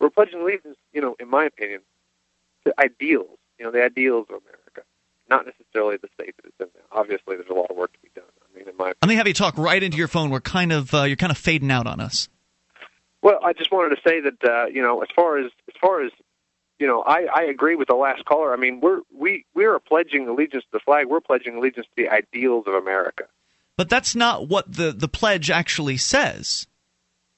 [0.00, 1.82] we're pledging allegiance, you know, in my opinion,
[2.64, 3.36] to ideals.
[3.58, 4.88] You know, the ideals of America,
[5.28, 6.98] not necessarily the state that it's in now.
[6.98, 8.24] Obviously, there's a lot of work to be done.
[8.24, 10.30] I mean, in my I'm gonna have you talk right into your phone.
[10.30, 12.30] We're kind of uh, you're kind of fading out on us.
[13.20, 16.00] Well, I just wanted to say that uh, you know, as far as as far
[16.00, 16.10] as
[16.84, 18.52] you know, I, I agree with the last caller.
[18.52, 21.06] I mean, we're we we are pledging allegiance to the flag.
[21.06, 23.24] We're pledging allegiance to the ideals of America.
[23.78, 26.66] But that's not what the the pledge actually says.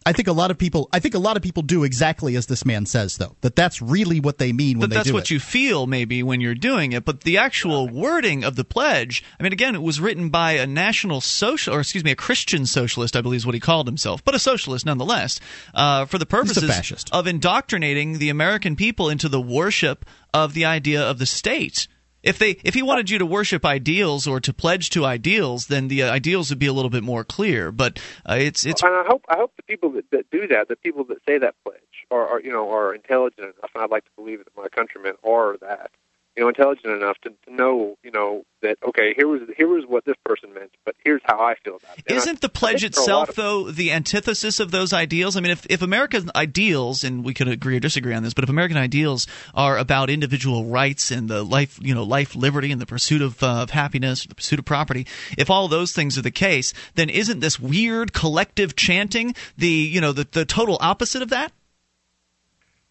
[0.06, 0.88] I think a lot of people.
[0.92, 3.34] I think a lot of people do exactly as this man says, though.
[3.40, 5.30] That that's really what they mean when But they that's do what it.
[5.32, 7.04] you feel maybe when you're doing it.
[7.04, 10.66] But the actual wording of the pledge, I mean, again, it was written by a
[10.66, 14.24] national social, or excuse me, a Christian socialist, I believe is what he called himself,
[14.24, 15.40] but a socialist nonetheless,
[15.74, 21.02] uh, for the purposes of indoctrinating the American people into the worship of the idea
[21.02, 21.88] of the state.
[22.22, 25.88] If they, if he wanted you to worship ideals or to pledge to ideals, then
[25.88, 27.70] the uh, ideals would be a little bit more clear.
[27.70, 30.68] But uh, it's it's and I hope I hope the people that, that do that,
[30.68, 31.76] the people that say that pledge,
[32.10, 35.14] are, are you know are intelligent enough, and I'd like to believe that my countrymen
[35.24, 35.90] are that,
[36.36, 39.84] you know, intelligent enough to, to know, you know, that okay, here was here was
[39.86, 42.04] what this person meant, but here's how I feel about it.
[42.08, 44.92] And Isn't the pledge think for a lot itself, of- though, the antithesis of those
[44.92, 45.36] ideals?
[45.36, 48.44] I mean, if, if America's ideals, and we could agree or disagree on this, but
[48.44, 52.80] if American ideals are about individual rights and the life, you know, life, liberty, and
[52.80, 55.06] the pursuit of, uh, of happiness, the pursuit of property,
[55.38, 60.02] if all those things are the case, then isn't this weird collective chanting the, you
[60.02, 61.52] know, the, the total opposite of that?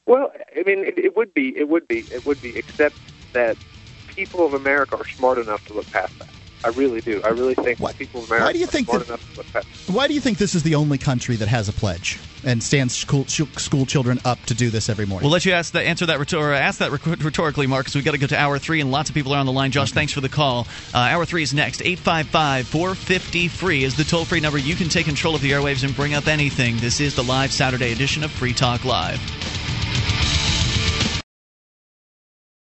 [0.08, 2.96] Well, I mean, it, it would be, it would be, it would be, except
[3.36, 3.58] that
[4.16, 6.30] people of America are smart enough to look past that.
[6.64, 7.22] I really do.
[7.24, 9.32] I really think that people of America why do you are think smart that- enough
[9.34, 9.68] to look past.
[9.88, 12.96] Why do you think this is the only country that has a pledge and stands
[12.96, 15.26] school, school children up to do this every morning?
[15.26, 18.04] We'll let you ask that, answer that, rhetor- or ask that rhetorically, Mark, because we've
[18.06, 19.70] got to go to hour three, and lots of people are on the line.
[19.70, 20.66] Josh, thanks for the call.
[20.92, 21.82] Uh, hour three is next.
[21.84, 24.58] 855 450 free is the toll free number.
[24.58, 26.78] You can take control of the airwaves and bring up anything.
[26.78, 29.20] This is the live Saturday edition of Free Talk Live.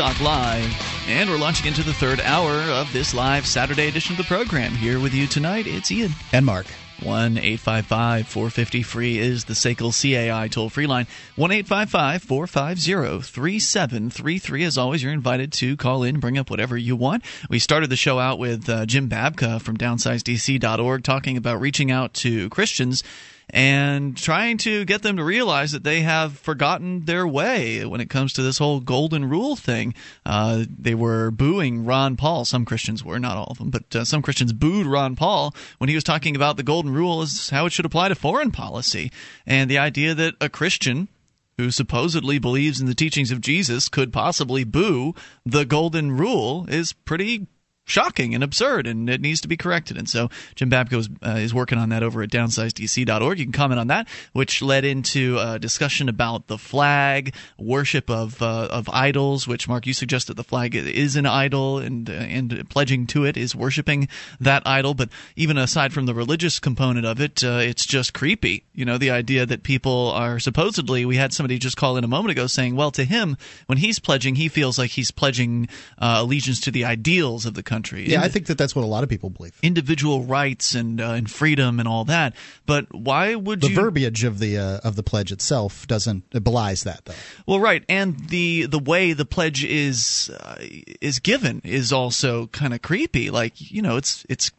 [0.00, 4.16] Talk Live, and we're launching into the third hour of this live Saturday edition of
[4.16, 4.72] the program.
[4.72, 6.12] Here with you tonight, it's Ian.
[6.32, 6.64] And Mark.
[7.02, 11.06] 1 855 450 free is the SACL CAI toll free line.
[11.36, 14.64] 1 855 450 3733.
[14.64, 17.22] As always, you're invited to call in, bring up whatever you want.
[17.50, 22.14] We started the show out with uh, Jim Babka from downsizedc.org talking about reaching out
[22.14, 23.04] to Christians
[23.52, 28.10] and trying to get them to realize that they have forgotten their way when it
[28.10, 29.94] comes to this whole golden rule thing.
[30.24, 32.44] Uh, they were booing Ron Paul.
[32.44, 35.88] Some Christians were, not all of them, but uh, some Christians booed Ron Paul when
[35.88, 39.10] he was talking about the golden rule as how it should apply to foreign policy.
[39.46, 41.08] And the idea that a Christian
[41.56, 45.14] who supposedly believes in the teachings of Jesus could possibly boo
[45.44, 47.46] the golden rule is pretty
[47.90, 49.98] shocking and absurd, and it needs to be corrected.
[49.98, 53.38] And so Jim Babka is, uh, is working on that over at downsizedc.org.
[53.38, 58.40] You can comment on that, which led into a discussion about the flag, worship of
[58.40, 59.46] uh, of idols.
[59.46, 63.36] Which Mark, you suggested the flag is an idol, and uh, and pledging to it
[63.36, 64.08] is worshiping
[64.38, 64.94] that idol.
[64.94, 68.64] But even aside from the religious component of it, uh, it's just creepy.
[68.72, 71.04] You know, the idea that people are supposedly.
[71.04, 73.36] We had somebody just call in a moment ago saying, well, to him,
[73.66, 75.68] when he's pledging, he feels like he's pledging
[75.98, 78.08] uh, allegiance to the ideals of the country country.
[78.08, 79.58] Yeah, I think that that's what a lot of people believe.
[79.62, 82.34] Individual rights and uh, and freedom and all that.
[82.66, 83.74] But why would the you?
[83.74, 87.14] verbiage of the uh, of the pledge itself doesn't it belies that though.
[87.46, 90.56] Well, right, and the the way the pledge is uh,
[91.00, 93.30] is given is also kind of creepy.
[93.30, 94.50] Like you know, it's it's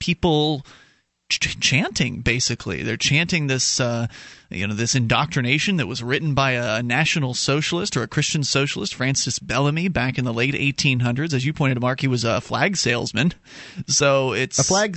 [0.00, 0.64] people
[1.40, 2.82] ch- chanting basically.
[2.82, 4.06] They're chanting this uh,
[4.50, 8.94] you know this indoctrination that was written by a national socialist or a Christian socialist,
[8.94, 11.32] Francis Bellamy, back in the late 1800s.
[11.32, 13.32] As you pointed out, Mark, he was a flag salesman.
[13.86, 14.96] So it's a flag,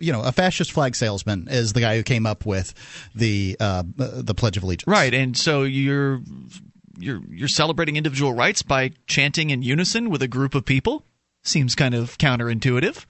[0.00, 2.74] you know, a fascist flag salesman is the guy who came up with
[3.14, 4.86] the uh, the Pledge of Allegiance.
[4.86, 6.20] Right, and so you're
[6.98, 11.04] you're you're celebrating individual rights by chanting in unison with a group of people.
[11.42, 13.06] Seems kind of counterintuitive.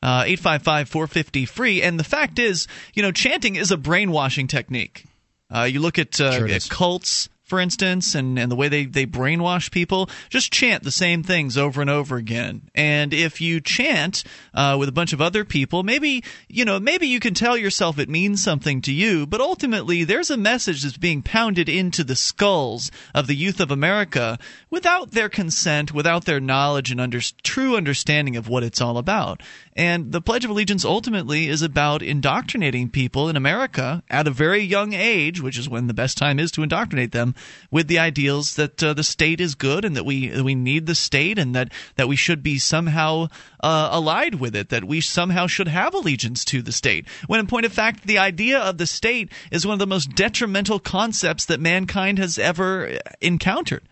[0.00, 1.82] Uh, 855 450 free.
[1.82, 5.04] And the fact is, you know, chanting is a brainwashing technique.
[5.50, 8.84] Uh, you look at, uh, Sure at cults, for instance, and, and the way they,
[8.84, 12.68] they brainwash people, just chant the same things over and over again.
[12.74, 14.22] And if you chant
[14.52, 17.98] uh, with a bunch of other people, maybe you know maybe you can tell yourself
[17.98, 22.16] it means something to you, but ultimately there's a message that's being pounded into the
[22.16, 24.38] skulls of the youth of America
[24.68, 29.42] without their consent, without their knowledge and under, true understanding of what it's all about.
[29.78, 34.60] And the Pledge of Allegiance ultimately is about indoctrinating people in America at a very
[34.60, 37.36] young age, which is when the best time is to indoctrinate them
[37.70, 40.96] with the ideals that uh, the state is good and that we we need the
[40.96, 43.28] state and that that we should be somehow
[43.62, 47.06] uh, allied with it, that we somehow should have allegiance to the state.
[47.28, 50.12] When in point of fact, the idea of the state is one of the most
[50.16, 53.84] detrimental concepts that mankind has ever encountered.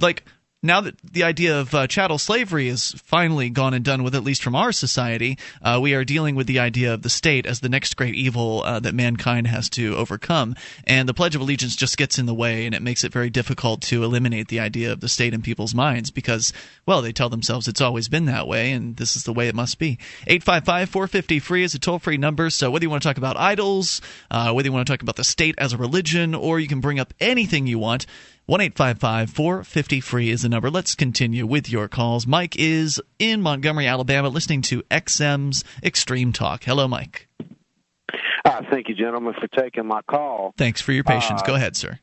[0.00, 0.24] Like
[0.64, 4.24] now that the idea of uh, chattel slavery is finally gone and done with, at
[4.24, 7.60] least from our society, uh, we are dealing with the idea of the state as
[7.60, 10.56] the next great evil uh, that mankind has to overcome.
[10.86, 13.28] And the Pledge of Allegiance just gets in the way, and it makes it very
[13.28, 16.50] difficult to eliminate the idea of the state in people's minds because,
[16.86, 19.54] well, they tell themselves it's always been that way, and this is the way it
[19.54, 19.98] must be.
[20.26, 22.48] 855 450 free is a toll free number.
[22.48, 24.00] So whether you want to talk about idols,
[24.30, 26.80] uh, whether you want to talk about the state as a religion, or you can
[26.80, 28.06] bring up anything you want.
[28.46, 30.70] 1 450 free is the number.
[30.70, 32.26] Let's continue with your calls.
[32.26, 36.62] Mike is in Montgomery, Alabama, listening to XM's Extreme Talk.
[36.62, 37.26] Hello, Mike.
[38.44, 40.52] Uh, thank you, gentlemen, for taking my call.
[40.58, 41.40] Thanks for your patience.
[41.40, 41.98] Uh, Go ahead, sir.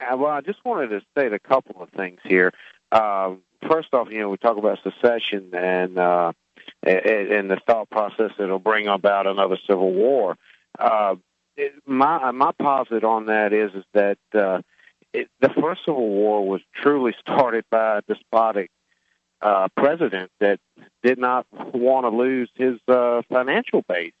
[0.00, 2.50] Uh, well, I just wanted to state a couple of things here.
[2.90, 3.34] Uh,
[3.70, 6.32] first off, you know, we talk about secession and uh,
[6.82, 10.36] and, and the thought process that'll bring about another civil war.
[10.76, 11.14] Uh,
[11.56, 14.60] it, my my posit on that is is that uh,
[15.12, 18.70] it, the first civil war was truly started by a despotic
[19.40, 20.58] uh, president that
[21.02, 24.12] did not want to lose his uh, financial base,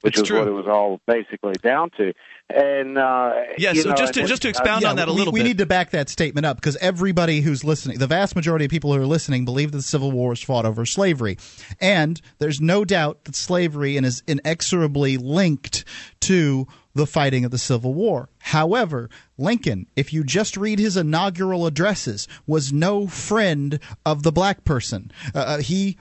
[0.00, 0.38] which It's was true.
[0.38, 2.14] what it was all basically down to.
[2.48, 5.18] And uh, Yeah, so know, just to- just to uh, expound on that a we,
[5.18, 5.44] little we bit.
[5.48, 8.92] need to back that statement up because everybody who's listening, the vast majority of people
[8.94, 11.36] who are listening, believe that the Civil War was fought over slavery,
[11.80, 15.84] and there's no doubt that slavery and is inexorably linked
[16.22, 18.28] to the fighting of the Civil War.
[18.38, 19.08] However,
[19.38, 25.10] Lincoln, if you just read his inaugural addresses, was no friend of the black person.
[25.34, 25.98] Uh, Uh, he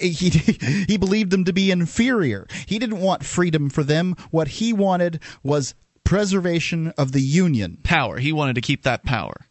[0.00, 0.28] he
[0.88, 2.46] he believed them to be inferior.
[2.66, 4.14] He didn't want freedom for them.
[4.30, 7.78] What he wanted was preservation of the Union.
[7.82, 8.18] Power.
[8.18, 9.46] He wanted to keep that power.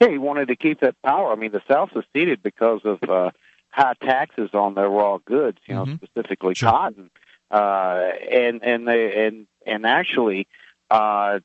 [0.00, 1.32] Yeah, he wanted to keep that power.
[1.32, 3.30] I mean, the South seceded because of uh,
[3.70, 7.10] high taxes on their raw goods, you know, specifically cotton.
[7.54, 10.48] Uh, and and they and and actually,
[10.90, 11.38] uh,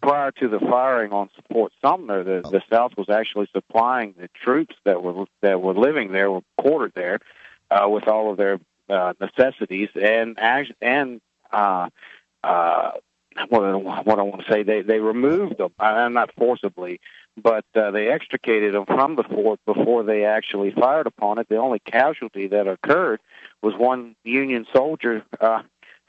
[0.00, 4.76] prior to the firing on Fort Sumter, the, the South was actually supplying the troops
[4.84, 7.18] that were that were living there, were quartered there,
[7.72, 10.38] uh, with all of their uh, necessities, and
[10.80, 11.20] and
[11.52, 11.88] uh,
[12.44, 12.92] uh,
[13.48, 17.00] what, I- what I want to say, they they removed them, uh, not forcibly,
[17.36, 21.48] but uh, they extricated them from the fort before they actually fired upon it.
[21.48, 23.18] The only casualty that occurred
[23.62, 25.62] was one Union soldier uh,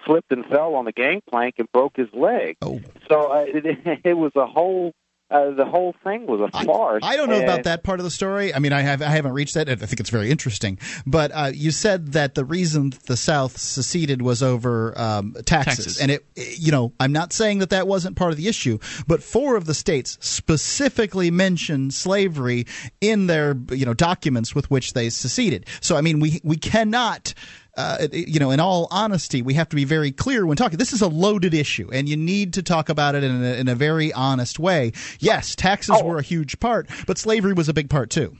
[0.05, 2.57] slipped and fell on the gangplank and broke his leg.
[2.61, 2.81] Oh.
[3.09, 4.93] So uh, it, it was a whole
[5.33, 7.01] uh, the whole thing was a farce.
[7.03, 8.53] I don't know and, about that part of the story.
[8.53, 9.67] I mean, I have I haven't reached that.
[9.67, 10.77] I think it's very interesting.
[11.07, 15.63] But uh, you said that the reason the South seceded was over um, taxes.
[15.85, 15.99] Taxes.
[15.99, 18.77] and it, you know, I'm not saying that that wasn't part of the issue,
[19.07, 22.67] but four of the states specifically mentioned slavery
[23.01, 25.65] in their you know documents with which they seceded.
[25.81, 27.33] So I mean, we we cannot
[27.75, 30.77] uh, you know, in all honesty, we have to be very clear when talking.
[30.77, 33.67] This is a loaded issue, and you need to talk about it in a, in
[33.67, 34.91] a very honest way.
[35.19, 38.37] Yes, taxes were a huge part, but slavery was a big part too.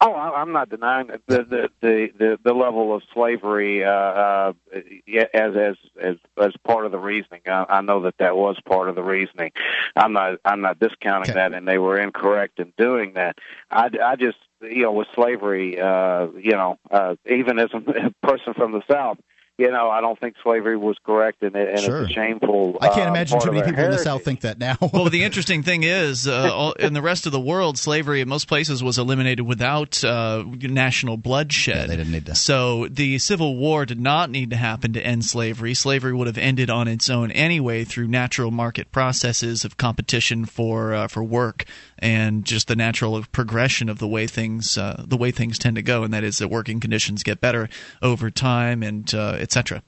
[0.00, 3.90] Oh, I- I'm not denying that the the the the, the level of slavery uh,
[3.90, 4.52] uh,
[5.34, 7.40] as as as as part of the reasoning.
[7.46, 9.50] I, I know that that was part of the reasoning.
[9.96, 13.38] I'm not I'm not discounting that, and they were incorrect in doing that.
[13.72, 17.80] I, I just you know with slavery, uh, you know, uh, even as a
[18.26, 19.18] person from the South.
[19.58, 22.02] You know, I don't think slavery was correct, and, it, and Sure.
[22.02, 22.78] it's a shameful.
[22.80, 23.98] I can't uh, imagine part too many our people in the.
[23.98, 24.76] South think that now.
[24.92, 28.28] well, the interesting thing is, uh, all, in the rest of the world, slavery in
[28.28, 31.90] most places was eliminated without uh, national bloodshed.
[31.90, 32.36] they didn't need to.
[32.36, 35.74] So the Civil War did not need to happen to end slavery.
[35.74, 40.94] Slavery would have ended on its own anyway through natural market processes of competition for
[40.94, 41.64] uh, for work
[41.98, 45.82] and just the natural progression of the way things uh, the way things tend to
[45.82, 47.68] go, and that is that working conditions get better
[48.02, 49.12] over time and
[49.48, 49.82] et cetera.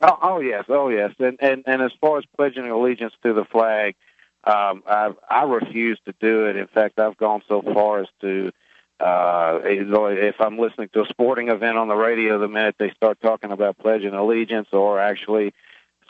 [0.00, 3.44] Oh, oh yes, oh yes, and and and as far as pledging allegiance to the
[3.44, 3.94] flag,
[4.42, 6.56] um, I I refuse to do it.
[6.56, 8.50] In fact, I've gone so far as to,
[8.98, 13.20] uh, if I'm listening to a sporting event on the radio, the minute they start
[13.20, 15.52] talking about pledging allegiance or actually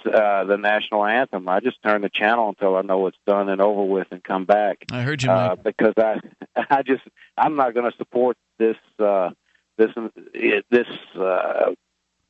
[0.07, 3.61] uh, the national anthem, I just turn the channel until I know it's done and
[3.61, 4.85] over with, and come back.
[4.90, 6.20] I heard you, uh, because I
[6.70, 7.03] I just
[7.36, 9.31] I'm not going to support this uh,
[9.77, 9.90] this
[10.70, 11.73] this uh,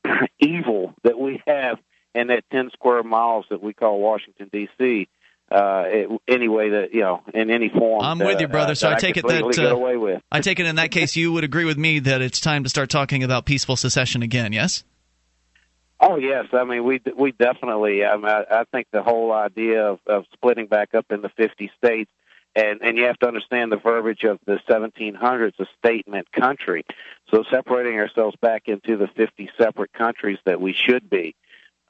[0.40, 1.78] evil that we have
[2.14, 5.08] in that 10 square miles that we call Washington D.C.
[5.50, 8.02] Uh, it, any way that you know, in any form.
[8.02, 8.72] I'm that, with you, brother.
[8.72, 10.22] uh, So that I take it that uh, away with.
[10.30, 12.70] I take it in that case you would agree with me that it's time to
[12.70, 14.52] start talking about peaceful secession again.
[14.52, 14.84] Yes.
[16.00, 18.04] Oh yes, I mean we we definitely.
[18.04, 21.70] I mean, I, I think the whole idea of, of splitting back up into 50
[21.78, 22.10] states,
[22.54, 25.58] and and you have to understand the verbiage of the 1700s.
[25.58, 26.84] A state meant country,
[27.30, 31.34] so separating ourselves back into the 50 separate countries that we should be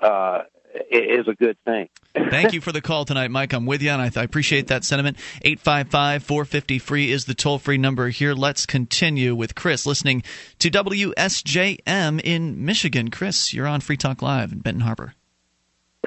[0.01, 0.43] uh,
[0.91, 1.89] is a good thing.
[2.31, 3.53] Thank you for the call tonight, Mike.
[3.53, 5.17] I'm with you, and I, I appreciate that sentiment.
[5.43, 8.35] 855 450 free is the toll free number here.
[8.35, 10.23] Let's continue with Chris listening
[10.59, 13.11] to WSJM in Michigan.
[13.11, 15.15] Chris, you're on Free Talk Live in Benton Harbor.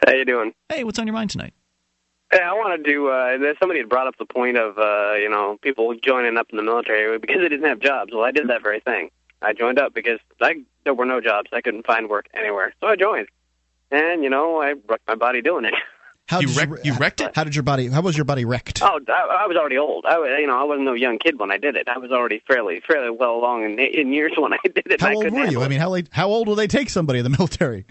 [0.05, 0.53] How you doing?
[0.69, 1.53] Hey, what's on your mind tonight?
[2.35, 3.07] Hey, I wanted to.
[3.07, 6.57] Uh, somebody had brought up the point of uh, you know people joining up in
[6.57, 8.11] the military because they didn't have jobs.
[8.13, 9.09] Well, I did that very thing.
[9.41, 11.49] I joined up because I there were no jobs.
[11.53, 13.29] I couldn't find work anywhere, so I joined.
[13.89, 15.75] And you know, I wrecked my body doing it.
[16.27, 17.35] How you, wreck, you wrecked it?
[17.35, 17.87] How did your body?
[17.87, 18.81] How was your body wrecked?
[18.81, 20.05] Oh, I, I was already old.
[20.05, 21.87] I was, you know, I wasn't no young kid when I did it.
[21.87, 24.99] I was already fairly, fairly well along in, in years when I did it.
[24.99, 25.37] How old were you?
[25.37, 27.85] handle I mean, how late, how old will they take somebody in the military?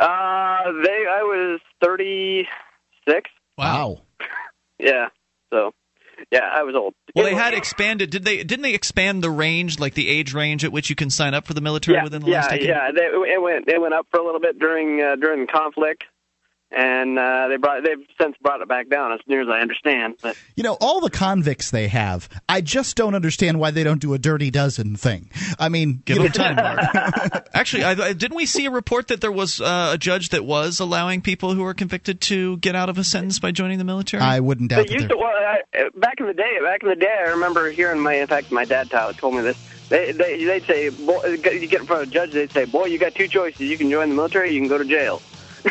[0.00, 2.48] Uh, they, I was thirty
[3.06, 3.30] six.
[3.56, 4.02] Wow.
[4.78, 5.08] Yeah.
[5.50, 5.72] So,
[6.30, 6.92] yeah, I was old.
[7.14, 8.10] Well, they had expanded.
[8.10, 8.44] Did they?
[8.44, 11.46] Didn't they expand the range, like the age range at which you can sign up
[11.46, 12.68] for the military yeah, within the yeah, last decade?
[12.68, 12.90] yeah.
[12.94, 16.04] They, it went it went up for a little bit during uh, during the conflict,
[16.72, 20.16] and uh, they brought they've since brought it back down as near as I understand.
[20.20, 24.00] But You know, all the convicts they have, I just don't understand why they don't
[24.00, 25.30] do a dirty dozen thing.
[25.58, 26.56] I mean, Give them know- time,
[26.92, 27.48] Mark.
[27.54, 30.44] Actually, I, I- didn't we see a report that there was uh, a judge that
[30.44, 33.84] was allowing people who were convicted to get out of a sentence by joining the
[33.84, 34.22] military?
[34.22, 35.16] I wouldn't they used to.
[35.16, 35.60] Well, I,
[35.94, 38.14] back in the day, back in the day, I remember hearing my.
[38.14, 39.56] In fact, my dad t- told me this.
[39.88, 41.36] They they they'd say, boy, you
[41.68, 43.60] get in front of a judge, they'd say, "Boy, you got two choices.
[43.60, 45.22] You can join the military, you can go to jail."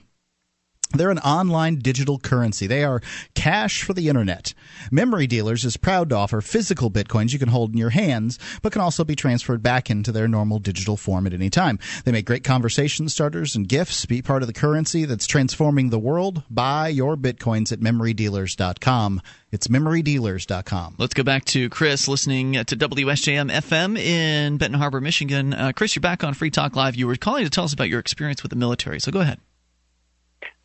[0.95, 2.67] They're an online digital currency.
[2.67, 3.03] They are
[3.35, 4.55] cash for the internet.
[4.91, 8.73] Memory Dealers is proud to offer physical bitcoins you can hold in your hands, but
[8.73, 11.79] can also be transferred back into their normal digital form at any time.
[12.05, 14.07] They make great conversation starters and gifts.
[14.07, 16.43] Be part of the currency that's transforming the world.
[16.49, 19.21] Buy your bitcoins at memorydealers.com.
[19.53, 20.95] It's memorydealers.com.
[20.99, 25.53] Let's go back to Chris listening to WSJM FM in Benton Harbor, Michigan.
[25.53, 26.97] Uh, Chris, you're back on Free Talk Live.
[26.97, 29.39] You were calling to tell us about your experience with the military, so go ahead.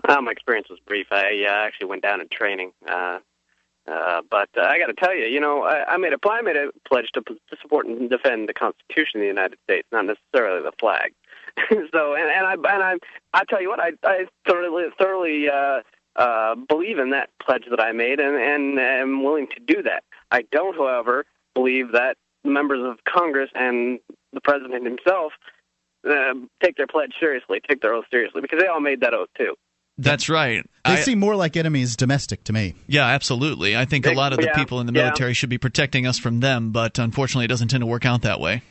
[0.07, 1.07] Uh, my experience was brief.
[1.11, 2.71] I uh, actually went down in training.
[2.87, 3.19] Uh,
[3.85, 6.41] uh, but uh, I got to tell you, you know, I, I made a I
[6.41, 10.05] made a pledge to, to support and defend the Constitution of the United States, not
[10.05, 11.13] necessarily the flag.
[11.69, 12.95] so, and, and I and I
[13.33, 15.81] I tell you what, I I thoroughly thoroughly uh,
[16.15, 20.03] uh, believe in that pledge that I made, and and am willing to do that.
[20.31, 23.99] I don't, however, believe that members of Congress and
[24.31, 25.33] the president himself
[26.09, 29.29] uh, take their pledge seriously, take their oath seriously, because they all made that oath
[29.37, 29.55] too.
[29.97, 30.63] That's right.
[30.85, 32.73] They I- seem more like enemies domestic to me.
[32.87, 33.77] Yeah, absolutely.
[33.77, 35.03] I think a lot of the yeah, people in the yeah.
[35.03, 38.23] military should be protecting us from them, but unfortunately, it doesn't tend to work out
[38.23, 38.63] that way.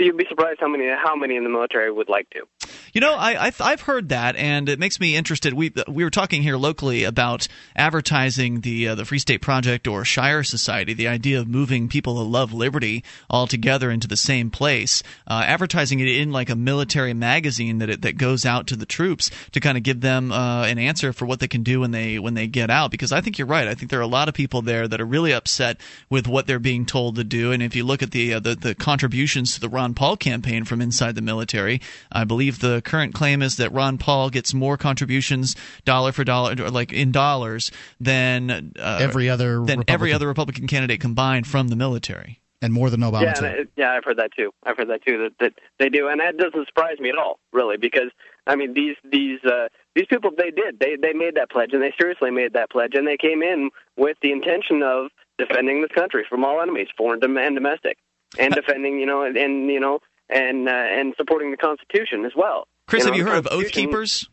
[0.00, 2.46] You'd be surprised how many how many in the military would like to.
[2.94, 5.52] You know, I, I've, I've heard that, and it makes me interested.
[5.52, 7.46] We we were talking here locally about
[7.76, 12.16] advertising the uh, the Free State Project or Shire Society, the idea of moving people
[12.16, 16.56] who love liberty all together into the same place, uh, advertising it in like a
[16.56, 20.32] military magazine that it, that goes out to the troops to kind of give them
[20.32, 22.90] uh, an answer for what they can do when they when they get out.
[22.90, 23.68] Because I think you're right.
[23.68, 25.78] I think there are a lot of people there that are really upset
[26.08, 27.52] with what they're being told to do.
[27.52, 30.64] And if you look at the uh, the, the contributions to the Ron Paul campaign
[30.64, 31.80] from inside the military,
[32.10, 36.54] I believe the current claim is that Ron Paul gets more contributions dollar for dollar,
[36.60, 40.14] or like in dollars, than uh, Every other than every Republican.
[40.14, 42.40] other Republican candidate combined from the military.
[42.62, 43.46] And more than Obama, yeah, too.
[43.46, 44.50] I, yeah, I've heard that too.
[44.64, 45.16] I've heard that too.
[45.16, 48.10] That, that they do, and that doesn't surprise me at all, really, because
[48.46, 51.82] I mean these these uh, these people they did they they made that pledge, and
[51.82, 55.06] they seriously made that pledge, and they came in with the intention of
[55.38, 57.96] defending this country from all enemies, foreign and domestic,
[58.38, 62.32] and defending you know and, and you know and uh, and supporting the Constitution as
[62.36, 62.66] well.
[62.86, 64.28] Chris, know, have you heard of Oath Keepers?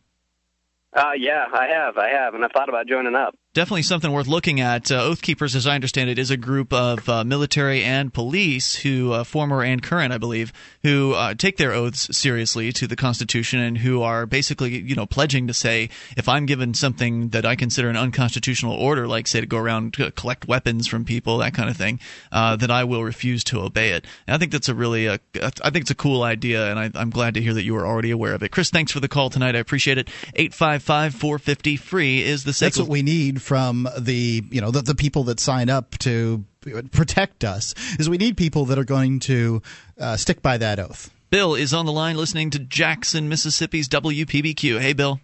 [0.92, 3.34] Uh, yeah, I have, I have, and I've thought about joining up.
[3.54, 4.92] Definitely something worth looking at.
[4.92, 8.76] Uh, Oath Keepers, as I understand it, is a group of uh, military and police
[8.76, 10.52] who, uh, former and current, I believe,
[10.82, 15.06] who uh, take their oaths seriously to the Constitution and who are basically, you know,
[15.06, 19.40] pledging to say, if I'm given something that I consider an unconstitutional order, like say
[19.40, 22.00] to go around to collect weapons from people, that kind of thing,
[22.30, 24.06] uh, that I will refuse to obey it.
[24.26, 26.90] And I think that's a really, uh, I think it's a cool idea, and I,
[26.94, 28.50] I'm glad to hear that you were already aware of it.
[28.50, 29.56] Chris, thanks for the call tonight.
[29.56, 30.10] I appreciate it.
[30.34, 34.60] Eight five five four fifty free is the That's what we need from the you
[34.60, 36.44] know the, the people that sign up to
[36.92, 37.74] protect us.
[37.98, 39.62] Is we need people that are going to
[39.98, 41.10] uh, stick by that oath.
[41.30, 44.80] Bill is on the line listening to Jackson, Mississippi's WPBQ.
[44.80, 45.20] Hey, Bill.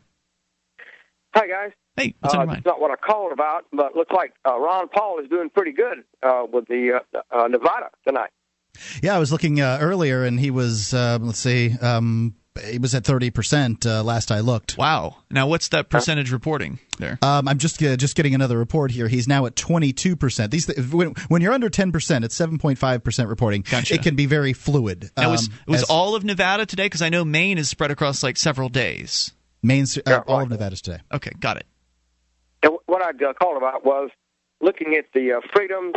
[1.34, 1.72] Hi, guys.
[1.96, 2.58] Hey, what's on uh, your mind?
[2.58, 5.72] It's not what I called about, but looks like uh, Ron Paul is doing pretty
[5.72, 8.30] good uh, with the uh, uh, Nevada tonight.
[9.02, 12.94] Yeah, I was looking uh, earlier, and he was uh, let's see, um, he was
[12.94, 14.78] at thirty percent uh, last I looked.
[14.78, 15.16] Wow.
[15.30, 17.18] Now, what's that percentage reporting there?
[17.22, 19.08] Um, I'm just uh, just getting another report here.
[19.08, 20.50] He's now at 22 percent.
[20.50, 23.62] These th- when, when you're under 10 percent, it's 7.5 percent reporting.
[23.68, 23.94] Gotcha.
[23.94, 25.10] It can be very fluid.
[25.16, 26.84] Now, was, Um, was as all of Nevada today?
[26.84, 29.32] Because I know Maine is spread across like several days.
[29.62, 30.98] Maine, uh, all of Nevada's today.
[31.12, 31.66] Okay, got it.
[32.62, 34.10] And what I uh, called about was
[34.60, 35.94] looking at the uh, freedoms.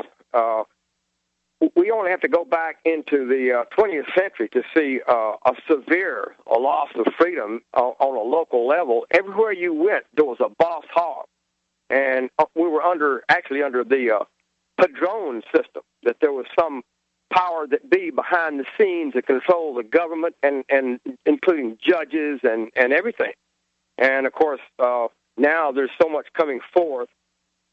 [1.76, 5.54] We only have to go back into the uh, 20th century to see uh, a
[5.70, 9.06] severe a loss of freedom uh, on a local level.
[9.12, 11.26] Everywhere you went, there was a boss hog,
[11.90, 14.24] and uh, we were under actually under the uh,
[14.80, 15.82] padrone system.
[16.04, 16.84] That there was some
[17.34, 22.70] power that be behind the scenes that control the government and and including judges and
[22.76, 23.34] and everything.
[23.98, 25.08] And of course, uh,
[25.38, 27.10] now there's so much coming forth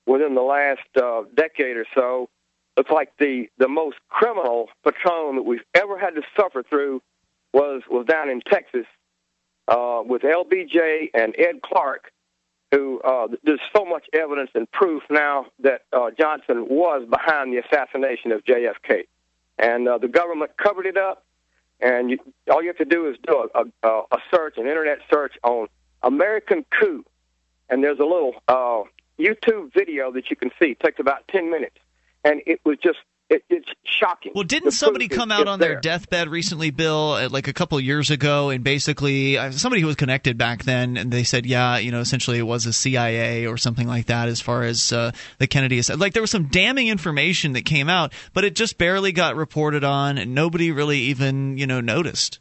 [0.06, 2.28] within the last uh, decade or so.
[2.76, 7.02] Looks like the the most criminal patron that we've ever had to suffer through
[7.52, 8.86] was was down in Texas
[9.68, 12.12] uh, with LBJ and Ed Clark,
[12.72, 17.58] who uh, there's so much evidence and proof now that uh, Johnson was behind the
[17.58, 19.04] assassination of JFK,
[19.58, 21.24] and uh, the government covered it up.
[21.80, 22.18] And you,
[22.50, 25.66] all you have to do is do a, a, a search, an internet search on
[26.02, 27.04] American coup,
[27.68, 28.82] and there's a little uh,
[29.18, 30.70] YouTube video that you can see.
[30.70, 31.76] It takes about ten minutes,
[32.24, 32.98] and it was just
[33.30, 34.32] it, it's shocking.
[34.34, 38.10] Well, didn't somebody come out on their deathbed recently, Bill, like a couple of years
[38.10, 41.90] ago, and basically uh, somebody who was connected back then, and they said, yeah, you
[41.90, 45.46] know, essentially it was a CIA or something like that, as far as uh, the
[45.46, 45.80] Kennedy.
[45.96, 49.84] Like there was some damning information that came out, but it just barely got reported
[49.84, 52.40] on, and nobody really even, you know, noticed.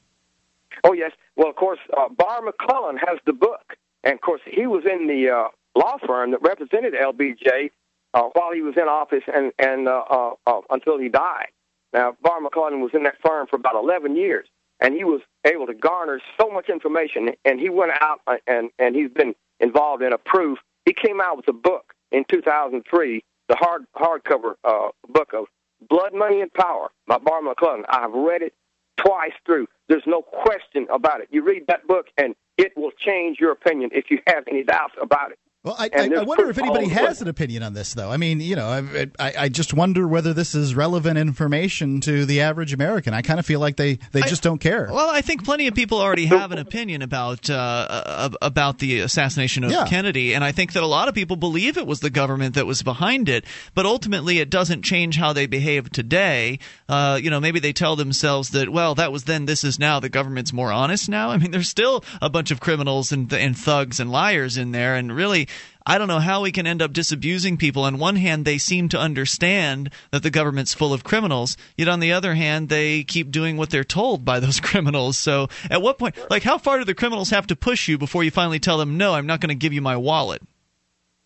[0.83, 1.11] Oh yes.
[1.35, 5.07] Well, of course, uh, Barr McClellan has the book, and of course, he was in
[5.07, 5.47] the uh,
[5.79, 7.71] law firm that represented LBJ
[8.13, 11.47] uh, while he was in office and and uh, uh, uh, until he died.
[11.93, 14.47] Now, Barr McClellan was in that firm for about 11 years,
[14.79, 17.29] and he was able to garner so much information.
[17.45, 20.59] And he went out uh, and and he's been involved in a proof.
[20.85, 25.45] He came out with a book in 2003, the hard hardcover uh, book of
[25.89, 27.85] Blood, Money, and Power by Barr McClellan.
[27.89, 28.53] I've read it
[28.97, 29.67] twice through.
[29.89, 31.27] There's no question about it.
[31.31, 34.93] You read that book, and it will change your opinion if you have any doubts
[35.01, 35.39] about it.
[35.63, 38.11] Well, I, I, I wonder if anybody has an opinion on this, though.
[38.11, 42.25] I mean, you know, I, I, I just wonder whether this is relevant information to
[42.25, 43.13] the average American.
[43.13, 44.89] I kind of feel like they, they just don't care.
[44.91, 48.99] Well, I think plenty of people already have an opinion about uh, uh, about the
[48.99, 49.85] assassination of Yeah.
[49.85, 52.65] Kennedy, and I think that a lot of people believe it was the government that
[52.65, 53.45] was behind it.
[53.73, 56.59] But ultimately, it doesn't change how they behave today.
[56.89, 60.01] Uh, you know, maybe they tell themselves that, well, that was then, this is now.
[60.01, 61.29] The government's more honest now.
[61.29, 64.95] I mean, there's still a bunch of criminals and and thugs and liars in there,
[64.97, 65.47] and really.
[65.85, 67.83] I don't know how we can end up disabusing people.
[67.83, 71.99] On one hand, they seem to understand that the government's full of criminals, yet on
[71.99, 75.17] the other hand, they keep doing what they're told by those criminals.
[75.17, 78.23] So, at what point, like, how far do the criminals have to push you before
[78.23, 80.41] you finally tell them, no, I'm not going to give you my wallet?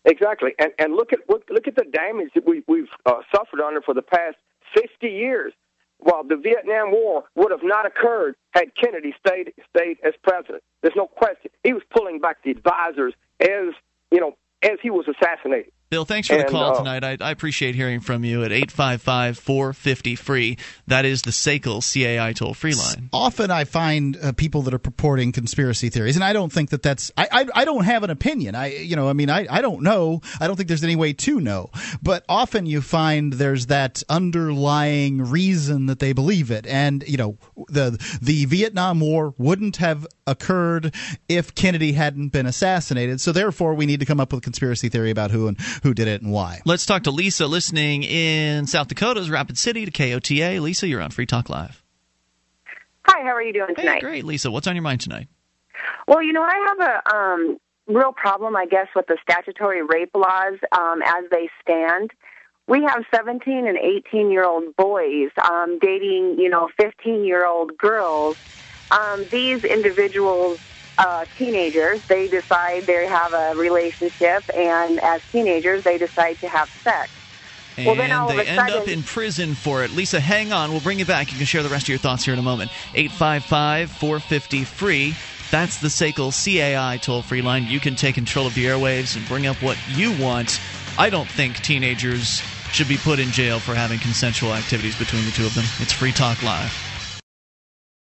[0.04, 3.60] Exactly, and and look at look, look at the damage that we we've uh, suffered
[3.60, 4.36] under for the past
[4.74, 5.52] 50 years.
[6.00, 10.62] While the Vietnam War would have not occurred had Kennedy stayed stayed as president.
[10.80, 11.50] There's no question.
[11.64, 13.74] He was pulling back the advisors as
[14.12, 15.72] you know as he was assassinated.
[15.90, 17.02] Bill, thanks for the call uh, tonight.
[17.02, 20.58] I, I appreciate hearing from you at 855 450 free.
[20.86, 23.08] That is the SACL CAI toll free line.
[23.10, 26.82] Often I find uh, people that are purporting conspiracy theories, and I don't think that
[26.82, 27.10] that's.
[27.16, 28.54] I, I, I don't have an opinion.
[28.54, 30.20] I you know I mean I, I don't know.
[30.38, 31.70] I don't think there's any way to know.
[32.02, 37.38] But often you find there's that underlying reason that they believe it, and you know
[37.68, 40.94] the the Vietnam War wouldn't have occurred
[41.30, 43.22] if Kennedy hadn't been assassinated.
[43.22, 45.94] So therefore, we need to come up with a conspiracy theory about who and who
[45.94, 46.60] did it and why.
[46.64, 50.60] Let's talk to Lisa listening in South Dakota's Rapid City to KOTA.
[50.60, 51.82] Lisa, you're on Free Talk Live.
[53.04, 54.02] Hi, how are you doing Hey, tonight?
[54.02, 54.24] great.
[54.24, 55.28] Lisa, what's on your mind tonight?
[56.06, 60.10] Well, you know, I have a um, real problem, I guess, with the statutory rape
[60.14, 62.10] laws um, as they stand.
[62.66, 67.76] We have 17 and 18 year old boys um, dating, you know, 15 year old
[67.78, 68.36] girls.
[68.90, 70.58] Um, these individuals,
[70.98, 76.68] uh, teenagers, they decide they have a relationship, and as teenagers, they decide to have
[76.82, 77.10] sex.
[77.76, 79.92] And Well, then all of they a end sudden- up in prison for it.
[79.92, 80.72] Lisa, hang on.
[80.72, 81.30] We'll bring you back.
[81.30, 82.72] You can share the rest of your thoughts here in a moment.
[82.94, 85.14] 855 450 free.
[85.52, 87.66] That's the SACL CAI toll free line.
[87.68, 90.60] You can take control of the airwaves and bring up what you want.
[90.98, 92.42] I don't think teenagers
[92.72, 95.64] should be put in jail for having consensual activities between the two of them.
[95.78, 96.74] It's Free Talk Live.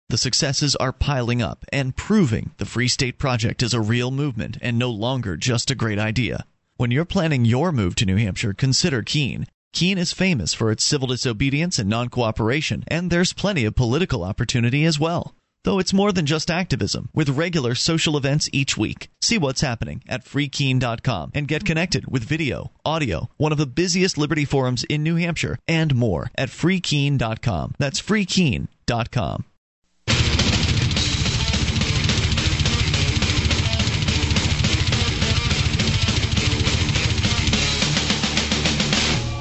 [0.09, 4.57] The successes are piling up and proving the Free State Project is a real movement
[4.61, 6.45] and no longer just a great idea.
[6.77, 9.47] When you're planning your move to New Hampshire, consider Keene.
[9.73, 14.23] Keene is famous for its civil disobedience and non cooperation, and there's plenty of political
[14.23, 15.33] opportunity as well.
[15.63, 19.09] Though it's more than just activism, with regular social events each week.
[19.23, 24.19] See what's happening at freekeene.com and get connected with video, audio, one of the busiest
[24.19, 27.73] liberty forums in New Hampshire, and more at freekeene.com.
[27.79, 29.45] That's freekeene.com.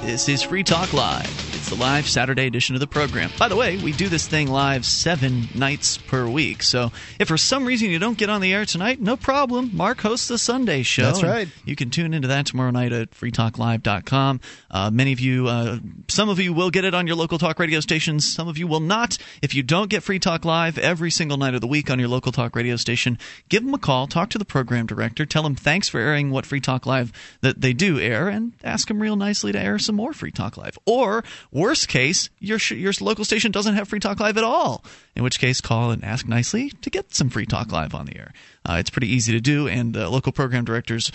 [0.04, 1.43] This is Free Talk Live.
[1.64, 3.30] It's the live Saturday edition of the program.
[3.38, 6.62] By the way, we do this thing live seven nights per week.
[6.62, 9.70] So if for some reason you don't get on the air tonight, no problem.
[9.72, 11.04] Mark hosts the Sunday show.
[11.04, 11.48] That's right.
[11.64, 14.40] You can tune into that tomorrow night at freetalklive.com.
[14.70, 15.78] Uh, many of you, uh,
[16.08, 18.30] some of you will get it on your local talk radio stations.
[18.30, 19.16] Some of you will not.
[19.40, 22.08] If you don't get Free Talk Live every single night of the week on your
[22.08, 23.16] local talk radio station,
[23.48, 24.06] give them a call.
[24.06, 25.24] Talk to the program director.
[25.24, 27.10] Tell them thanks for airing what Free Talk Live
[27.40, 30.58] that they do air, and ask them real nicely to air some more Free Talk
[30.58, 30.78] Live.
[30.84, 31.24] Or
[31.54, 34.84] worst case, your sh- your local station doesn't have Free Talk Live at all.
[35.16, 38.18] In which case, call and ask nicely to get some Free Talk Live on the
[38.18, 38.34] air.
[38.68, 41.10] Uh, it's pretty easy to do, and uh, local program directors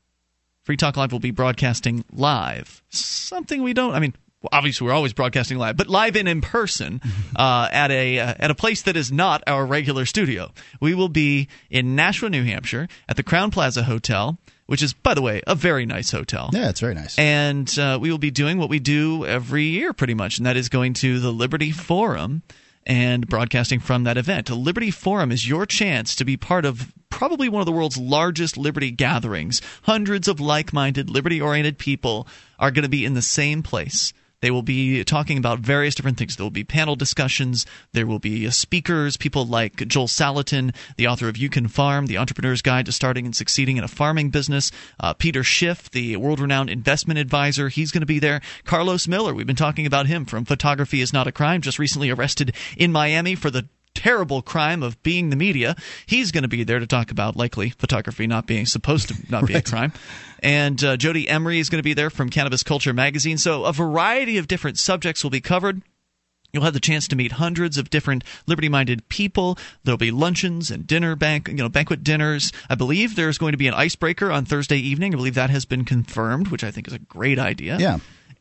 [0.63, 2.81] Free Talk Live will be broadcasting live.
[2.89, 4.13] Something we don't, I mean,
[4.51, 7.01] obviously we're always broadcasting live, but live and in person
[7.35, 10.51] uh, at a uh, at a place that is not our regular studio.
[10.79, 14.37] We will be in Nashua, New Hampshire, at the Crowne Plaza Hotel.
[14.65, 16.49] Which is, by the way, a very nice hotel.
[16.51, 17.17] Yeah, it's very nice.
[17.17, 20.57] And uh, we will be doing what we do every year, pretty much, and that
[20.57, 22.43] is going to the Liberty Forum
[22.85, 24.49] and broadcasting from that event.
[24.49, 27.97] A Liberty Forum is your chance to be part of probably one of the world's
[27.97, 29.61] largest liberty gatherings.
[29.83, 32.27] Hundreds of like minded, liberty oriented people
[32.59, 34.13] are going to be in the same place.
[34.39, 36.35] They will be talking about various different things.
[36.35, 37.65] There will be panel discussions.
[37.93, 42.05] There will be uh, speakers, people like Joel Salatin, the author of You Can Farm,
[42.05, 44.71] The Entrepreneur's Guide to Starting and Succeeding in a Farming Business.
[44.99, 48.41] Uh, Peter Schiff, the world renowned investment advisor, he's going to be there.
[48.63, 52.11] Carlos Miller, we've been talking about him from Photography is Not a Crime, just recently
[52.11, 53.67] arrested in Miami for the
[53.97, 55.75] terrible crime of being the media.
[56.05, 59.47] He's going to be there to talk about likely photography not being supposed to not
[59.47, 59.91] be a crime.
[60.43, 63.39] And uh, Jodie Emery is going to be there from Cannabis Culture magazine.
[63.39, 65.81] So a variety of different subjects will be covered.
[66.53, 69.57] You'll have the chance to meet hundreds of different liberty-minded people.
[69.83, 72.51] There'll be luncheons and dinner bank, you know, banquet dinners.
[72.69, 75.15] I believe there's going to be an icebreaker on Thursday evening.
[75.15, 77.77] I believe that has been confirmed, which I think is a great idea.
[77.79, 77.97] Yeah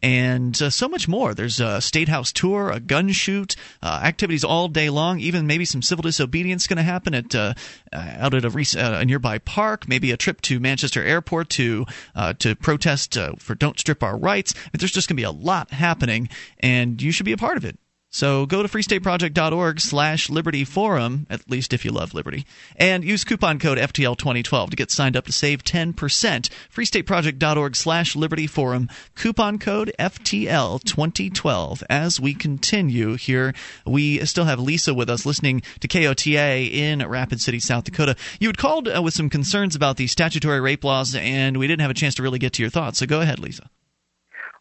[0.07, 1.35] and uh, so much more.
[1.35, 5.19] There's a state house tour, a gun shoot, uh, activities all day long.
[5.19, 7.55] Even maybe some civil disobedience going to happen at uh,
[7.93, 9.89] uh, out at a, rec- uh, a, nearby park.
[9.89, 14.55] Maybe a trip to Manchester Airport to uh, to protest for "Don't Strip Our Rights."
[14.55, 16.29] Mean, there's just going to be a lot happening,
[16.61, 17.77] and you should be a part of it.
[18.17, 23.25] So go to freestateproject.org slash liberty forum, at least if you love liberty, and use
[23.25, 25.93] coupon code FTL2012 to get signed up to save 10%.
[25.95, 31.83] freestateproject.org slash liberty forum, coupon code FTL2012.
[31.91, 33.53] As we continue here,
[33.85, 38.17] we still have Lisa with us listening to KOTA in Rapid City, South Dakota.
[38.41, 41.83] You had called uh, with some concerns about the statutory rape laws, and we didn't
[41.83, 42.99] have a chance to really get to your thoughts.
[42.99, 43.69] So go ahead, Lisa.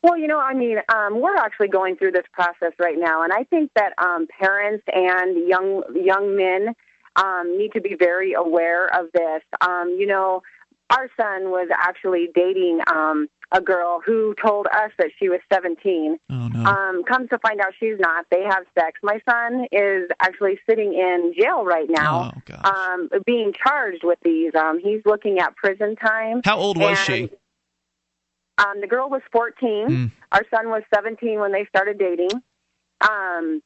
[0.06, 3.34] Well, you know, I mean, um, we're actually going through this process right now, and
[3.34, 6.76] I think that um, parents and young young men
[7.16, 9.42] um, need to be very aware of this.
[9.62, 10.44] Um, you know,
[10.92, 16.20] our son was actually dating um, a girl who told us that she was 17.
[16.30, 16.66] Oh, no.
[16.66, 18.28] Um, comes to find out she's not.
[18.30, 19.00] They have sex.
[19.02, 24.54] My son is actually sitting in jail right now, oh, um, being charged with these.
[24.54, 26.42] Um, he's looking at prison time.
[26.46, 27.32] How old was she?
[28.58, 29.88] Um, the girl was 14.
[29.88, 30.12] Mm.
[30.32, 32.42] Our son was 17 when they started dating.
[33.02, 33.62] Um,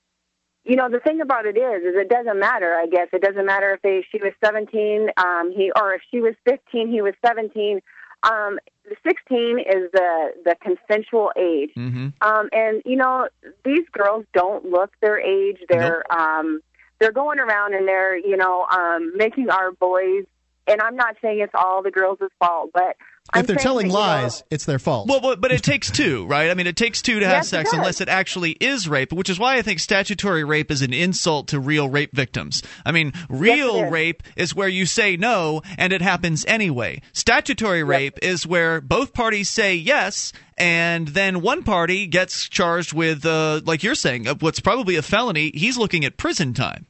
[0.65, 2.75] you know, the thing about it is, is it doesn't matter.
[2.75, 6.19] I guess it doesn't matter if they she was 17, um, he or if she
[6.19, 7.81] was 15, he was 17.
[8.23, 8.59] Um,
[9.07, 12.09] 16 is the the consensual age, mm-hmm.
[12.21, 13.29] um, and you know
[13.63, 15.57] these girls don't look their age.
[15.69, 16.19] They're nope.
[16.19, 16.59] um,
[16.99, 20.25] they're going around and they're you know um, making our boys.
[20.67, 22.95] And I'm not saying it's all the girls' fault, but
[23.33, 25.07] I'm if they're telling that, know, lies, it's their fault.
[25.07, 26.49] Well, but, but it takes two, right?
[26.49, 27.77] I mean, it takes two to have Yes, sex does.
[27.77, 31.47] unless it actually is rape, which is why I think statutory rape is an insult
[31.49, 32.63] to real rape victims.
[32.85, 33.91] I mean, real is.
[33.91, 37.01] rape is where you say no and it happens anyway.
[37.13, 43.25] Statutory rape is where both parties say yes and then one party gets charged with,
[43.25, 45.51] uh, like you're saying, uh, what's probably a felony.
[45.53, 46.85] He's looking at prison time.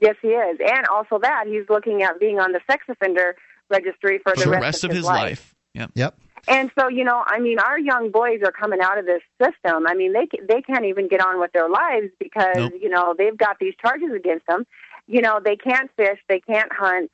[0.00, 3.36] Yes, he is, and also that he's looking at being on the sex offender
[3.68, 5.54] registry for the the rest, of his life.
[5.74, 5.90] Yep.
[5.94, 6.14] Yep.
[6.48, 9.86] And so, you know, I mean, our young boys are coming out of this system.
[9.86, 12.72] I mean, they they can't even get on with their lives because Nope.
[12.80, 14.66] you know they've got these charges against them.
[15.06, 17.10] You know, they can't fish, they can't hunt.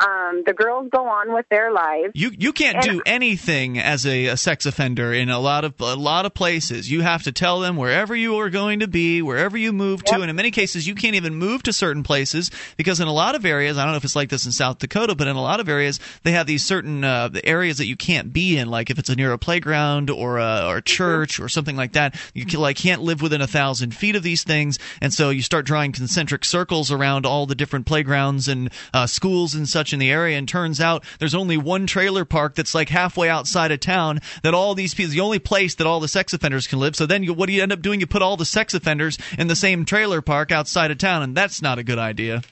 [0.00, 2.12] Um, the girls go on with their lives.
[2.14, 5.74] You you can't And- do anything as a, a sex offender in a lot of
[5.80, 6.90] a lot of places.
[6.90, 10.20] You have to tell them wherever you are going to be, wherever you move to,
[10.20, 13.34] and in many cases you can't even move to certain places because in a lot
[13.34, 15.42] of areas, I don't know if it's like this in South Dakota, but in a
[15.42, 18.90] lot of areas they have these certain uh, areas that you can't be in, like
[18.90, 22.14] if it's near a playground or a, or a church or something like that.
[22.32, 25.42] You can, like can't live within a thousand feet of these things, and so you
[25.42, 29.98] start drawing concentric circles around all the different playgrounds and uh, schools and such in
[29.98, 30.38] the area.
[30.38, 34.20] And turns out there's only one trailer park that's like halfway outside of town.
[34.42, 36.96] That all these people, the only place that all the sex offenders can live.
[36.96, 38.00] So then you, what do you end up doing?
[38.00, 41.36] You put all the sex offenders in the same trailer park outside of town, and
[41.36, 42.42] that's not a good idea.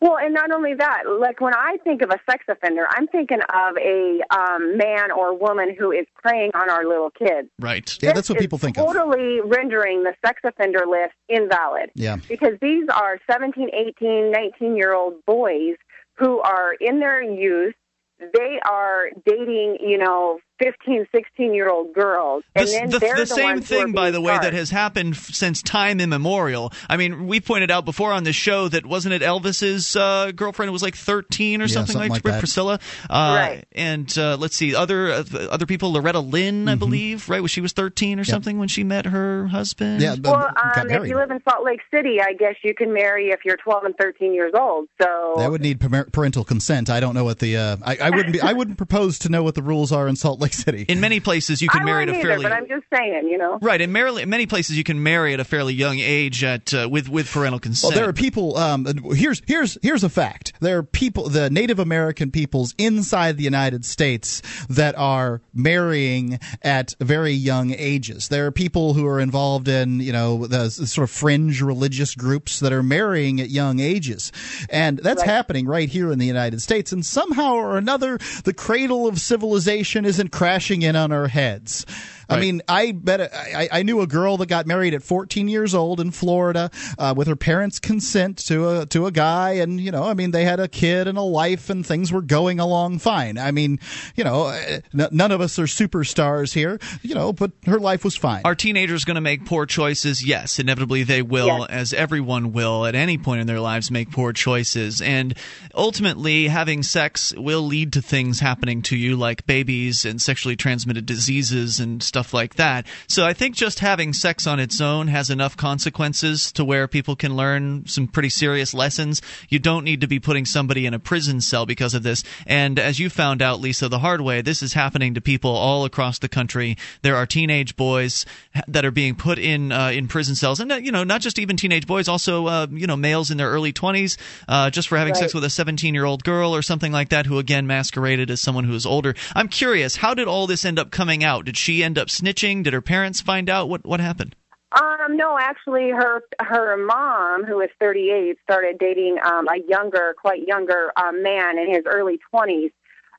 [0.00, 3.38] Well, and not only that, like when I think of a sex offender, I'm thinking
[3.40, 7.48] of a um, man or woman who is preying on our little kids.
[7.60, 7.96] Right.
[8.02, 8.86] Yeah, that's what people is think of.
[8.86, 11.90] totally rendering the sex offender list invalid.
[11.94, 12.16] Yeah.
[12.28, 15.76] Because these are 17, 18, 19 year old boys
[16.16, 17.74] who are in their youth.
[18.18, 22.44] They are dating, you know, 15, 16 year old girls.
[22.54, 24.20] And The, then the- they're the the same ones who are thing, by being the
[24.20, 26.72] way, that has happened f- since time immemorial.
[26.88, 30.72] I mean, we pointed out before on this show that wasn't it Elvis's uh, girlfriend
[30.72, 32.38] was like 13 or Yeah, something, something like Pr- that.
[32.40, 32.78] Priscilla.
[33.10, 33.64] Uh, Right.
[33.72, 36.68] And uh, let's see, other uh, other people, Loretta Lynn, Mm-hmm.
[36.68, 37.42] I believe, right?
[37.42, 40.00] Was she was 13 or something when she met her husband?
[40.02, 42.92] Yeah, but Well, um, if you live in Salt Lake City, I guess you can
[42.92, 44.88] marry if you're 12 and 13 years old.
[45.02, 46.90] So That would need parental consent.
[46.90, 49.42] I don't know what the uh, I, I wouldn't be I wouldn't propose to know
[49.42, 50.84] what the rules are in Salt Lake City.
[50.88, 52.84] In many places, you can I marry at wouldn't a either, fairly but I'm just
[52.94, 53.58] saying, you know.
[53.62, 53.80] right.
[53.80, 57.08] In Maryland, many places, you can marry at a fairly young age at uh, with
[57.08, 57.92] with parental consent.
[57.94, 58.56] Well, there are people.
[58.56, 60.52] Um, here's here's here's a fact.
[60.60, 66.94] There are people, the Native American peoples inside the United States that are marrying at
[67.00, 68.28] very young ages.
[68.28, 72.14] There are people who are involved in you know the s- sort of fringe religious
[72.14, 74.32] groups that are marrying at young ages,
[74.70, 76.92] and that's happening right here in the United States.
[76.92, 81.86] And somehow or another, the cradle of civilization isn't crashing in on our heads.
[82.28, 82.40] I Right.
[82.40, 86.00] mean, I bet I, I knew a girl that got married at 14 years old
[86.00, 90.04] in Florida uh, with her parents' consent to a to a guy, and you know,
[90.04, 93.36] I mean, they had a kid and a life, and things were going along fine.
[93.38, 93.78] I mean,
[94.16, 98.04] you know, uh, n- none of us are superstars here, you know, but her life
[98.04, 98.42] was fine.
[98.44, 100.24] Are teenagers going to make poor choices?
[100.24, 101.66] Yes, inevitably they will, Yes.
[101.70, 105.00] as everyone will at any point in their lives make poor choices.
[105.00, 105.34] And
[105.74, 111.06] ultimately, having sex will lead to things happening to you like babies and sexually transmitted
[111.06, 112.86] diseases and stuff like that.
[113.08, 117.16] So I think just having sex on its own has enough consequences to where people
[117.16, 119.20] can learn some pretty serious lessons.
[119.48, 122.22] You don't need to be putting somebody in a prison cell because of this.
[122.46, 125.84] And as you found out, Lisa, the hard way, this is happening to people all
[125.84, 126.76] across the country.
[127.02, 128.24] There are teenage boys
[128.68, 131.40] that are being put in uh, in prison cells, and uh, you know, not just
[131.40, 134.16] even teenage boys, also uh, you know, males in their early twenties,
[134.46, 137.66] uh, just for having sex with a seventeen-year-old girl or something like that, who again
[137.66, 139.16] masqueraded as someone who is older.
[139.34, 141.44] I'm curious, how did all this end up coming out?
[141.44, 142.62] Did she end up snitching?
[142.62, 143.68] Did her parents find out?
[143.68, 144.34] What what happened?
[144.72, 150.46] Um, no, actually, her her mom, who is 38, started dating um, a younger, quite
[150.46, 152.72] younger um, man in his early 20s,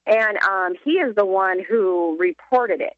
[0.06, 2.98] and um, he is the one who reported it.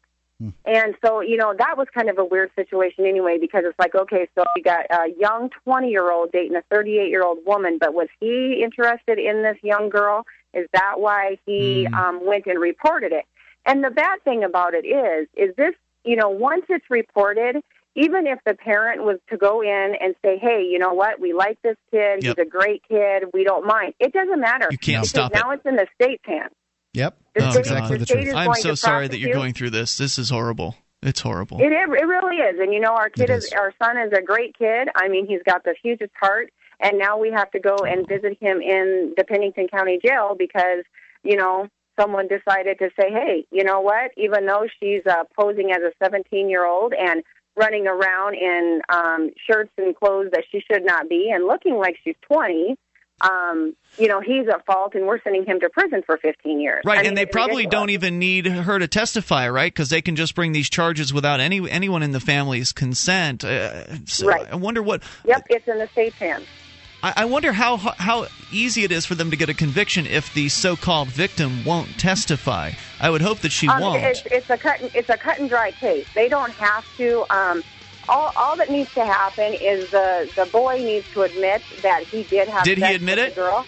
[0.64, 3.96] And so, you know, that was kind of a weird situation anyway, because it's like,
[3.96, 7.78] okay, so you got a young 20 year old dating a 38 year old woman,
[7.80, 10.24] but was he interested in this young girl?
[10.54, 13.24] Is that why he um, went and reported it?
[13.68, 15.74] And the bad thing about it is, is this,
[16.04, 17.56] you know, once it's reported,
[17.94, 21.32] even if the parent was to go in and say, hey, you know what, we
[21.32, 22.36] like this kid, Yep.
[22.36, 24.68] he's a great kid, we don't mind, it doesn't matter.
[24.70, 25.34] You can't because stop it.
[25.34, 26.52] now it's in the state's hands.
[26.94, 28.34] Yep, The that's state- exactly the the state truth.
[28.34, 29.98] I'm so sorry that you're going through this.
[29.98, 30.74] This is horrible.
[31.02, 31.60] It's horrible.
[31.60, 33.44] It, it really is, and you know, our kid It is.
[33.44, 33.52] is.
[33.52, 34.88] our son is a great kid.
[34.96, 36.50] I mean, he's got the hugest heart,
[36.80, 40.82] and now we have to go and visit him in the Pennington County Jail because
[41.22, 44.10] you know someone decided to say, hey, you know what?
[44.16, 47.22] Even though she's uh, posing as a 17 year old and
[47.56, 51.96] running around in um, shirts and clothes that she should not be, and looking like
[52.04, 52.76] she's 20.
[53.20, 56.82] Um, you know, he's at fault, and we're sending him to prison for 15 years.
[56.84, 57.72] Right, I mean, and they probably ridiculous.
[57.72, 59.74] don't even need her to testify, right?
[59.74, 63.42] Because they can just bring these charges without any anyone in the family's consent.
[63.42, 64.46] Uh, so Right.
[64.48, 65.02] I wonder what.
[65.24, 66.46] Yep, it's in the state's hands.
[67.02, 70.32] I I wonder how how easy it is for them to get a conviction if
[70.34, 72.72] the so-called victim won't testify.
[73.00, 74.02] I would hope that she Um, won't.
[74.02, 74.80] It's, it's a cut.
[74.94, 76.06] It's a cut and dry case.
[76.14, 77.24] They don't have to.
[77.30, 77.62] Um,
[78.08, 82.22] all, all that needs to happen is the the boy needs to admit that he
[82.24, 82.64] did have.
[82.64, 83.34] Did he admit with it?
[83.34, 83.66] Girl.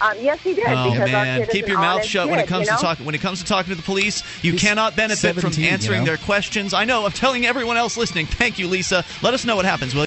[0.00, 0.64] Um, yes, he did.
[0.68, 2.76] Oh man, keep your mouth honest shut when it comes you know?
[2.78, 3.04] to talking.
[3.04, 5.68] When it comes to talking to the police, you He's cannot benefit 17, from you
[5.68, 6.06] answering know?
[6.06, 6.72] their questions.
[6.72, 7.04] I know.
[7.04, 8.26] I'm telling everyone else listening.
[8.26, 9.04] Thank you, Lisa.
[9.22, 9.94] Let us know what happens.
[9.94, 10.06] Will you?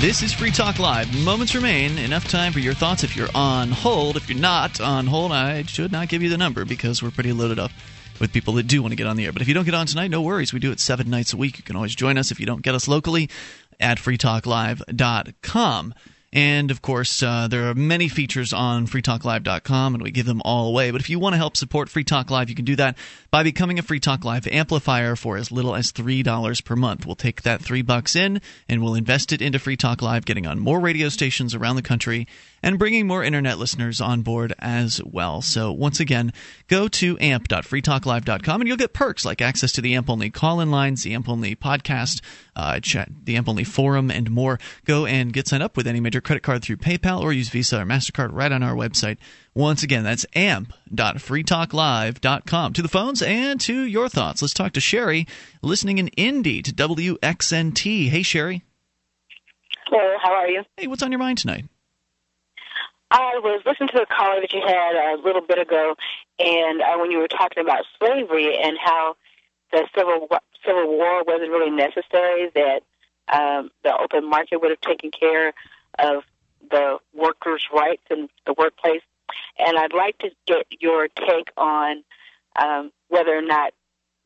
[0.00, 1.14] This is Free Talk Live.
[1.24, 1.98] Moments remain.
[1.98, 4.16] Enough time for your thoughts if you're on hold.
[4.16, 7.34] If you're not on hold, I should not give you the number because we're pretty
[7.34, 7.70] loaded up
[8.18, 9.32] with people that do want to get on the air.
[9.32, 10.54] But if you don't get on tonight, no worries.
[10.54, 11.58] We do it seven nights a week.
[11.58, 13.28] You can always join us if you don't get us locally
[13.78, 15.94] at freetalklive.com.
[16.32, 20.68] And of course, uh, there are many features on freetalklive.com, and we give them all
[20.68, 20.92] away.
[20.92, 22.96] But if you want to help support Free Talk Live, you can do that
[23.32, 27.04] by becoming a Free Talk Live amplifier for as little as three dollars per month.
[27.04, 30.46] We'll take that three bucks in, and we'll invest it into Free Talk Live, getting
[30.46, 32.28] on more radio stations around the country
[32.62, 35.42] and bringing more internet listeners on board as well.
[35.42, 36.32] So once again,
[36.68, 41.02] go to amp.freetalklive.com and you'll get perks like access to the AMP only call-in lines,
[41.02, 42.20] the AMP only podcast,
[42.56, 44.58] uh, chat, the AMP only forum, and more.
[44.84, 47.80] Go and get signed up with any major credit card through PayPal or use Visa
[47.80, 49.16] or Mastercard right on our website.
[49.54, 52.72] Once again, that's amp.freetalklive.com.
[52.72, 54.42] To the phones and to your thoughts.
[54.42, 55.26] Let's talk to Sherry,
[55.62, 58.08] listening in Indy to WXNT.
[58.08, 58.62] Hey, Sherry.
[59.86, 60.62] Hello, how are you?
[60.76, 61.64] Hey, what's on your mind tonight?
[63.10, 65.96] I was listening to a caller that you had a little bit ago,
[66.38, 69.16] and uh, when you were talking about slavery and how
[69.72, 70.28] the civil
[70.64, 72.82] civil war wasn't really necessary, that
[73.32, 75.52] um, the open market would have taken care
[75.98, 76.22] of
[76.70, 79.02] the workers' rights in the workplace.
[79.58, 82.04] And I'd like to get your take on
[82.56, 83.72] um, whether or not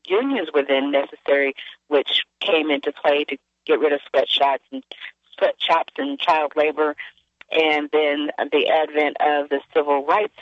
[0.06, 1.54] unions were then necessary,
[1.88, 4.82] which came into play to get rid of sweatshops and
[5.38, 6.96] sweatshops and child labor
[7.50, 10.36] and then the advent of the civil rights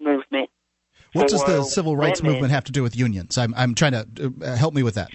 [0.00, 0.50] movement.
[1.12, 2.34] What does the civil rights women.
[2.34, 3.38] movement have to do with unions?
[3.38, 5.10] I'm, I'm trying to uh, help me with that.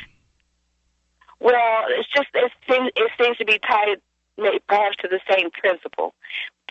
[1.39, 3.97] Well, it's just it seems it seems to be tied
[4.68, 6.13] perhaps to the same principle.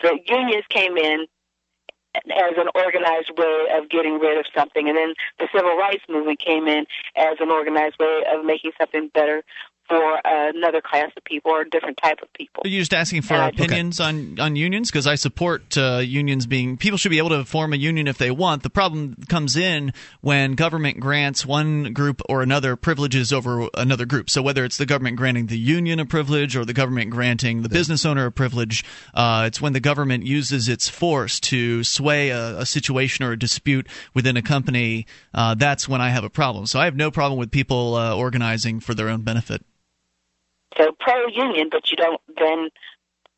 [0.01, 1.27] The unions came in
[2.15, 6.39] as an organized way of getting rid of something, and then the civil rights movement
[6.39, 6.85] came in
[7.15, 9.43] as an organized way of making something better
[9.91, 12.61] for another class of people or a different type of people.
[12.63, 14.89] you're you just asking for Uh, opinions on, on unions?
[14.89, 16.77] Because I support uh, unions being.
[16.77, 18.63] People should be able to form a union if they want.
[18.63, 24.29] The problem comes in when government grants one group or another privileges over another group.
[24.29, 27.69] So whether it's the government granting the union a privilege or the government granting the
[27.69, 32.59] business owner a privilege, uh, it's when the government uses its force to sway a,
[32.59, 35.05] a situation or a dispute within a company.
[35.33, 36.65] Uh, that's when I have a problem.
[36.65, 39.65] So I have no problem with people uh, organizing for their own benefit.
[40.77, 42.69] So pro union, but you don't then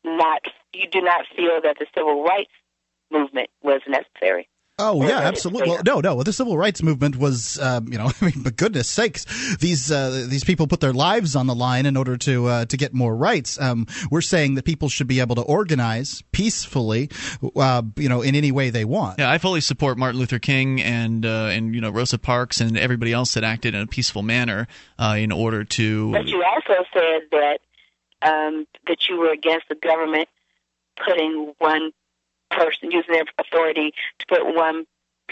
[0.04, 0.42] not
[0.72, 2.52] you do not feel that the civil rights
[3.10, 4.48] movement was necessary.
[4.76, 5.70] Oh yeah, absolutely.
[5.70, 6.22] Well, no, no.
[6.24, 10.26] The civil rights movement was, um, you know, I mean, but goodness sakes, these uh,
[10.28, 13.14] these people put their lives on the line in order to uh, to get more
[13.14, 13.60] rights.
[13.60, 17.08] Um, we're saying that people should be able to organize peacefully,
[17.54, 19.20] uh, you know, in any way they want.
[19.20, 22.76] Yeah, I fully support Martin Luther King and uh, and you know Rosa Parks and
[22.76, 24.66] everybody else that acted in a peaceful manner
[24.98, 26.10] uh, in order to.
[26.10, 27.58] But you also said that
[28.22, 30.28] um, that you were against the government
[30.96, 31.92] putting one
[32.56, 34.86] person using their authority to put one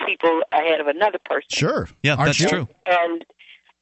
[0.07, 1.49] people ahead of another person.
[1.51, 1.89] Sure.
[2.03, 2.49] Yeah, Aren't that's you?
[2.49, 2.69] true.
[2.87, 3.25] And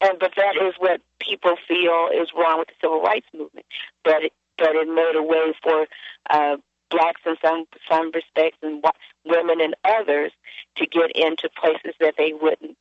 [0.01, 3.67] and but that is what people feel is wrong with the civil rights movement.
[4.05, 5.87] But it, but it made a way for
[6.31, 6.57] uh,
[6.91, 10.33] blacks in some some respects and wh- women and others
[10.77, 12.77] to get into places that they wouldn't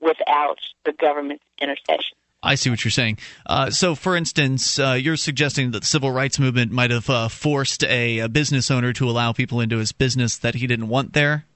[0.00, 2.16] without the government's intercession.
[2.42, 3.18] I see what you're saying.
[3.46, 7.28] Uh, so, for instance, uh, you're suggesting that the civil rights movement might have uh,
[7.28, 11.14] forced a, a business owner to allow people into his business that he didn't want
[11.14, 11.46] there.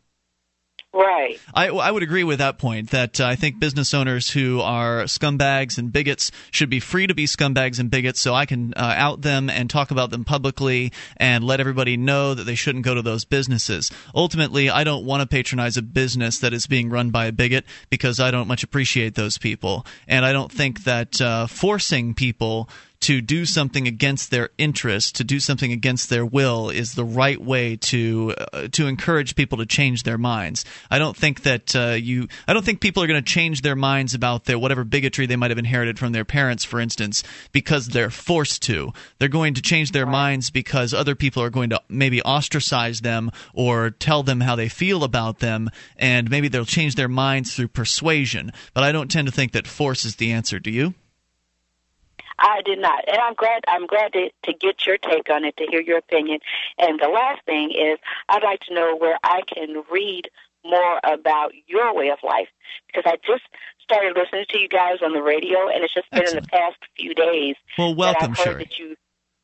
[0.95, 1.41] Right.
[1.55, 2.91] I, I would agree with that point.
[2.91, 7.15] That uh, I think business owners who are scumbags and bigots should be free to
[7.15, 10.93] be scumbags and bigots, so I can uh, out them and talk about them publicly
[11.17, 13.91] and let everybody know that they shouldn't go to those businesses.
[14.15, 17.65] Ultimately, I don't want to patronize a business that is being run by a bigot
[17.89, 22.69] because I don't much appreciate those people, and I don't think that uh, forcing people
[23.03, 27.41] to do something against their interest, to do something against their will, is the right
[27.41, 30.65] way to uh, to encourage people to change their minds.
[30.91, 32.29] I don't think that uh, you.
[32.47, 35.37] I don't think people are going to change their minds about their whatever bigotry they
[35.37, 38.93] might have inherited from their parents, for instance, because they're forced to.
[39.19, 43.31] They're going to change their minds because other people are going to maybe ostracize them
[43.53, 47.69] or tell them how they feel about them, and maybe they'll change their minds through
[47.69, 48.53] persuasion.
[48.75, 50.61] But I don't tend to think that force is the answer.
[50.61, 50.95] Do you?
[52.43, 53.63] I did not, and I'm glad.
[53.69, 56.41] I'm glad to, to get your take on it, to hear your opinion.
[56.77, 57.99] And the last thing is,
[58.29, 60.29] I'd like to know where I can read
[60.65, 62.49] more about your way of life
[62.87, 63.43] because I just
[63.81, 66.77] started listening to you guys on the radio, and it's just been in the past
[66.97, 67.57] few days.
[67.79, 68.69] Well, welcome, Sherry.
[68.79, 68.97] You,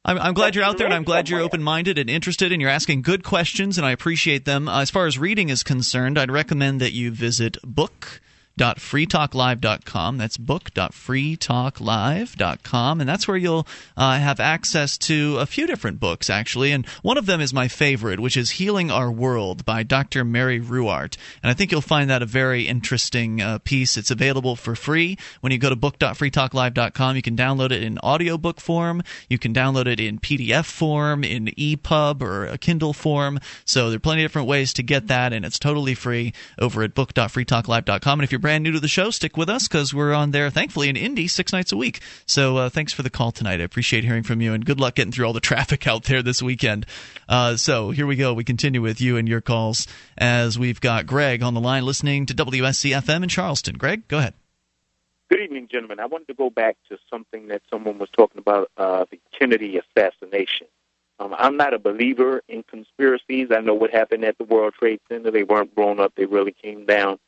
[0.04, 2.60] I'm, I'm glad you're out there, and I'm glad you're open minded and interested, and
[2.60, 4.68] you're asking good questions, and I appreciate them.
[4.68, 7.58] Uh, as far as reading is concerned, I'd recommend that you visit
[8.58, 10.18] book.freetalklive.com.
[10.18, 13.00] That's book.freetalklive.com.
[13.00, 16.72] And that's where you'll uh, have access to a few different books, actually.
[16.72, 20.22] And one of them is my favorite, which is Healing Our World by Dr.
[20.24, 21.16] Mary Ruwart.
[21.42, 23.96] And I think you'll find that a very interesting uh, piece.
[23.96, 27.16] It's available for free when you go to book.freetalklive.com.
[27.16, 31.46] You can download it in audiobook form, you can download it in PDF form, in
[31.46, 33.38] EPUB or a Kindle form.
[33.64, 36.82] So there are plenty of different ways to get that, and it's totally free over
[36.82, 38.18] at book.freetalklive.com.
[38.18, 40.48] And if you're brand new to the show, stick with us because we're on there,
[40.48, 42.00] thankfully, in Indy six nights a week.
[42.24, 43.60] So uh, thanks for the call tonight.
[43.60, 46.22] I appreciate hearing from you, and good luck getting through all the traffic out there
[46.22, 46.86] this weekend.
[47.28, 48.32] Uh, so here we go.
[48.32, 52.24] We continue with you and your calls as we've got Greg on the line listening
[52.24, 53.76] to WSC FM in Charleston.
[53.76, 54.32] Greg, go ahead.
[55.28, 56.00] Good evening, gentlemen.
[56.00, 59.78] I wanted to go back to something that someone was talking about uh, the Kennedy
[59.78, 60.68] assassination.
[61.20, 63.48] Um, I'm not a believer in conspiracies.
[63.50, 65.30] I know what happened at the World Trade Center.
[65.30, 67.18] They weren't blown up, they really came down.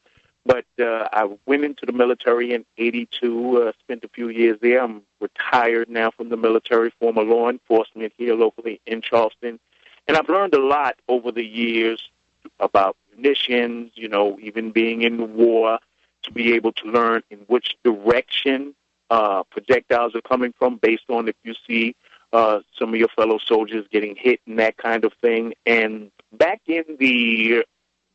[0.46, 4.82] But uh, I went into the military in 82, uh, spent a few years there.
[4.82, 9.60] I'm retired now from the military, former law enforcement here locally in Charleston.
[10.08, 12.10] And I've learned a lot over the years
[12.58, 15.78] about munitions, you know, even being in war,
[16.22, 18.74] to be able to learn in which direction
[19.10, 21.94] uh, projectiles are coming from based on if you see
[22.32, 25.54] uh, some of your fellow soldiers getting hit and that kind of thing.
[25.66, 27.64] And back in the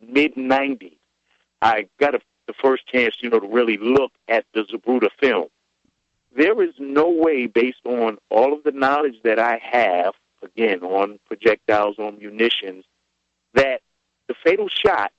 [0.01, 0.97] mid 90s,
[1.65, 5.47] I got a, the first chance, you know, to really look at the Zapruder film.
[6.37, 10.13] There is no way, based on all of the knowledge that I have,
[10.43, 12.85] again, on projectiles, on munitions,
[13.55, 13.81] that
[14.27, 15.11] the fatal shot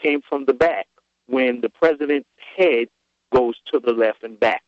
[0.00, 0.88] came from the back
[1.26, 2.88] when the president's head
[3.32, 4.64] goes to the left and back.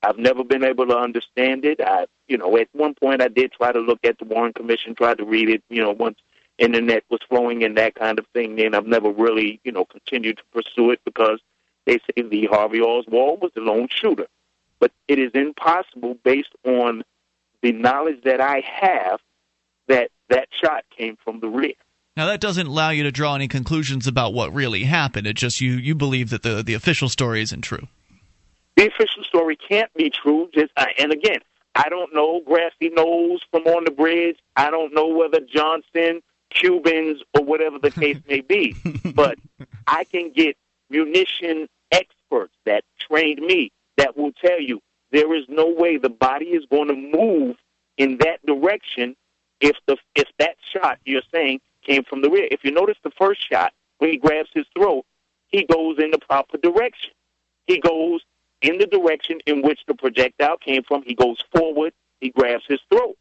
[0.00, 1.80] I've never been able to understand it.
[1.80, 4.94] I, you know, at one point I did try to look at the Warren Commission,
[4.94, 6.18] tried to read it, you know, once
[6.60, 8.56] internet was flowing and that kind of thing.
[8.56, 11.40] Then I've never really, you know, continued to pursue it because
[11.86, 14.26] they say Lee Harvey Oswald was the lone shooter.
[14.78, 17.02] But it is impossible based on
[17.62, 19.20] the knowledge that I have
[19.88, 21.74] that that shot came from the rear.
[22.16, 25.26] Now that doesn't allow you to draw any conclusions about what really happened.
[25.26, 27.88] It just you you believe that the the official story isn't true.
[28.76, 30.48] The official story can't be true.
[30.54, 31.40] Just uh, and again,
[31.74, 34.38] I don't know grassy knolls from on the bridge.
[34.56, 38.76] I don't know whether Johnson, Cubans, or whatever the case may be.
[39.14, 39.38] But
[39.86, 40.56] I can get
[40.88, 46.46] munition experts that trained me that will tell you there is no way the body
[46.46, 47.56] is going to move
[47.96, 49.16] in that direction
[49.60, 52.48] if the if that shot you're saying came from the rear.
[52.50, 55.04] If you notice the first shot when he grabs his throat,
[55.48, 57.12] he goes in the proper direction.
[57.66, 58.20] He goes
[58.62, 61.02] in the direction in which the projectile came from.
[61.02, 61.92] He goes forward.
[62.20, 63.16] He grabs his throat.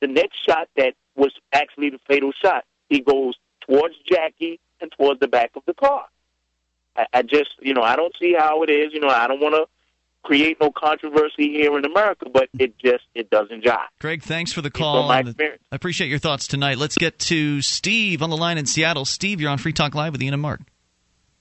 [0.00, 3.34] The next shot that was actually the fatal shot, he goes
[3.68, 6.04] towards Jackie and towards the back of the car.
[6.96, 8.92] I, I just, you know, I don't see how it is.
[8.92, 9.66] You know, I don't want to
[10.24, 13.78] create no controversy here in America, but it just it doesn't jive.
[14.00, 15.08] Greg, thanks for the call.
[15.08, 16.78] my The, I appreciate your thoughts tonight.
[16.78, 19.04] Let's get to Steve on the line in Seattle.
[19.04, 20.60] Steve, you're on Free Talk Live with Ian and Mark.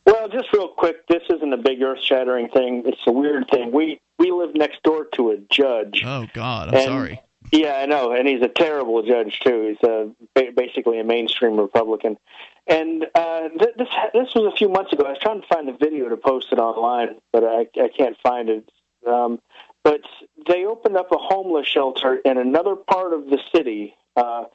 [0.05, 2.83] Well, just real quick, this isn't a big earth-shattering thing.
[2.87, 3.71] It's a weird thing.
[3.71, 6.01] We we live next door to a judge.
[6.05, 7.21] Oh God, I'm And- sorry.
[7.51, 9.75] Yeah, I know, and he's a terrible judge too.
[9.75, 12.17] He's a basically a mainstream Republican.
[12.65, 15.03] And uh, th- this this was a few months ago.
[15.03, 18.15] I was trying to find the video to post it online, but I, I can't
[18.23, 18.71] find it.
[19.05, 19.41] Um,
[19.83, 20.01] but
[20.47, 24.45] they opened up a homeless shelter in another part of the city, uh,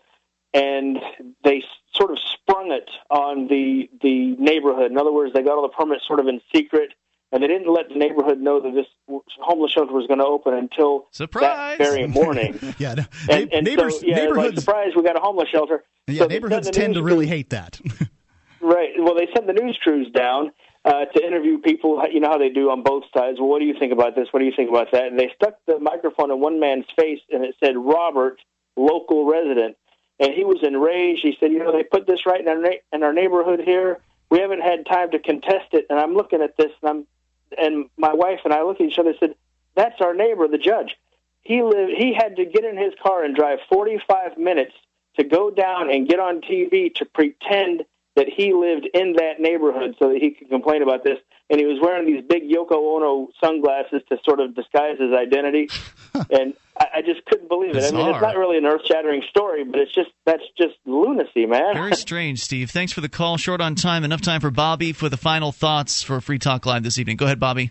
[0.54, 0.98] and
[1.44, 1.64] they
[1.94, 4.90] sort of sprung it on the the neighborhood.
[4.90, 6.94] In other words, they got all the permits sort of in secret,
[7.32, 8.86] and they didn't let the neighborhood know that this
[9.40, 11.78] homeless shelter was going to open until Surprise!
[11.78, 12.58] that very morning.
[12.78, 15.84] yeah, no, and, and neighbors, so, yeah, like, neighborhoods, surprise, we got a homeless shelter.
[16.06, 17.80] yeah, So neighborhoods tend to really hate that.
[18.60, 18.90] Right.
[18.98, 20.50] Well, they sent the news crews down
[20.84, 22.02] uh, to interview people.
[22.10, 23.38] You know how they do on both sides.
[23.38, 24.28] Well, what do you think about this?
[24.32, 25.04] What do you think about that?
[25.04, 28.40] And they stuck the microphone in one man's face, and it said Robert,
[28.76, 29.76] local resident.
[30.18, 31.20] And he was enraged.
[31.22, 34.00] He said, "You know, they put this right in our na- in our neighborhood here.
[34.30, 37.06] We haven't had time to contest it." And I'm looking at this, and I'm
[37.56, 39.34] and my wife and I looked at each other and said,
[39.74, 40.96] "That's our neighbor, the judge.
[41.42, 41.92] He lived.
[41.92, 44.74] He had to get in his car and drive 45 minutes
[45.16, 47.84] to go down and get on TV to pretend
[48.16, 51.18] that he lived in that neighborhood so that he could complain about this.
[51.48, 55.68] And he was wearing these big Yoko Ono sunglasses to sort of disguise his identity.
[56.30, 57.84] and I, I just couldn't believe it.
[57.84, 61.74] I mean, it's not really an earth-shattering story, but it's just that's just lunacy, man.
[61.74, 62.70] Very strange, Steve.
[62.70, 63.36] Thanks for the call.
[63.36, 64.02] Short on time.
[64.02, 67.16] Enough time for Bobby for the final thoughts for Free Talk Live this evening.
[67.16, 67.70] Go ahead, Bobby.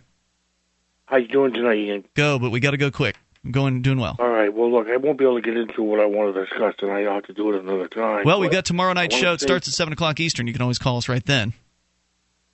[1.08, 2.06] How you doing tonight, Ian?
[2.14, 3.16] Go, but we got to go quick.
[3.50, 4.16] Going, doing well.
[4.20, 4.52] All right.
[4.54, 7.06] Well, look, I won't be able to get into what I want to discuss tonight.
[7.06, 8.24] I'll have to do it another time.
[8.26, 9.34] Well, we but got tomorrow night's show.
[9.34, 10.48] It say- starts at seven o'clock Eastern.
[10.48, 11.54] You can always call us right then.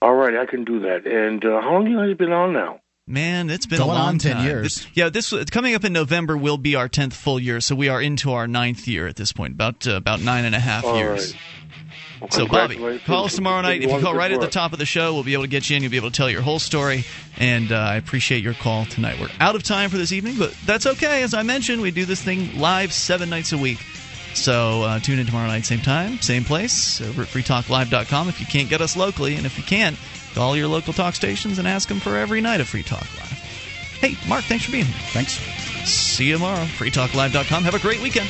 [0.02, 1.06] All right, I can do that.
[1.06, 2.82] And uh, how long you guys been on now?
[3.08, 4.46] Man, it's been Going a long on 10 time.
[4.46, 4.76] years.
[4.76, 7.90] This- yeah, this coming up in November will be our tenth full year, so we
[7.90, 10.86] are into our ninth year at this point, about uh, about nine and a half
[10.86, 11.34] All years.
[11.34, 11.42] right.
[12.32, 13.82] So, Bobby, call us tomorrow night.
[13.82, 15.68] If you call right at the top of the show, we'll be able to get
[15.68, 15.82] you in.
[15.82, 17.04] You'll be able to tell your whole story.
[17.40, 19.20] And uh, I appreciate your call tonight.
[19.20, 21.24] We're out of time for this evening, but that's okay.
[21.24, 23.80] As I mentioned, we do this thing live seven nights a week.
[24.36, 28.46] So uh, tune in tomorrow night, same time, same place, over at freetalklive.com if you
[28.46, 29.34] can't get us locally.
[29.36, 29.98] And if you can't,
[30.34, 33.32] call your local talk stations and ask them for every night of Free Talk Live.
[34.00, 35.08] Hey, Mark, thanks for being here.
[35.12, 35.34] Thanks.
[35.90, 36.66] See you tomorrow.
[36.66, 37.64] freetalklive.com.
[37.64, 38.30] Have a great weekend.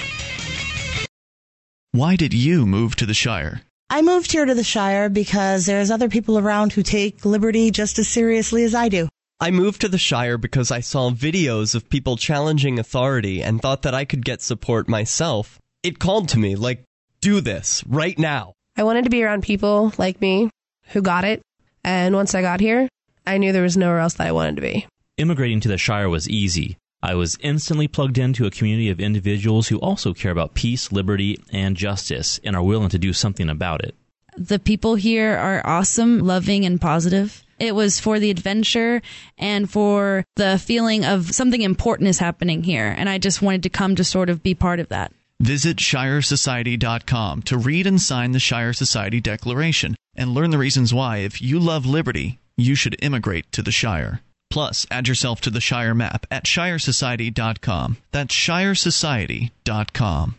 [1.94, 3.62] Why did you move to the Shire?
[3.90, 8.00] I moved here to the Shire because there's other people around who take liberty just
[8.00, 9.10] as seriously as I do.
[9.42, 13.82] I moved to the Shire because I saw videos of people challenging authority and thought
[13.82, 15.60] that I could get support myself.
[15.84, 16.84] It called to me, like,
[17.22, 18.54] do this right now.
[18.78, 20.50] I wanted to be around people like me
[20.92, 21.42] who got it.
[21.84, 22.88] And once I got here,
[23.26, 24.88] I knew there was nowhere else that I wanted to be.
[25.18, 26.78] Immigrating to the Shire was easy.
[27.04, 31.40] I was instantly plugged into a community of individuals who also care about peace, liberty,
[31.52, 33.96] and justice and are willing to do something about it.
[34.38, 37.44] The people here are awesome, loving, and positive.
[37.60, 39.02] It was for the adventure
[39.38, 42.94] and for the feeling of something important is happening here.
[42.98, 45.12] And I just wanted to come to sort of be part of that.
[45.40, 51.18] Visit ShireSociety.com to read and sign the Shire Society Declaration and learn the reasons why,
[51.18, 54.22] if you love liberty, you should immigrate to the Shire.
[54.50, 57.98] Plus, add yourself to the Shire map at ShireSociety.com.
[58.12, 60.36] That's ShireSociety.com.